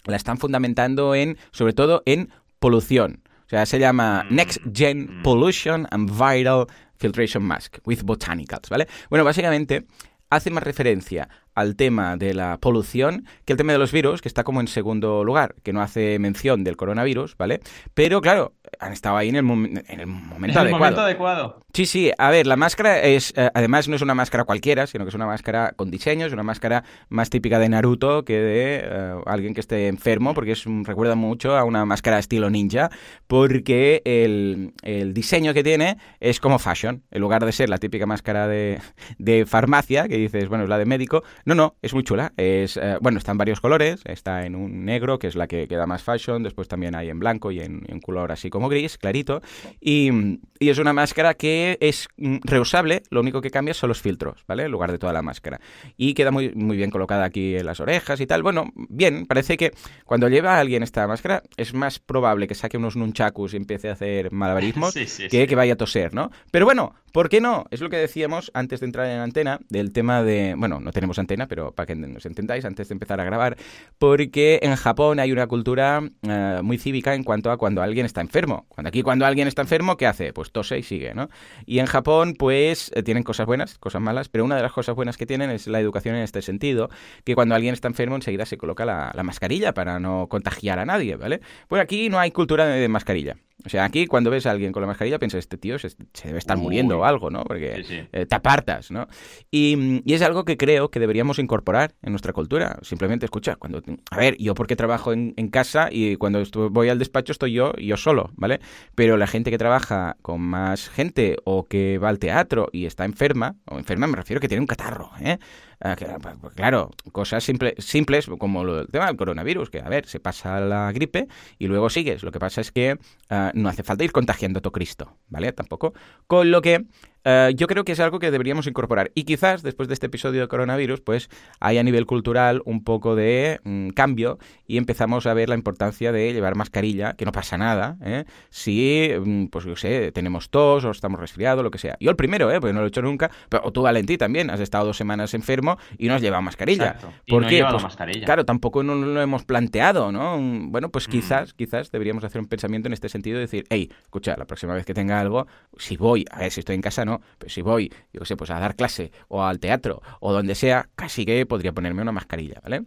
la 0.07 0.17
están 0.17 0.39
fundamentando 0.39 1.15
en, 1.15 1.39
sobre 1.53 1.73
todo, 1.73 2.03
en 2.05 2.31
polución. 2.59 3.23
O 3.47 3.49
sea, 3.49 3.65
se 3.67 3.79
llama 3.79 4.25
Mm. 4.29 4.35
Next 4.35 4.61
Gen 4.75 5.23
Pollution 5.23 5.87
and 5.93 6.11
Viral 6.11 6.67
Filtration 6.97 7.43
Mask 7.45 7.79
with 7.85 8.03
Botanicals, 8.03 8.69
¿vale? 8.71 8.89
Bueno, 9.11 9.25
básicamente 9.25 9.85
hace 10.35 10.51
más 10.51 10.63
referencia 10.65 11.29
al 11.55 11.77
tema 11.77 12.17
de 12.17 12.35
la 12.35 12.59
polución 12.59 13.27
que 13.45 13.53
el 13.53 13.57
tema 13.57 13.73
de 13.73 13.79
los 13.79 13.93
virus, 13.93 14.23
que 14.23 14.29
está 14.29 14.45
como 14.45 14.61
en 14.61 14.69
segundo 14.69 15.25
lugar, 15.25 15.55
que 15.63 15.73
no 15.73 15.83
hace 15.83 16.19
mención 16.19 16.65
del 16.65 16.77
coronavirus, 16.77 17.37
¿vale? 17.37 17.61
Pero 17.95 18.21
claro, 18.21 18.55
han 18.79 18.93
estado 18.93 19.17
ahí 19.17 19.29
en 19.29 19.37
el, 19.37 19.45
momen- 19.45 19.85
en 19.89 20.01
el 20.01 20.07
momento 20.07 20.45
en 20.45 20.51
el 20.51 20.57
adecuado. 20.59 20.79
momento 20.79 21.01
adecuado. 21.03 21.61
Sí, 21.75 21.87
sí, 21.87 22.11
a 22.19 22.31
ver, 22.31 22.47
la 22.47 22.57
máscara 22.57 23.01
es, 23.01 23.33
eh, 23.37 23.51
además 23.55 23.89
no 23.89 23.97
es 23.97 24.03
una 24.03 24.15
máscara 24.15 24.45
cualquiera, 24.45 24.87
sino 24.87 25.05
que 25.05 25.09
es 25.11 25.15
una 25.15 25.27
máscara 25.27 25.73
con 25.77 25.91
diseño, 25.91 26.27
es 26.27 26.33
una 26.33 26.43
máscara 26.43 26.85
más 27.09 27.31
típica 27.31 27.59
de 27.59 27.69
Naruto 27.69 28.25
que 28.25 28.39
de 28.39 28.81
eh, 28.85 29.15
alguien 29.27 29.55
que 29.55 29.61
esté 29.61 29.89
enfermo, 29.89 30.35
porque 30.35 30.53
es 30.53 30.67
un- 30.67 30.85
recuerda 30.85 31.15
mucho 31.15 31.57
a 31.57 31.65
una 31.65 31.85
máscara 31.85 32.19
estilo 32.19 32.51
ninja, 32.51 32.91
porque 33.27 34.03
el, 34.05 34.73
el 34.83 35.15
diseño 35.15 35.55
que 35.55 35.63
tiene 35.65 35.97
es 36.21 36.41
como 36.41 36.59
fashion, 36.59 37.03
en 37.11 37.21
lugar 37.21 37.45
de 37.45 37.53
ser 37.53 37.69
la 37.69 37.79
típica 37.79 38.07
máscara 38.07 38.47
de, 38.49 38.81
de 39.19 39.47
farmacia, 39.47 40.09
que 40.09 40.17
dices, 40.17 40.49
bueno, 40.49 40.65
es 40.65 40.71
la 40.71 40.79
de 40.79 40.85
médico, 40.85 41.23
no, 41.45 41.55
no, 41.55 41.77
es 41.83 41.95
muy 41.95 42.05
chula, 42.05 42.33
es, 42.37 42.77
eh, 42.77 42.97
bueno, 43.01 43.19
está 43.19 43.33
en 43.33 43.39
varios 43.39 43.61
colores, 43.61 44.01
está 44.05 44.45
en 44.47 44.55
un 44.55 44.85
negro, 44.85 45.19
que 45.19 45.27
es 45.27 45.37
la 45.37 45.47
que 45.47 45.67
queda 45.69 45.87
más 45.87 46.03
fashion, 46.03 46.43
después 46.43 46.69
también 46.69 46.95
hay 46.95 47.11
en 47.11 47.19
blanco 47.19 47.51
y 47.51 47.61
en, 47.61 47.83
en 47.89 48.01
color 48.01 48.33
así 48.33 48.51
como 48.51 48.69
gris, 48.69 48.99
clarito, 48.99 49.43
y, 49.81 50.11
y 50.59 50.69
es 50.71 50.79
una 50.79 50.93
máscara 50.93 51.35
que 51.35 51.79
es 51.81 52.09
mm, 52.17 52.39
reusable, 52.45 53.03
lo 53.11 53.21
único 53.21 53.41
que 53.41 53.51
cambia 53.51 53.75
son 53.75 53.89
los 53.89 54.01
filtros, 54.01 54.45
¿vale? 54.47 54.65
En 54.65 54.71
lugar 54.71 54.93
de 54.93 54.99
toda 54.99 55.13
la 55.13 55.23
máscara. 55.23 55.61
Y 55.97 56.15
queda 56.15 56.31
muy, 56.31 56.53
muy 56.55 56.77
bien 56.77 56.91
colocada 56.91 57.25
aquí 57.25 57.57
en 57.57 57.67
las 57.67 57.81
orejas 57.81 58.21
y 58.21 58.27
tal. 58.27 58.43
Bueno, 58.43 58.67
bien, 58.75 59.27
parece 59.27 59.57
que 59.57 59.73
cuando 60.05 60.29
lleva 60.29 60.57
a 60.57 60.61
alguien 60.61 60.83
esta 60.83 61.07
máscara 61.07 61.43
es 61.57 61.75
más 61.75 61.99
probable 61.99 62.47
que 62.47 62.55
saque 62.55 62.77
unos 62.77 62.97
nunchakus 62.97 63.55
y 63.55 63.57
empiece 63.57 63.89
a 63.89 63.93
hacer 63.93 64.33
malabarismos 64.33 64.93
Sí, 64.93 65.07
sí, 65.07 65.29
que 65.29 65.41
sí. 65.43 65.47
que 65.47 65.57
vaya 65.57 65.75
a 65.75 65.77
toser, 65.77 66.15
¿no? 66.15 66.31
Pero 66.51 66.65
bueno, 66.67 66.95
¿por 67.13 67.29
qué 67.29 67.41
no? 67.41 67.67
Es 67.71 67.81
lo 67.81 67.91
que 67.91 67.97
decíamos 67.97 68.51
antes 68.55 68.81
de 68.81 68.87
entrar 68.87 69.07
en 69.07 69.21
antena, 69.21 69.61
del 69.69 69.93
tema 69.93 70.23
de... 70.23 70.55
Bueno, 70.57 70.81
no 70.81 70.93
tenemos 70.93 71.19
antena, 71.19 71.47
pero 71.47 71.73
para 71.73 71.87
que 71.87 71.95
nos 71.95 72.27
entendáis, 72.27 72.65
antes 72.65 72.89
de 72.89 72.95
empezar 72.95 73.21
a 73.21 73.25
grabar, 73.25 73.57
porque 73.99 74.61
en 74.63 74.75
Japón 74.77 75.21
hay 75.21 75.33
una 75.33 75.47
cultura 75.47 76.03
eh, 76.23 76.61
muy 76.63 76.79
cívica 76.79 77.15
en 77.15 77.23
cuanto 77.23 77.51
a 77.51 77.59
cuando 77.59 77.83
alguien 77.83 78.07
está 78.07 78.21
enfermo. 78.21 78.67
Cuando 78.69 78.89
aquí 78.89 79.03
cuando 79.03 79.27
alguien 79.27 79.49
está 79.49 79.63
enfermo, 79.63 79.97
¿qué 79.97 80.07
hace? 80.07 80.33
Pues 80.33 80.53
tose 80.53 80.79
y 80.79 80.83
sigue, 80.83 81.15
¿no? 81.15 81.29
Y 81.67 81.79
en 81.79 81.87
Japón, 81.87 82.35
pues, 82.39 82.91
eh, 82.95 83.03
tienen 83.03 83.23
cosas 83.23 83.47
buenas, 83.47 83.79
cosas 83.79 84.01
malas, 84.01 84.29
pero 84.29 84.45
una 84.45 84.57
de 84.57 84.63
las 84.63 84.73
cosas 84.73 84.95
buenas 84.95 85.17
que 85.17 85.27
tienen 85.27 85.51
es 85.51 85.67
la 85.67 85.81
educación 85.81 86.17
en 86.17 86.23
este 86.23 86.43
sentido, 86.43 86.91
que 87.25 87.35
cuando 87.35 87.55
alguien 87.55 87.75
está 87.75 87.89
enfermo 87.89 88.17
enseguida 88.17 88.47
se 88.47 88.57
coloca 88.57 88.85
la, 88.85 89.13
la 89.15 89.23
mascarilla 89.23 89.75
para 89.75 90.01
no 90.01 90.29
contagiar 90.29 90.79
a 90.79 90.85
nadie, 90.85 91.17
¿vale? 91.17 91.41
Pues 91.69 91.83
aquí 91.83 92.09
no 92.09 92.19
hay 92.19 92.31
cultura 92.31 92.67
de 92.67 92.89
mascarilla. 92.89 93.37
O 93.65 93.69
sea, 93.69 93.85
aquí 93.85 94.07
cuando 94.07 94.31
ves 94.31 94.47
a 94.47 94.51
alguien 94.51 94.73
con 94.73 94.81
la 94.83 94.87
mascarilla 94.87 95.19
piensas, 95.19 95.39
este 95.41 95.57
tío 95.57 95.79
se, 95.79 95.91
se 95.91 96.27
debe 96.29 96.39
estar 96.39 96.57
Uy. 96.57 96.63
muriendo 96.65 96.99
o 96.99 97.05
algo, 97.05 97.31
¿no? 97.31 97.45
Porque 97.45 97.77
Sí, 97.77 97.85
sí. 97.85 98.01
eh, 98.13 98.27
te 98.27 98.35
apartas, 98.35 98.91
¿no? 98.91 99.07
Y, 99.51 100.03
y 100.05 100.15
es 100.15 100.23
algo 100.23 100.45
que 100.45 100.57
creo 100.57 100.91
que 100.91 101.01
deberíamos 101.01 101.39
incorporar 101.39 101.95
en 102.03 102.13
nuestra 102.13 102.33
cultura. 102.33 102.79
Simplemente 102.83 103.27
escucha, 103.27 103.57
cuando... 103.57 103.83
A 104.11 104.17
ver, 104.17 104.37
yo 104.39 104.55
porque 104.55 104.77
trabajo 104.77 105.13
en, 105.13 105.35
en 105.37 105.49
casa 105.49 105.89
y 105.91 106.17
cuando 106.17 106.43
voy 106.71 106.89
al 106.89 106.99
despacho 106.99 107.33
estoy 107.33 107.53
yo 107.53 107.73
y 107.77 107.87
yo 107.87 107.97
solo, 107.97 108.31
¿vale? 108.35 108.61
Pero 108.95 109.17
la 109.17 109.27
gente 109.27 109.51
que 109.51 109.59
trabaja 109.59 110.17
con 110.23 110.41
más 110.41 110.89
gente 110.89 111.37
o 111.45 111.65
que 111.67 111.99
va 111.99 112.09
al 112.09 112.19
teatro 112.19 112.69
y 112.73 112.87
está 112.87 113.05
enferma, 113.05 113.57
o 113.67 113.79
enferma 113.79 114.07
me 114.07 114.17
refiero 114.17 114.41
que 114.41 114.49
tiene 114.49 114.61
un 114.61 114.67
catarro, 114.67 115.11
¿eh? 115.21 115.39
Ah, 115.85 115.97
que, 115.97 116.07
pues, 116.41 116.55
claro, 116.55 116.91
cosas 117.11 117.43
simple- 117.43 117.75
simples 117.79 118.29
como 118.39 118.65
del 118.65 118.87
tema 118.87 119.07
del 119.07 119.17
coronavirus, 119.17 119.69
que 119.69 119.81
a 119.81 119.89
ver, 119.89 120.07
se 120.07 120.21
pasa 120.21 120.61
la 120.61 120.93
gripe 120.93 121.27
y 121.59 121.67
luego 121.67 121.91
sigues. 121.91 122.23
Lo 122.23 122.31
que 122.31 122.39
pasa 122.39 122.61
es 122.61 122.71
que 122.71 122.99
ah, 123.31 123.51
no 123.55 123.69
hace 123.69 123.83
falta 123.83 124.05
ir 124.05 124.13
contagiando 124.13 124.59
a 124.59 124.63
todo 124.63 124.73
Cristo, 124.73 125.17
¿vale? 125.29 125.51
Tampoco. 125.53 125.93
Con 126.29 126.53
lo 126.53 126.63
que 126.63 126.85
eh, 127.25 127.53
yo 127.55 127.67
creo 127.67 127.85
que 127.85 127.93
es 127.93 128.01
algo 128.01 128.19
que 128.19 128.31
deberíamos 128.31 128.67
incorporar. 128.67 129.11
Y 129.15 129.25
quizás 129.25 129.63
después 129.63 129.89
de 129.89 129.95
este 129.95 130.07
episodio 130.07 130.41
de 130.41 130.49
coronavirus, 130.49 131.01
pues 131.01 131.29
hay 131.61 131.79
a 131.79 131.83
nivel 131.83 132.07
cultural 132.07 132.63
un 132.65 132.85
poco 132.85 133.15
de 133.15 133.61
mm, 133.65 133.91
cambio 133.91 134.39
y 134.67 134.77
empezamos 134.77 135.27
a 135.27 135.35
ver 135.35 135.49
la 135.49 135.55
importancia 135.55 136.13
de 136.13 136.33
llevar 136.33 136.57
mascarilla, 136.57 137.15
que 137.15 137.25
no 137.25 137.33
pasa 137.33 137.59
nada, 137.59 137.97
¿eh? 138.03 138.25
si, 138.51 139.11
mm, 139.25 139.47
pues 139.47 139.65
yo 139.65 139.77
sé, 139.77 140.13
tenemos 140.13 140.51
tos 140.51 140.85
o 140.85 140.91
estamos 140.91 141.21
resfriados, 141.21 141.63
lo 141.63 141.71
que 141.71 141.79
sea. 141.79 141.97
Yo 142.01 142.11
el 142.11 142.17
primero, 142.17 142.51
¿eh? 142.51 142.61
porque 142.61 142.73
no 142.73 142.81
lo 142.81 142.87
he 142.87 142.89
hecho 142.89 143.03
nunca, 143.03 143.31
pero 143.49 143.71
tú, 143.73 143.83
Valentí, 143.83 144.19
también 144.19 144.51
has 144.51 144.61
estado 144.61 144.87
dos 144.87 144.97
semanas 144.97 145.35
enfermo 145.35 145.79
y 145.99 146.09
no 146.09 146.15
has 146.15 146.23
llevado 146.23 146.43
mascarilla. 146.43 146.97
¿Por 147.27 147.47
qué? 147.47 147.65
Pues, 147.69 147.83
mascarilla. 147.83 148.25
Claro, 148.25 148.45
tampoco 148.45 148.83
no 148.83 148.95
lo 148.95 149.21
hemos 149.21 149.45
planteado, 149.45 150.13
¿no? 150.13 150.39
Bueno, 150.41 150.91
pues 150.91 151.09
mm. 151.09 151.11
quizás, 151.11 151.55
quizás 151.55 151.91
deberíamos 151.91 152.25
hacer 152.25 152.41
un 152.41 152.49
pensamiento 152.49 152.89
en 152.89 152.93
este 152.93 153.09
sentido 153.09 153.37
de 153.37 153.43
decir, 153.43 153.65
hey, 153.71 153.91
escucha, 154.03 154.35
la 154.37 154.47
próxima 154.47 154.75
vez 154.75 154.85
que 154.85 154.95
tenga 154.95 155.21
algo, 155.21 155.47
si 155.77 155.97
voy, 155.97 156.25
a 156.31 156.41
ver 156.41 156.51
si 156.51 156.61
estoy 156.61 156.75
en 156.75 156.83
casa, 156.83 157.05
no, 157.05 157.12
pero 157.39 157.51
si 157.51 157.63
voy, 157.63 157.93
yo 158.13 158.21
qué 158.21 158.27
sé, 158.27 158.37
pues 158.37 158.51
a 158.51 158.59
dar 158.59 158.77
clase 158.77 159.13
o 159.29 159.45
al 159.45 159.59
teatro 159.59 160.03
o 160.21 160.33
donde 160.33 160.55
sea, 160.55 160.89
casi 160.95 161.25
que 161.25 161.45
podría 161.47 161.73
ponerme 161.73 162.03
una 162.03 162.13
mascarilla, 162.13 162.61
¿vale? 162.63 162.83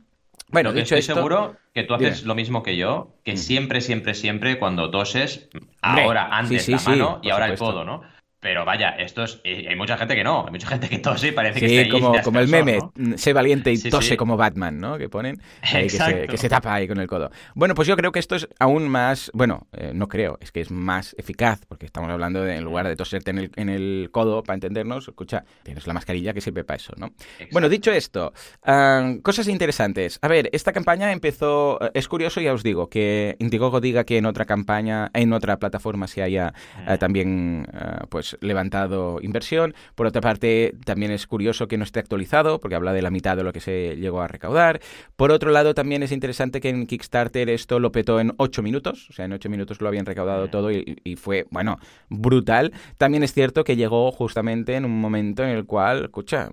Bueno, 0.49 0.71
dicho 0.71 0.95
estoy 0.95 1.15
seguro 1.15 1.55
que 1.73 1.83
tú 1.83 1.95
haces 1.95 2.23
lo 2.23 2.35
mismo 2.35 2.61
que 2.61 2.77
yo, 2.77 3.15
que 3.23 3.35
siempre, 3.35 3.81
siempre, 3.81 4.13
siempre 4.13 4.59
cuando 4.59 4.91
toses, 4.91 5.49
ahora 5.81 6.29
antes 6.37 6.69
la 6.69 6.79
mano 6.79 7.19
y 7.23 7.29
ahora 7.29 7.47
el 7.47 7.57
codo, 7.57 7.83
¿no? 7.83 8.03
Pero 8.45 8.63
vaya, 8.63 8.89
esto 8.89 9.23
es. 9.23 9.41
Hay 9.43 9.75
mucha 9.75 9.97
gente 9.97 10.15
que 10.15 10.23
no, 10.23 10.45
hay 10.45 10.51
mucha 10.51 10.67
gente 10.67 10.87
que 10.87 10.99
tose 10.99 11.29
y 11.29 11.31
parece 11.31 11.59
que 11.59 11.81
está 11.81 11.91
como, 11.91 12.21
como 12.21 12.39
el 12.39 12.47
meme, 12.47 12.77
sé 13.15 13.33
valiente 13.33 13.73
y 13.73 13.79
tose 13.89 14.15
como 14.17 14.37
Batman, 14.37 14.79
¿no? 14.79 14.99
Que 14.99 15.09
ponen, 15.09 15.41
que, 15.63 15.89
se, 15.89 16.47
tapa 16.47 16.75
ahí 16.75 16.87
con 16.87 16.99
el 16.99 17.07
codo. 17.07 17.31
Bueno, 17.55 17.73
pues 17.73 17.87
yo 17.87 17.97
creo 17.97 18.11
que 18.11 18.19
esto 18.19 18.35
es 18.35 18.47
aún 18.59 18.87
más. 18.87 19.31
Bueno, 19.33 19.65
eh, 19.73 19.93
no 19.95 20.07
creo, 20.07 20.37
es 20.41 20.51
que 20.51 20.61
es 20.61 20.69
más 20.69 21.15
eficaz, 21.17 21.65
porque 21.67 21.87
estamos 21.87 22.11
hablando 22.11 22.43
de, 22.43 22.57
en 22.57 22.63
lugar 22.63 22.87
de 22.87 22.95
toserte 22.95 23.31
en 23.31 23.39
el, 23.39 23.51
en 23.55 23.69
el 23.69 24.09
codo, 24.11 24.43
para 24.43 24.53
entendernos, 24.53 25.07
escucha, 25.07 25.43
tienes 25.63 25.87
la 25.87 25.95
mascarilla 25.95 26.31
que 26.31 26.39
sirve 26.39 26.63
para 26.63 26.77
eso, 26.77 26.93
¿no? 26.97 27.13
Bueno, 27.51 27.67
dicho 27.67 27.91
esto, 27.91 28.31
ah, 28.61 29.11
cosas 29.23 29.47
interesantes. 29.47 30.19
A 30.21 30.27
ver, 30.27 30.51
esta 30.53 30.71
campaña 30.71 31.11
empezó. 31.11 31.79
Eh, 31.81 31.89
es 31.95 32.07
curioso, 32.07 32.41
ya 32.41 32.53
os 32.53 32.61
digo, 32.61 32.91
que 32.91 33.37
Indiegogo 33.39 33.81
diga 33.81 34.03
que 34.03 34.19
en 34.19 34.27
otra 34.27 34.45
campaña, 34.45 35.09
en 35.15 35.33
otra 35.33 35.57
plataforma 35.57 36.05
se 36.05 36.21
haya 36.21 36.53
eh, 36.87 36.93
mm. 36.93 36.97
también, 36.99 37.67
pues 38.09 38.34
levantado 38.41 39.19
inversión. 39.21 39.73
Por 39.95 40.07
otra 40.07 40.21
parte, 40.21 40.75
también 40.85 41.11
es 41.11 41.27
curioso 41.27 41.67
que 41.67 41.77
no 41.77 41.83
esté 41.83 41.99
actualizado, 41.99 42.59
porque 42.59 42.75
habla 42.75 42.93
de 42.93 43.01
la 43.01 43.11
mitad 43.11 43.37
de 43.37 43.43
lo 43.43 43.53
que 43.53 43.59
se 43.59 43.95
llegó 43.97 44.21
a 44.21 44.27
recaudar. 44.27 44.81
Por 45.15 45.31
otro 45.31 45.51
lado, 45.51 45.73
también 45.73 46.03
es 46.03 46.11
interesante 46.11 46.61
que 46.61 46.69
en 46.69 46.87
Kickstarter 46.87 47.49
esto 47.49 47.79
lo 47.79 47.91
petó 47.91 48.19
en 48.19 48.33
8 48.37 48.61
minutos, 48.61 49.07
o 49.09 49.13
sea, 49.13 49.25
en 49.25 49.33
8 49.33 49.49
minutos 49.49 49.81
lo 49.81 49.87
habían 49.87 50.05
recaudado 50.05 50.47
todo 50.49 50.71
y, 50.71 51.15
fue, 51.15 51.45
bueno, 51.49 51.77
brutal. 52.09 52.73
También 52.97 53.23
es 53.23 53.33
cierto 53.33 53.63
que 53.63 53.75
llegó 53.75 54.11
justamente 54.11 54.75
en 54.75 54.85
un 54.85 54.99
momento 54.99 55.43
en 55.43 55.49
el 55.49 55.65
cual, 55.65 56.05
escucha, 56.05 56.49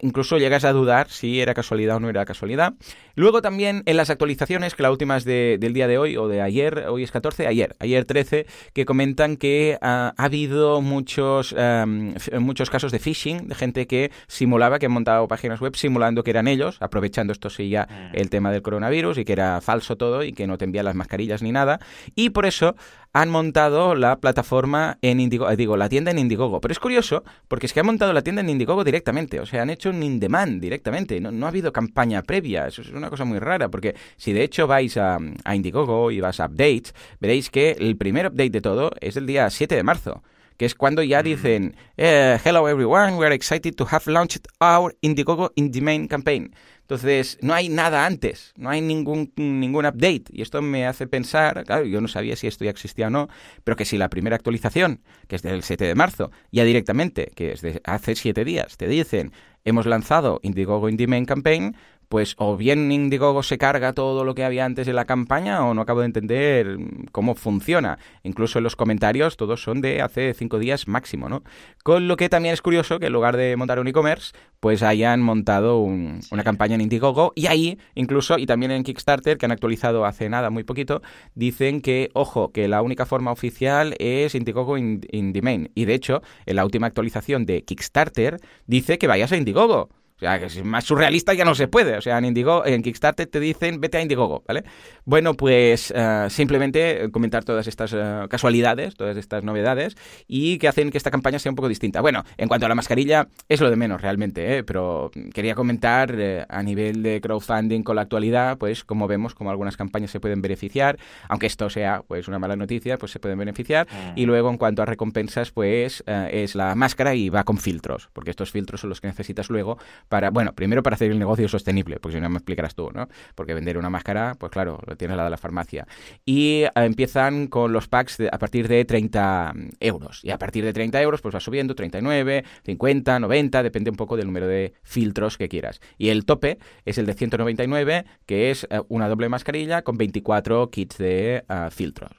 incluso 0.00 0.38
llegas 0.38 0.64
a 0.64 0.72
dudar 0.72 1.08
si 1.08 1.40
era 1.40 1.54
casualidad 1.54 1.96
o 1.96 2.00
no 2.00 2.08
era 2.08 2.24
casualidad. 2.24 2.74
Luego 3.14 3.42
también 3.42 3.82
en 3.86 3.96
las 3.96 4.10
actualizaciones, 4.10 4.74
que 4.74 4.82
la 4.82 4.90
última 4.90 5.16
es 5.16 5.24
del 5.24 5.72
día 5.72 5.88
de 5.88 5.98
hoy 5.98 6.16
o 6.16 6.28
de 6.28 6.42
ayer, 6.42 6.86
hoy 6.88 7.02
es 7.02 7.10
14, 7.10 7.46
ayer, 7.46 7.74
ayer 7.78 8.04
13, 8.04 8.46
que 8.72 8.84
comentan 8.84 9.36
que 9.36 9.78
ha 9.80 10.14
habido 10.16 10.80
mucho 10.80 11.15
muchos, 11.16 11.54
em, 11.56 12.14
muchos 12.40 12.68
casos 12.68 12.92
de 12.92 12.98
phishing, 12.98 13.48
de 13.48 13.54
gente 13.54 13.86
que 13.86 14.10
simulaba, 14.26 14.78
que 14.78 14.86
han 14.86 14.92
montado 14.92 15.26
páginas 15.28 15.60
web 15.60 15.74
simulando 15.76 16.22
que 16.22 16.30
eran 16.30 16.46
ellos, 16.46 16.76
aprovechando 16.80 17.32
esto 17.32 17.48
sí 17.48 17.70
ya 17.70 17.88
mm. 17.88 18.16
el 18.16 18.28
tema 18.28 18.50
del 18.52 18.62
coronavirus 18.62 19.18
y 19.18 19.24
que 19.24 19.32
era 19.32 19.60
falso 19.60 19.96
todo 19.96 20.22
y 20.22 20.32
que 20.32 20.46
no 20.46 20.58
te 20.58 20.66
envían 20.66 20.84
las 20.84 20.94
mascarillas 20.94 21.42
ni 21.42 21.52
nada. 21.52 21.78
Y 22.14 22.30
por 22.30 22.44
eso 22.44 22.74
han 23.14 23.30
montado 23.30 23.94
la 23.94 24.16
plataforma 24.16 24.98
en 25.00 25.20
Indiegogo, 25.20 25.50
eh, 25.50 25.56
digo, 25.56 25.78
la 25.78 25.88
tienda 25.88 26.10
en 26.10 26.18
Indiegogo. 26.18 26.60
Pero 26.60 26.72
es 26.72 26.78
curioso 26.78 27.24
porque 27.48 27.64
es 27.64 27.72
que 27.72 27.80
han 27.80 27.86
montado 27.86 28.12
la 28.12 28.20
tienda 28.20 28.42
en 28.42 28.50
Indiegogo 28.50 28.84
directamente, 28.84 29.40
o 29.40 29.46
sea, 29.46 29.62
han 29.62 29.70
hecho 29.70 29.88
un 29.88 30.02
in-demand 30.02 30.60
directamente, 30.60 31.18
no, 31.18 31.30
no, 31.30 31.46
ha 31.46 31.48
habido 31.48 31.72
campaña 31.72 32.22
previa, 32.22 32.66
eso 32.66 32.82
es 32.82 32.90
una 32.90 33.08
cosa 33.08 33.24
muy 33.24 33.38
rara, 33.38 33.70
porque 33.70 33.94
si 34.18 34.34
de 34.34 34.42
hecho 34.42 34.66
vais 34.66 34.98
a, 34.98 35.18
a 35.44 35.56
Indiegogo 35.56 36.10
y 36.10 36.20
vas 36.20 36.40
a 36.40 36.46
updates, 36.46 36.94
veréis 37.18 37.48
que 37.48 37.70
el 37.70 37.96
primer 37.96 38.26
update 38.26 38.50
de 38.50 38.60
todo 38.60 38.90
es 39.00 39.16
el 39.16 39.26
día 39.26 39.48
7 39.48 39.74
de 39.74 39.82
marzo 39.82 40.22
que 40.56 40.66
es 40.66 40.74
cuando 40.74 41.02
ya 41.02 41.22
dicen, 41.22 41.76
eh, 41.96 42.38
hello 42.44 42.68
everyone, 42.68 43.16
we 43.16 43.26
are 43.26 43.34
excited 43.34 43.74
to 43.74 43.86
have 43.90 44.10
launched 44.10 44.46
our 44.60 44.94
Indiegogo 45.02 45.52
in 45.56 45.70
the 45.70 45.80
main 45.80 46.08
campaign. 46.08 46.54
Entonces, 46.88 47.36
no 47.40 47.52
hay 47.52 47.68
nada 47.68 48.06
antes, 48.06 48.52
no 48.56 48.70
hay 48.70 48.80
ningún, 48.80 49.32
ningún 49.34 49.86
update. 49.86 50.26
Y 50.30 50.42
esto 50.42 50.62
me 50.62 50.86
hace 50.86 51.08
pensar, 51.08 51.64
claro, 51.64 51.84
yo 51.84 52.00
no 52.00 52.06
sabía 52.06 52.36
si 52.36 52.46
esto 52.46 52.64
ya 52.64 52.70
existía 52.70 53.08
o 53.08 53.10
no, 53.10 53.28
pero 53.64 53.76
que 53.76 53.84
si 53.84 53.98
la 53.98 54.08
primera 54.08 54.36
actualización, 54.36 55.00
que 55.26 55.34
es 55.34 55.42
del 55.42 55.64
7 55.64 55.84
de 55.84 55.96
marzo, 55.96 56.30
ya 56.52 56.62
directamente, 56.62 57.32
que 57.34 57.50
es 57.50 57.60
de 57.60 57.80
hace 57.82 58.14
7 58.14 58.44
días, 58.44 58.76
te 58.76 58.86
dicen, 58.86 59.32
hemos 59.64 59.84
lanzado 59.84 60.38
Indiegogo 60.44 60.88
in 60.88 60.96
the 60.96 61.08
main 61.08 61.26
campaign, 61.26 61.76
pues 62.08 62.34
o 62.38 62.56
bien 62.56 62.90
Indiegogo 62.92 63.42
se 63.42 63.58
carga 63.58 63.92
todo 63.92 64.24
lo 64.24 64.34
que 64.34 64.44
había 64.44 64.64
antes 64.64 64.86
de 64.86 64.92
la 64.92 65.04
campaña 65.04 65.64
o 65.64 65.74
no 65.74 65.82
acabo 65.82 66.00
de 66.00 66.06
entender 66.06 66.78
cómo 67.12 67.34
funciona. 67.34 67.98
Incluso 68.22 68.58
en 68.58 68.64
los 68.64 68.76
comentarios 68.76 69.36
todos 69.36 69.62
son 69.62 69.80
de 69.80 70.02
hace 70.02 70.34
cinco 70.34 70.58
días 70.58 70.88
máximo, 70.88 71.28
¿no? 71.28 71.42
Con 71.82 72.08
lo 72.08 72.16
que 72.16 72.28
también 72.28 72.52
es 72.52 72.62
curioso 72.62 72.98
que 72.98 73.06
en 73.06 73.12
lugar 73.12 73.36
de 73.36 73.56
montar 73.56 73.78
un 73.78 73.88
e-commerce, 73.88 74.32
pues 74.60 74.82
hayan 74.82 75.20
montado 75.22 75.78
una 75.78 76.44
campaña 76.44 76.74
en 76.74 76.80
Indiegogo 76.80 77.32
y 77.34 77.46
ahí 77.46 77.78
incluso, 77.94 78.38
y 78.38 78.46
también 78.46 78.72
en 78.72 78.82
Kickstarter, 78.82 79.38
que 79.38 79.46
han 79.46 79.52
actualizado 79.52 80.04
hace 80.04 80.28
nada, 80.28 80.50
muy 80.50 80.64
poquito, 80.64 81.02
dicen 81.34 81.80
que, 81.80 82.10
ojo, 82.14 82.52
que 82.52 82.68
la 82.68 82.82
única 82.82 83.06
forma 83.06 83.32
oficial 83.32 83.94
es 83.98 84.34
Indiegogo 84.34 84.78
in, 84.78 85.00
in 85.10 85.32
the 85.32 85.42
main. 85.42 85.70
Y 85.74 85.84
de 85.84 85.94
hecho, 85.94 86.22
en 86.46 86.56
la 86.56 86.64
última 86.64 86.86
actualización 86.86 87.46
de 87.46 87.62
Kickstarter 87.62 88.38
dice 88.66 88.98
que 88.98 89.06
vayas 89.06 89.32
a 89.32 89.36
Indiegogo. 89.36 89.90
O 90.16 90.18
sea, 90.18 90.38
que 90.38 90.46
es 90.46 90.64
más 90.64 90.84
surrealista 90.84 91.34
ya 91.34 91.44
no 91.44 91.54
se 91.54 91.68
puede. 91.68 91.96
O 91.96 92.00
sea, 92.00 92.16
en 92.16 92.24
Indigo, 92.24 92.64
en 92.64 92.82
Kickstarter 92.82 93.26
te 93.26 93.38
dicen 93.38 93.80
vete 93.80 93.98
a 93.98 94.02
Indiegogo, 94.02 94.42
¿vale? 94.48 94.64
Bueno, 95.04 95.34
pues 95.34 95.90
uh, 95.90 96.30
simplemente 96.30 97.10
comentar 97.12 97.44
todas 97.44 97.66
estas 97.66 97.92
uh, 97.92 98.26
casualidades, 98.28 98.94
todas 98.94 99.18
estas 99.18 99.44
novedades 99.44 99.94
y 100.26 100.56
que 100.56 100.68
hacen 100.68 100.90
que 100.90 100.96
esta 100.96 101.10
campaña 101.10 101.38
sea 101.38 101.52
un 101.52 101.56
poco 101.56 101.68
distinta. 101.68 102.00
Bueno, 102.00 102.24
en 102.38 102.48
cuanto 102.48 102.64
a 102.64 102.68
la 102.70 102.74
mascarilla, 102.74 103.28
es 103.48 103.60
lo 103.60 103.68
de 103.68 103.76
menos 103.76 104.00
realmente, 104.00 104.56
¿eh? 104.56 104.64
pero 104.64 105.10
quería 105.34 105.54
comentar 105.54 106.14
eh, 106.18 106.46
a 106.48 106.62
nivel 106.62 107.02
de 107.02 107.20
crowdfunding 107.20 107.82
con 107.82 107.96
la 107.96 108.02
actualidad, 108.02 108.56
pues 108.56 108.84
como 108.84 109.06
vemos, 109.06 109.34
como 109.34 109.50
algunas 109.50 109.76
campañas 109.76 110.10
se 110.10 110.20
pueden 110.20 110.40
beneficiar, 110.40 110.98
aunque 111.28 111.46
esto 111.46 111.68
sea 111.68 112.02
pues 112.06 112.26
una 112.26 112.38
mala 112.38 112.56
noticia, 112.56 112.96
pues 112.96 113.12
se 113.12 113.20
pueden 113.20 113.38
beneficiar. 113.38 113.86
Y 114.14 114.24
mm. 114.24 114.26
luego 114.26 114.48
en 114.48 114.56
cuanto 114.56 114.80
a 114.80 114.86
recompensas, 114.86 115.50
pues 115.50 116.02
uh, 116.06 116.28
es 116.30 116.54
la 116.54 116.74
máscara 116.74 117.14
y 117.14 117.28
va 117.28 117.44
con 117.44 117.58
filtros, 117.58 118.08
porque 118.14 118.30
estos 118.30 118.50
filtros 118.50 118.80
son 118.80 118.88
los 118.88 119.02
que 119.02 119.08
necesitas 119.08 119.50
luego 119.50 119.76
para, 120.08 120.30
bueno, 120.30 120.54
primero 120.54 120.82
para 120.82 120.94
hacer 120.94 121.10
el 121.10 121.18
negocio 121.18 121.48
sostenible, 121.48 121.98
porque 122.00 122.16
si 122.16 122.20
no 122.20 122.28
me 122.28 122.36
explicarás 122.36 122.74
tú, 122.74 122.90
¿no? 122.92 123.08
Porque 123.34 123.54
vender 123.54 123.78
una 123.78 123.90
máscara, 123.90 124.34
pues 124.38 124.50
claro, 124.52 124.80
lo 124.86 124.96
tienes 124.96 125.16
la 125.16 125.24
de 125.24 125.30
la 125.30 125.36
farmacia. 125.36 125.86
Y 126.24 126.62
eh, 126.62 126.70
empiezan 126.76 127.46
con 127.48 127.72
los 127.72 127.88
packs 127.88 128.18
a 128.20 128.38
partir 128.38 128.68
de 128.68 128.84
30 128.84 129.54
euros. 129.80 130.20
Y 130.22 130.30
a 130.30 130.38
partir 130.38 130.64
de 130.64 130.72
30 130.72 131.00
euros, 131.02 131.20
pues 131.20 131.34
va 131.34 131.40
subiendo, 131.40 131.74
39, 131.74 132.44
50, 132.64 133.18
90, 133.20 133.62
depende 133.62 133.90
un 133.90 133.96
poco 133.96 134.16
del 134.16 134.26
número 134.26 134.46
de 134.46 134.74
filtros 134.82 135.38
que 135.38 135.48
quieras. 135.48 135.80
Y 135.98 136.08
el 136.08 136.24
tope 136.24 136.58
es 136.84 136.98
el 136.98 137.06
de 137.06 137.14
199, 137.14 138.04
que 138.26 138.50
es 138.50 138.66
eh, 138.70 138.80
una 138.88 139.08
doble 139.08 139.28
mascarilla 139.28 139.82
con 139.82 139.96
24 139.96 140.70
kits 140.70 140.98
de 140.98 141.44
uh, 141.48 141.70
filtros. 141.70 142.12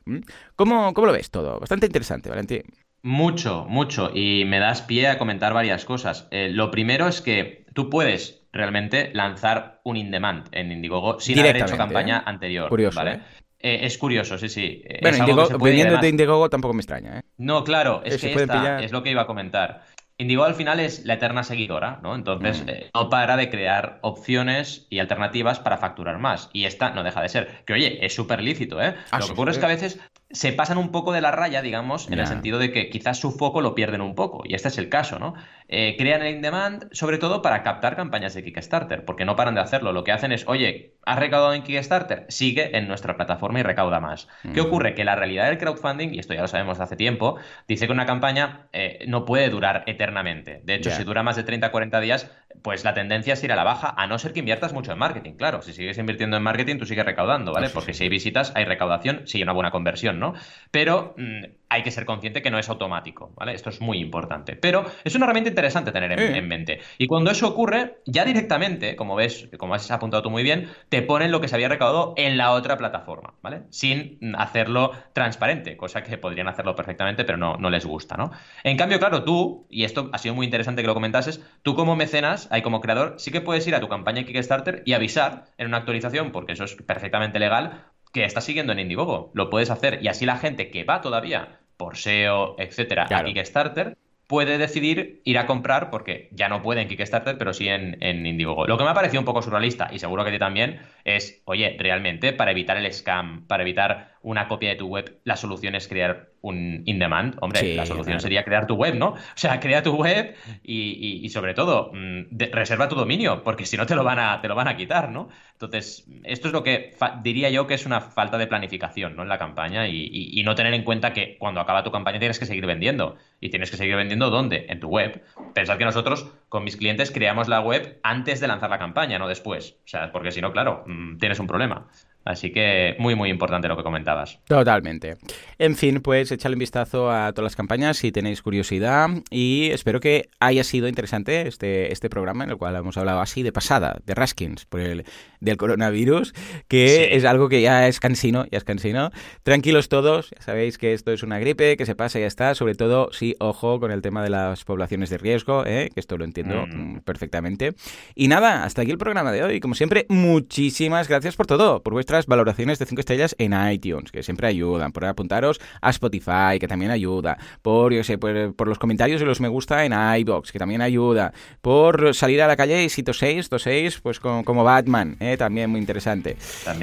¿Cómo, 0.56 0.94
¿Cómo 0.94 1.08
lo 1.08 1.14
ves 1.14 1.30
todo? 1.30 1.60
Bastante 1.60 1.86
interesante, 1.86 2.30
Valentín. 2.30 2.64
Mucho, 3.08 3.66
mucho. 3.70 4.12
Y 4.14 4.44
me 4.44 4.60
das 4.60 4.82
pie 4.82 5.08
a 5.08 5.18
comentar 5.18 5.54
varias 5.54 5.86
cosas. 5.86 6.28
Eh, 6.30 6.50
lo 6.52 6.70
primero 6.72 7.08
es 7.08 7.22
que 7.22 7.66
tú 7.74 7.90
puedes 7.90 8.46
realmente 8.52 9.12
lanzar 9.14 9.80
un 9.86 9.96
in-demand 9.96 10.50
en 10.52 10.74
Indiegogo 10.74 11.18
sin 11.22 11.40
haber 11.40 11.56
hecho 11.56 11.78
campaña 11.78 12.18
¿eh? 12.18 12.24
anterior. 12.26 12.68
Curioso, 12.68 12.98
¿vale? 12.98 13.22
¿eh? 13.60 13.80
es 13.84 13.98
curioso, 13.98 14.38
sí, 14.38 14.50
sí. 14.50 14.84
Bueno, 15.02 15.20
Indiegogo, 15.20 15.58
de 15.58 16.10
Indiegogo 16.10 16.50
tampoco 16.50 16.74
me 16.74 16.82
extraña, 16.82 17.20
¿eh? 17.20 17.22
No, 17.38 17.64
claro, 17.64 18.02
es 18.04 18.20
que 18.20 18.34
esta 18.34 18.82
es 18.82 18.92
lo 18.92 19.04
que 19.04 19.12
iba 19.12 19.22
a 19.22 19.28
comentar. 19.28 19.86
Indigo 20.20 20.46
al 20.46 20.56
final 20.56 20.80
es 20.80 21.06
la 21.06 21.14
eterna 21.14 21.44
seguidora, 21.44 22.00
¿no? 22.02 22.16
Entonces 22.16 22.66
mm. 22.66 22.70
eh, 22.70 22.90
no 22.94 23.08
para 23.10 23.38
de 23.38 23.52
crear 23.52 24.00
opciones 24.02 24.88
y 24.90 24.98
alternativas 24.98 25.60
para 25.60 25.78
facturar 25.78 26.18
más. 26.18 26.50
Y 26.54 26.66
esta 26.66 26.90
no 26.90 27.04
deja 27.04 27.22
de 27.22 27.30
ser. 27.30 27.64
Que 27.66 27.74
oye, 27.74 28.04
es 28.04 28.16
súper 28.16 28.42
lícito, 28.42 28.82
¿eh? 28.82 28.96
Ah, 29.12 29.20
lo 29.20 29.28
que 29.28 29.34
ocurre 29.34 29.52
es 29.52 29.60
que 29.60 29.66
a 29.66 29.70
veces 29.70 30.00
se 30.30 30.52
pasan 30.52 30.78
un 30.78 30.92
poco 30.92 31.14
de 31.14 31.22
la 31.22 31.32
raya, 31.32 31.62
digamos, 31.62 32.12
en 32.12 32.20
el 32.20 32.28
sentido 32.28 32.60
de 32.60 32.72
que 32.72 32.90
quizás 32.90 33.18
su 33.18 33.32
foco 33.32 33.62
lo 33.62 33.76
pierden 33.76 34.02
un 34.02 34.14
poco. 34.14 34.44
Y 34.46 34.56
este 34.56 34.68
es 34.68 34.78
el 34.78 34.90
caso, 34.90 35.20
¿no? 35.20 35.36
Eh, 35.70 35.96
crean 35.98 36.22
el 36.22 36.36
in-demand 36.36 36.88
sobre 36.92 37.18
todo 37.18 37.42
para 37.42 37.64
captar 37.64 37.96
campañas 37.96 38.34
de 38.34 38.44
Kickstarter, 38.44 39.06
porque 39.06 39.24
no 39.24 39.38
paran 39.38 39.56
de 39.56 39.62
hacerlo. 39.62 39.94
Lo 39.94 40.04
que 40.04 40.12
hacen 40.12 40.34
es, 40.34 40.46
oye, 40.48 40.96
¿has 41.06 41.18
recaudado 41.18 41.54
en 41.54 41.64
Kickstarter? 41.64 42.26
Sigue 42.28 42.78
en 42.78 42.90
nuestra 42.90 43.16
plataforma 43.16 43.62
y 43.62 43.64
recauda 43.64 44.02
más. 44.02 44.28
¿Qué 44.54 44.60
ocurre? 44.60 44.96
Que 44.96 45.06
la 45.06 45.16
realidad 45.16 45.46
del 45.48 45.58
crowdfunding, 45.58 46.14
y 46.14 46.20
esto 46.20 46.34
ya 46.34 46.42
lo 46.42 46.48
sabemos 46.50 46.78
de 46.78 46.84
hace 46.84 46.98
tiempo, 46.98 47.38
dice 47.68 47.88
que 47.88 47.94
una 47.94 48.06
campaña 48.06 48.68
eh, 48.74 49.06
no 49.08 49.24
puede 49.24 49.50
durar 49.50 49.84
eternamente. 49.88 50.62
De 50.66 50.76
hecho, 50.76 50.92
si 50.92 51.04
dura 51.06 51.24
más 51.24 51.38
de 51.38 51.44
30 51.44 51.72
40 51.72 52.00
días, 52.02 52.32
pues 52.62 52.84
la 52.84 52.94
tendencia 52.94 53.34
es 53.34 53.44
ir 53.44 53.52
a 53.52 53.56
la 53.56 53.64
baja, 53.64 53.94
a 53.96 54.08
no 54.08 54.20
ser 54.20 54.34
que 54.34 54.40
inviertas 54.40 54.74
mucho 54.74 54.92
en 54.92 54.98
marketing. 54.98 55.34
Claro, 55.34 55.62
si 55.62 55.74
sigues 55.74 55.98
invirtiendo 55.98 56.38
en 56.38 56.44
marketing, 56.44 56.78
tú 56.78 56.86
sigues 56.86 57.06
recaudando, 57.06 57.54
¿vale? 57.54 57.70
Porque 57.70 57.94
si 57.94 58.04
hay 58.04 58.10
visitas, 58.10 58.52
hay 58.56 58.66
recaudación, 58.66 59.28
si 59.28 59.38
hay 59.38 59.44
una 59.44 59.54
buena 59.54 59.72
conversión, 59.72 60.20
¿no? 60.20 60.34
Pero 60.72 61.16
mm, 61.18 61.44
hay 61.70 61.84
que 61.84 61.92
ser 61.92 62.06
consciente 62.06 62.42
que 62.42 62.52
no 62.52 62.60
es 62.60 62.70
automático, 62.70 63.32
¿vale? 63.36 63.54
Esto 63.54 63.70
es 63.70 63.82
muy 63.82 64.00
importante. 64.00 64.56
Pero 64.56 64.86
es 65.04 65.16
una 65.16 65.26
herramienta 65.26 65.50
interesante 65.50 65.92
tener 65.92 66.12
en, 66.12 66.48
mente. 66.48 66.80
Y 66.98 67.08
cuando 67.08 67.32
eso 67.32 67.48
ocurre, 67.48 67.98
ya 68.06 68.24
directamente, 68.26 68.96
como 68.96 69.16
ves, 69.16 69.50
como 69.58 69.74
has 69.74 69.90
apuntado 69.92 70.24
tú 70.24 70.30
muy 70.30 70.44
bien, 70.44 70.70
te 70.90 71.02
ponen 71.02 71.32
lo 71.32 71.42
que 71.42 71.48
se 71.48 71.56
había 71.56 71.68
recaudado 71.68 72.14
en 72.18 72.38
la 72.38 72.52
otra 72.52 72.78
plataforma, 72.78 73.34
¿vale? 73.42 73.64
Sin 73.70 74.18
hacerlo 74.38 74.92
transparente, 75.14 75.78
cosa 75.78 76.04
que 76.04 76.18
podrían 76.18 76.48
hacerlo 76.48 76.76
perfectamente, 76.76 77.26
pero 77.26 77.38
no, 77.38 77.58
no 77.58 77.70
les 77.70 77.86
gusta, 77.86 78.16
¿no? 78.16 78.32
En 78.64 78.78
cambio, 78.78 79.00
claro, 79.00 79.24
tú, 79.24 79.68
y 79.70 79.84
esto 79.84 80.10
ha 80.14 80.18
sido 80.18 80.36
muy 80.36 80.46
interesante 80.46 80.82
que 80.82 80.88
lo 80.88 80.94
comentases, 80.94 81.42
tú 81.64 81.76
como 81.76 81.96
mecenas, 81.96 82.48
hay 82.52 82.62
como 82.62 82.82
creador, 82.82 83.16
sí 83.18 83.32
que 83.32 83.42
puedes 83.42 83.68
ir 83.68 83.76
a 83.76 83.80
tu 83.80 83.90
campaña 83.90 84.24
Kickstarter 84.24 84.84
y 84.86 84.94
avisar 84.94 85.46
en 85.58 85.68
una 85.68 85.78
actualización, 85.78 86.32
porque 86.32 86.54
eso 86.54 86.64
es 86.64 86.76
perfectamente 86.76 87.40
legal, 87.40 87.86
que 88.14 88.26
estás 88.26 88.44
siguiendo 88.44 88.74
en 88.74 88.80
Indiegogo. 88.80 89.32
Lo 89.34 89.50
puedes 89.50 89.70
hacer 89.70 90.00
y 90.02 90.08
así 90.08 90.26
la 90.26 90.38
gente 90.38 90.70
que 90.70 90.84
va 90.84 91.02
todavía 91.02 91.60
por 91.78 91.98
SEO, 91.98 92.56
etcétera, 92.58 93.08
a 93.10 93.24
Kickstarter, 93.24 93.98
puede 94.28 94.58
decidir 94.58 95.22
ir 95.24 95.38
a 95.38 95.46
comprar, 95.46 95.90
porque 95.90 96.28
ya 96.32 96.50
no 96.50 96.62
puede 96.62 96.82
en 96.82 96.90
Kickstarter, 96.90 97.38
pero 97.38 97.54
sí 97.54 97.70
en, 97.70 97.98
en 98.02 98.26
Indiegogo. 98.26 98.68
Lo 98.68 98.78
que 98.78 98.84
me 98.84 98.90
ha 98.90 98.94
parecido 98.94 99.22
un 99.22 99.26
poco 99.26 99.42
surrealista, 99.42 99.90
y 99.92 100.00
seguro 100.00 100.24
que 100.24 100.30
a 100.30 100.34
ti 100.34 100.40
también, 100.40 100.82
es, 101.06 101.42
oye, 101.46 101.78
realmente, 101.80 102.34
para 102.34 102.52
evitar 102.52 102.78
el 102.78 102.92
scam, 102.92 103.48
para 103.48 103.64
evitar 103.64 104.17
una 104.28 104.50
copia 104.50 104.72
de 104.72 104.76
tu 104.76 104.88
web, 104.88 105.20
la 105.24 105.38
solución 105.38 105.74
es 105.76 105.88
crear 105.88 106.32
un 106.42 106.84
in-demand. 106.86 107.38
Hombre, 107.40 107.76
la 107.76 107.86
solución 107.86 108.20
sería 108.20 108.44
crear 108.44 108.68
tu 108.68 108.76
web, 108.76 108.96
¿no? 108.96 109.12
O 109.12 109.18
sea, 109.36 109.62
crea 109.62 109.82
tu 109.84 109.96
web 109.96 110.36
y, 110.64 111.30
sobre 111.30 111.54
todo, 111.54 111.92
mm, 111.94 112.38
reserva 112.52 112.90
tu 112.90 112.96
dominio, 112.96 113.42
porque 113.42 113.66
si 113.66 113.78
no 113.78 113.86
te 113.86 113.96
lo, 113.96 114.04
van 114.04 114.20
a, 114.20 114.42
te 114.42 114.50
lo 114.50 114.56
van 114.56 114.68
a 114.68 114.76
quitar, 114.76 115.12
¿no? 115.12 115.30
Entonces, 115.54 116.06
esto 116.24 116.50
es 116.50 116.54
lo 116.54 116.62
que 116.62 116.94
diría 117.24 117.50
yo 117.50 117.68
que 117.68 117.74
es 117.74 117.86
una 117.86 118.02
falta 118.02 118.38
de 118.38 118.48
planificación 118.48 119.16
¿no? 119.16 119.24
en 119.24 119.30
la 119.30 119.38
campaña 119.38 119.88
y, 119.88 120.44
no 120.44 120.56
tener 120.56 120.74
en 120.74 120.84
cuenta 120.84 121.14
que 121.14 121.38
cuando 121.40 121.60
acaba 121.60 121.84
tu 121.84 121.92
campaña 121.92 122.20
tienes 122.20 122.38
que 122.38 122.46
seguir 122.46 122.66
vendiendo. 122.66 123.16
¿Y 123.40 123.50
tienes 123.50 123.72
que 123.72 123.78
seguir 123.78 123.96
vendiendo 123.96 124.30
dónde? 124.30 124.66
En 124.70 124.80
tu 124.80 124.90
web. 124.90 125.24
Pensad 125.54 125.78
que 125.78 125.86
nosotros 125.86 126.32
con 126.50 126.64
mis 126.64 126.76
clientes 126.78 127.12
creamos 127.12 127.48
la 127.48 127.62
web 127.62 128.00
antes 128.04 128.40
de 128.40 128.48
lanzar 128.48 128.70
la 128.70 128.78
campaña, 128.78 129.20
no 129.20 129.28
después. 129.28 129.78
O 129.86 129.88
sea, 129.88 130.12
porque 130.12 130.32
si 130.32 130.42
no, 130.42 130.52
claro, 130.52 130.84
mm, 130.86 131.18
tienes 131.18 131.40
un 131.40 131.48
problema. 131.48 131.88
Así 132.28 132.52
que 132.52 132.96
muy, 133.00 133.16
muy 133.16 133.30
importante 133.30 133.70
lo 133.70 133.78
que 133.78 133.84
comentabas. 133.84 134.40
Totalmente. 134.48 135.16
En 135.58 135.78
fin, 135.78 136.02
pues 136.02 136.30
echadle 136.30 136.56
un 136.56 136.60
vistazo 136.60 137.10
a 137.10 137.32
todas 137.32 137.46
las 137.46 137.56
campañas 137.56 137.98
si 137.98 138.12
tenéis 138.12 138.42
curiosidad 138.42 139.10
y 139.30 139.70
espero 139.72 140.02
que 140.02 140.30
haya 140.42 140.66
sido 140.66 140.90
interesante 140.90 141.48
este, 141.48 141.94
este 141.94 142.10
programa 142.10 142.44
en 142.44 142.50
el 142.50 142.58
cual 142.58 142.76
hemos 142.76 142.98
hablado 142.98 143.22
así 143.22 143.44
de 143.44 143.54
pasada, 143.54 144.00
de 144.06 144.14
Raskins, 144.14 144.66
por 144.66 144.82
el, 144.82 145.06
del 145.40 145.56
coronavirus, 145.56 146.34
que 146.68 147.16
es 147.16 147.24
algo 147.24 147.48
que 147.48 147.62
ya 147.62 147.88
es 147.88 148.02
cansino, 148.02 148.46
ya 148.52 148.58
es 148.58 148.66
cansino. 148.66 149.12
Tranquilos 149.44 149.88
todos, 149.88 150.32
ya 150.32 150.42
sabéis 150.42 150.78
que 150.78 150.92
esto 150.92 151.14
es 151.14 151.24
una 151.24 151.40
gripe, 151.40 151.78
que 151.78 151.86
se 151.86 151.96
pasa 151.96 152.20
y 152.20 152.24
ya 152.24 152.28
está. 152.28 152.56
Sobre 152.56 152.76
todo, 152.76 153.10
sí, 153.14 153.36
ojo 153.40 153.80
con 153.80 153.92
el 153.92 154.02
tema 154.02 154.22
de 154.22 154.32
las 154.32 154.66
poblaciones 154.66 155.10
de 155.10 155.18
riesgo, 155.18 155.66
¿eh? 155.66 155.92
que 155.94 156.00
esto 156.02 156.18
lo 156.18 156.26
entiendo 156.26 156.66
mm. 156.68 157.00
perfectamente. 157.06 157.74
Y 158.16 158.28
nada, 158.28 158.66
hasta 158.66 158.82
aquí 158.82 158.92
el 158.92 158.98
programa 158.98 159.32
de 159.32 159.44
hoy. 159.44 159.60
Como 159.62 159.76
siempre, 159.76 160.06
muchísimas 160.10 161.08
gracias 161.08 161.38
por 161.38 161.48
todo, 161.48 161.82
por 161.82 161.94
vuestra 161.94 162.17
valoraciones 162.26 162.80
de 162.80 162.86
5 162.86 163.00
estrellas 163.00 163.36
en 163.38 163.54
iTunes, 163.72 164.12
que 164.12 164.24
siempre 164.24 164.48
ayudan, 164.48 164.92
por 164.92 165.06
apuntaros 165.06 165.60
a 165.82 165.90
Spotify, 165.92 166.60
que 166.60 166.68
también 166.68 166.92
ayuda, 166.92 167.38
por, 167.62 167.94
yo 167.94 168.04
sé, 168.04 168.18
por, 168.18 168.68
los 168.68 168.80
comentarios 168.80 169.22
y 169.22 169.26
los 169.26 169.40
me 169.40 169.48
gusta 169.48 169.86
en 169.86 169.94
iBox, 169.94 170.52
que 170.52 170.60
también 170.60 170.82
ayuda, 170.82 171.34
por 171.62 172.14
salir 172.16 172.42
a 172.42 172.48
la 172.48 172.56
calle 172.56 172.84
y 172.84 172.90
si 172.90 173.04
toséis, 173.04 173.50
toséis, 173.50 174.00
pues 174.00 174.20
como, 174.20 174.64
Batman, 174.64 175.18
¿eh? 175.20 175.38
también 175.38 175.70
muy 175.70 175.80
interesante. 175.80 176.38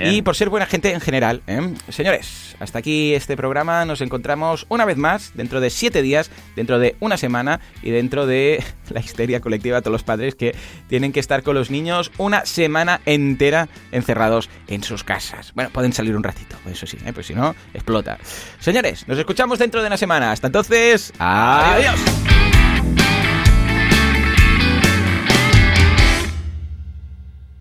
Y 0.04 0.22
por 0.22 0.36
ser 0.36 0.48
buena 0.48 0.66
gente 0.66 0.92
en 0.92 1.00
general. 1.00 1.42
¿eh? 1.46 1.74
Señores, 1.88 2.56
hasta 2.60 2.78
aquí 2.78 3.14
este 3.14 3.36
programa, 3.36 3.84
nos 3.84 4.00
encontramos 4.00 4.66
una 4.68 4.84
vez 4.84 4.96
más 4.96 5.32
dentro 5.34 5.60
de 5.60 5.70
7 5.70 6.02
días, 6.02 6.30
dentro 6.56 6.78
de 6.78 6.96
una 7.00 7.16
semana 7.16 7.60
y 7.82 7.90
dentro 7.90 8.26
de 8.26 8.62
la 8.90 9.00
histeria 9.00 9.40
colectiva 9.40 9.76
de 9.76 9.82
todos 9.82 9.92
los 9.92 10.04
padres 10.04 10.34
que 10.34 10.54
tienen 10.88 11.12
que 11.12 11.20
estar 11.20 11.42
con 11.42 11.54
los 11.54 11.70
niños 11.70 12.12
una 12.18 12.46
semana 12.46 13.00
entera 13.06 13.68
encerrados 13.92 14.48
en 14.68 14.82
sus 14.82 15.04
bueno, 15.54 15.70
pueden 15.70 15.92
salir 15.92 16.16
un 16.16 16.22
ratito, 16.22 16.56
eso 16.66 16.86
sí, 16.86 16.98
¿eh? 17.04 17.12
pues 17.12 17.26
si 17.26 17.34
no, 17.34 17.54
explota. 17.72 18.18
Señores, 18.58 19.06
nos 19.08 19.18
escuchamos 19.18 19.58
dentro 19.58 19.80
de 19.80 19.86
una 19.86 19.96
semana. 19.96 20.32
Hasta 20.32 20.48
entonces, 20.48 21.12
adiós. 21.18 22.00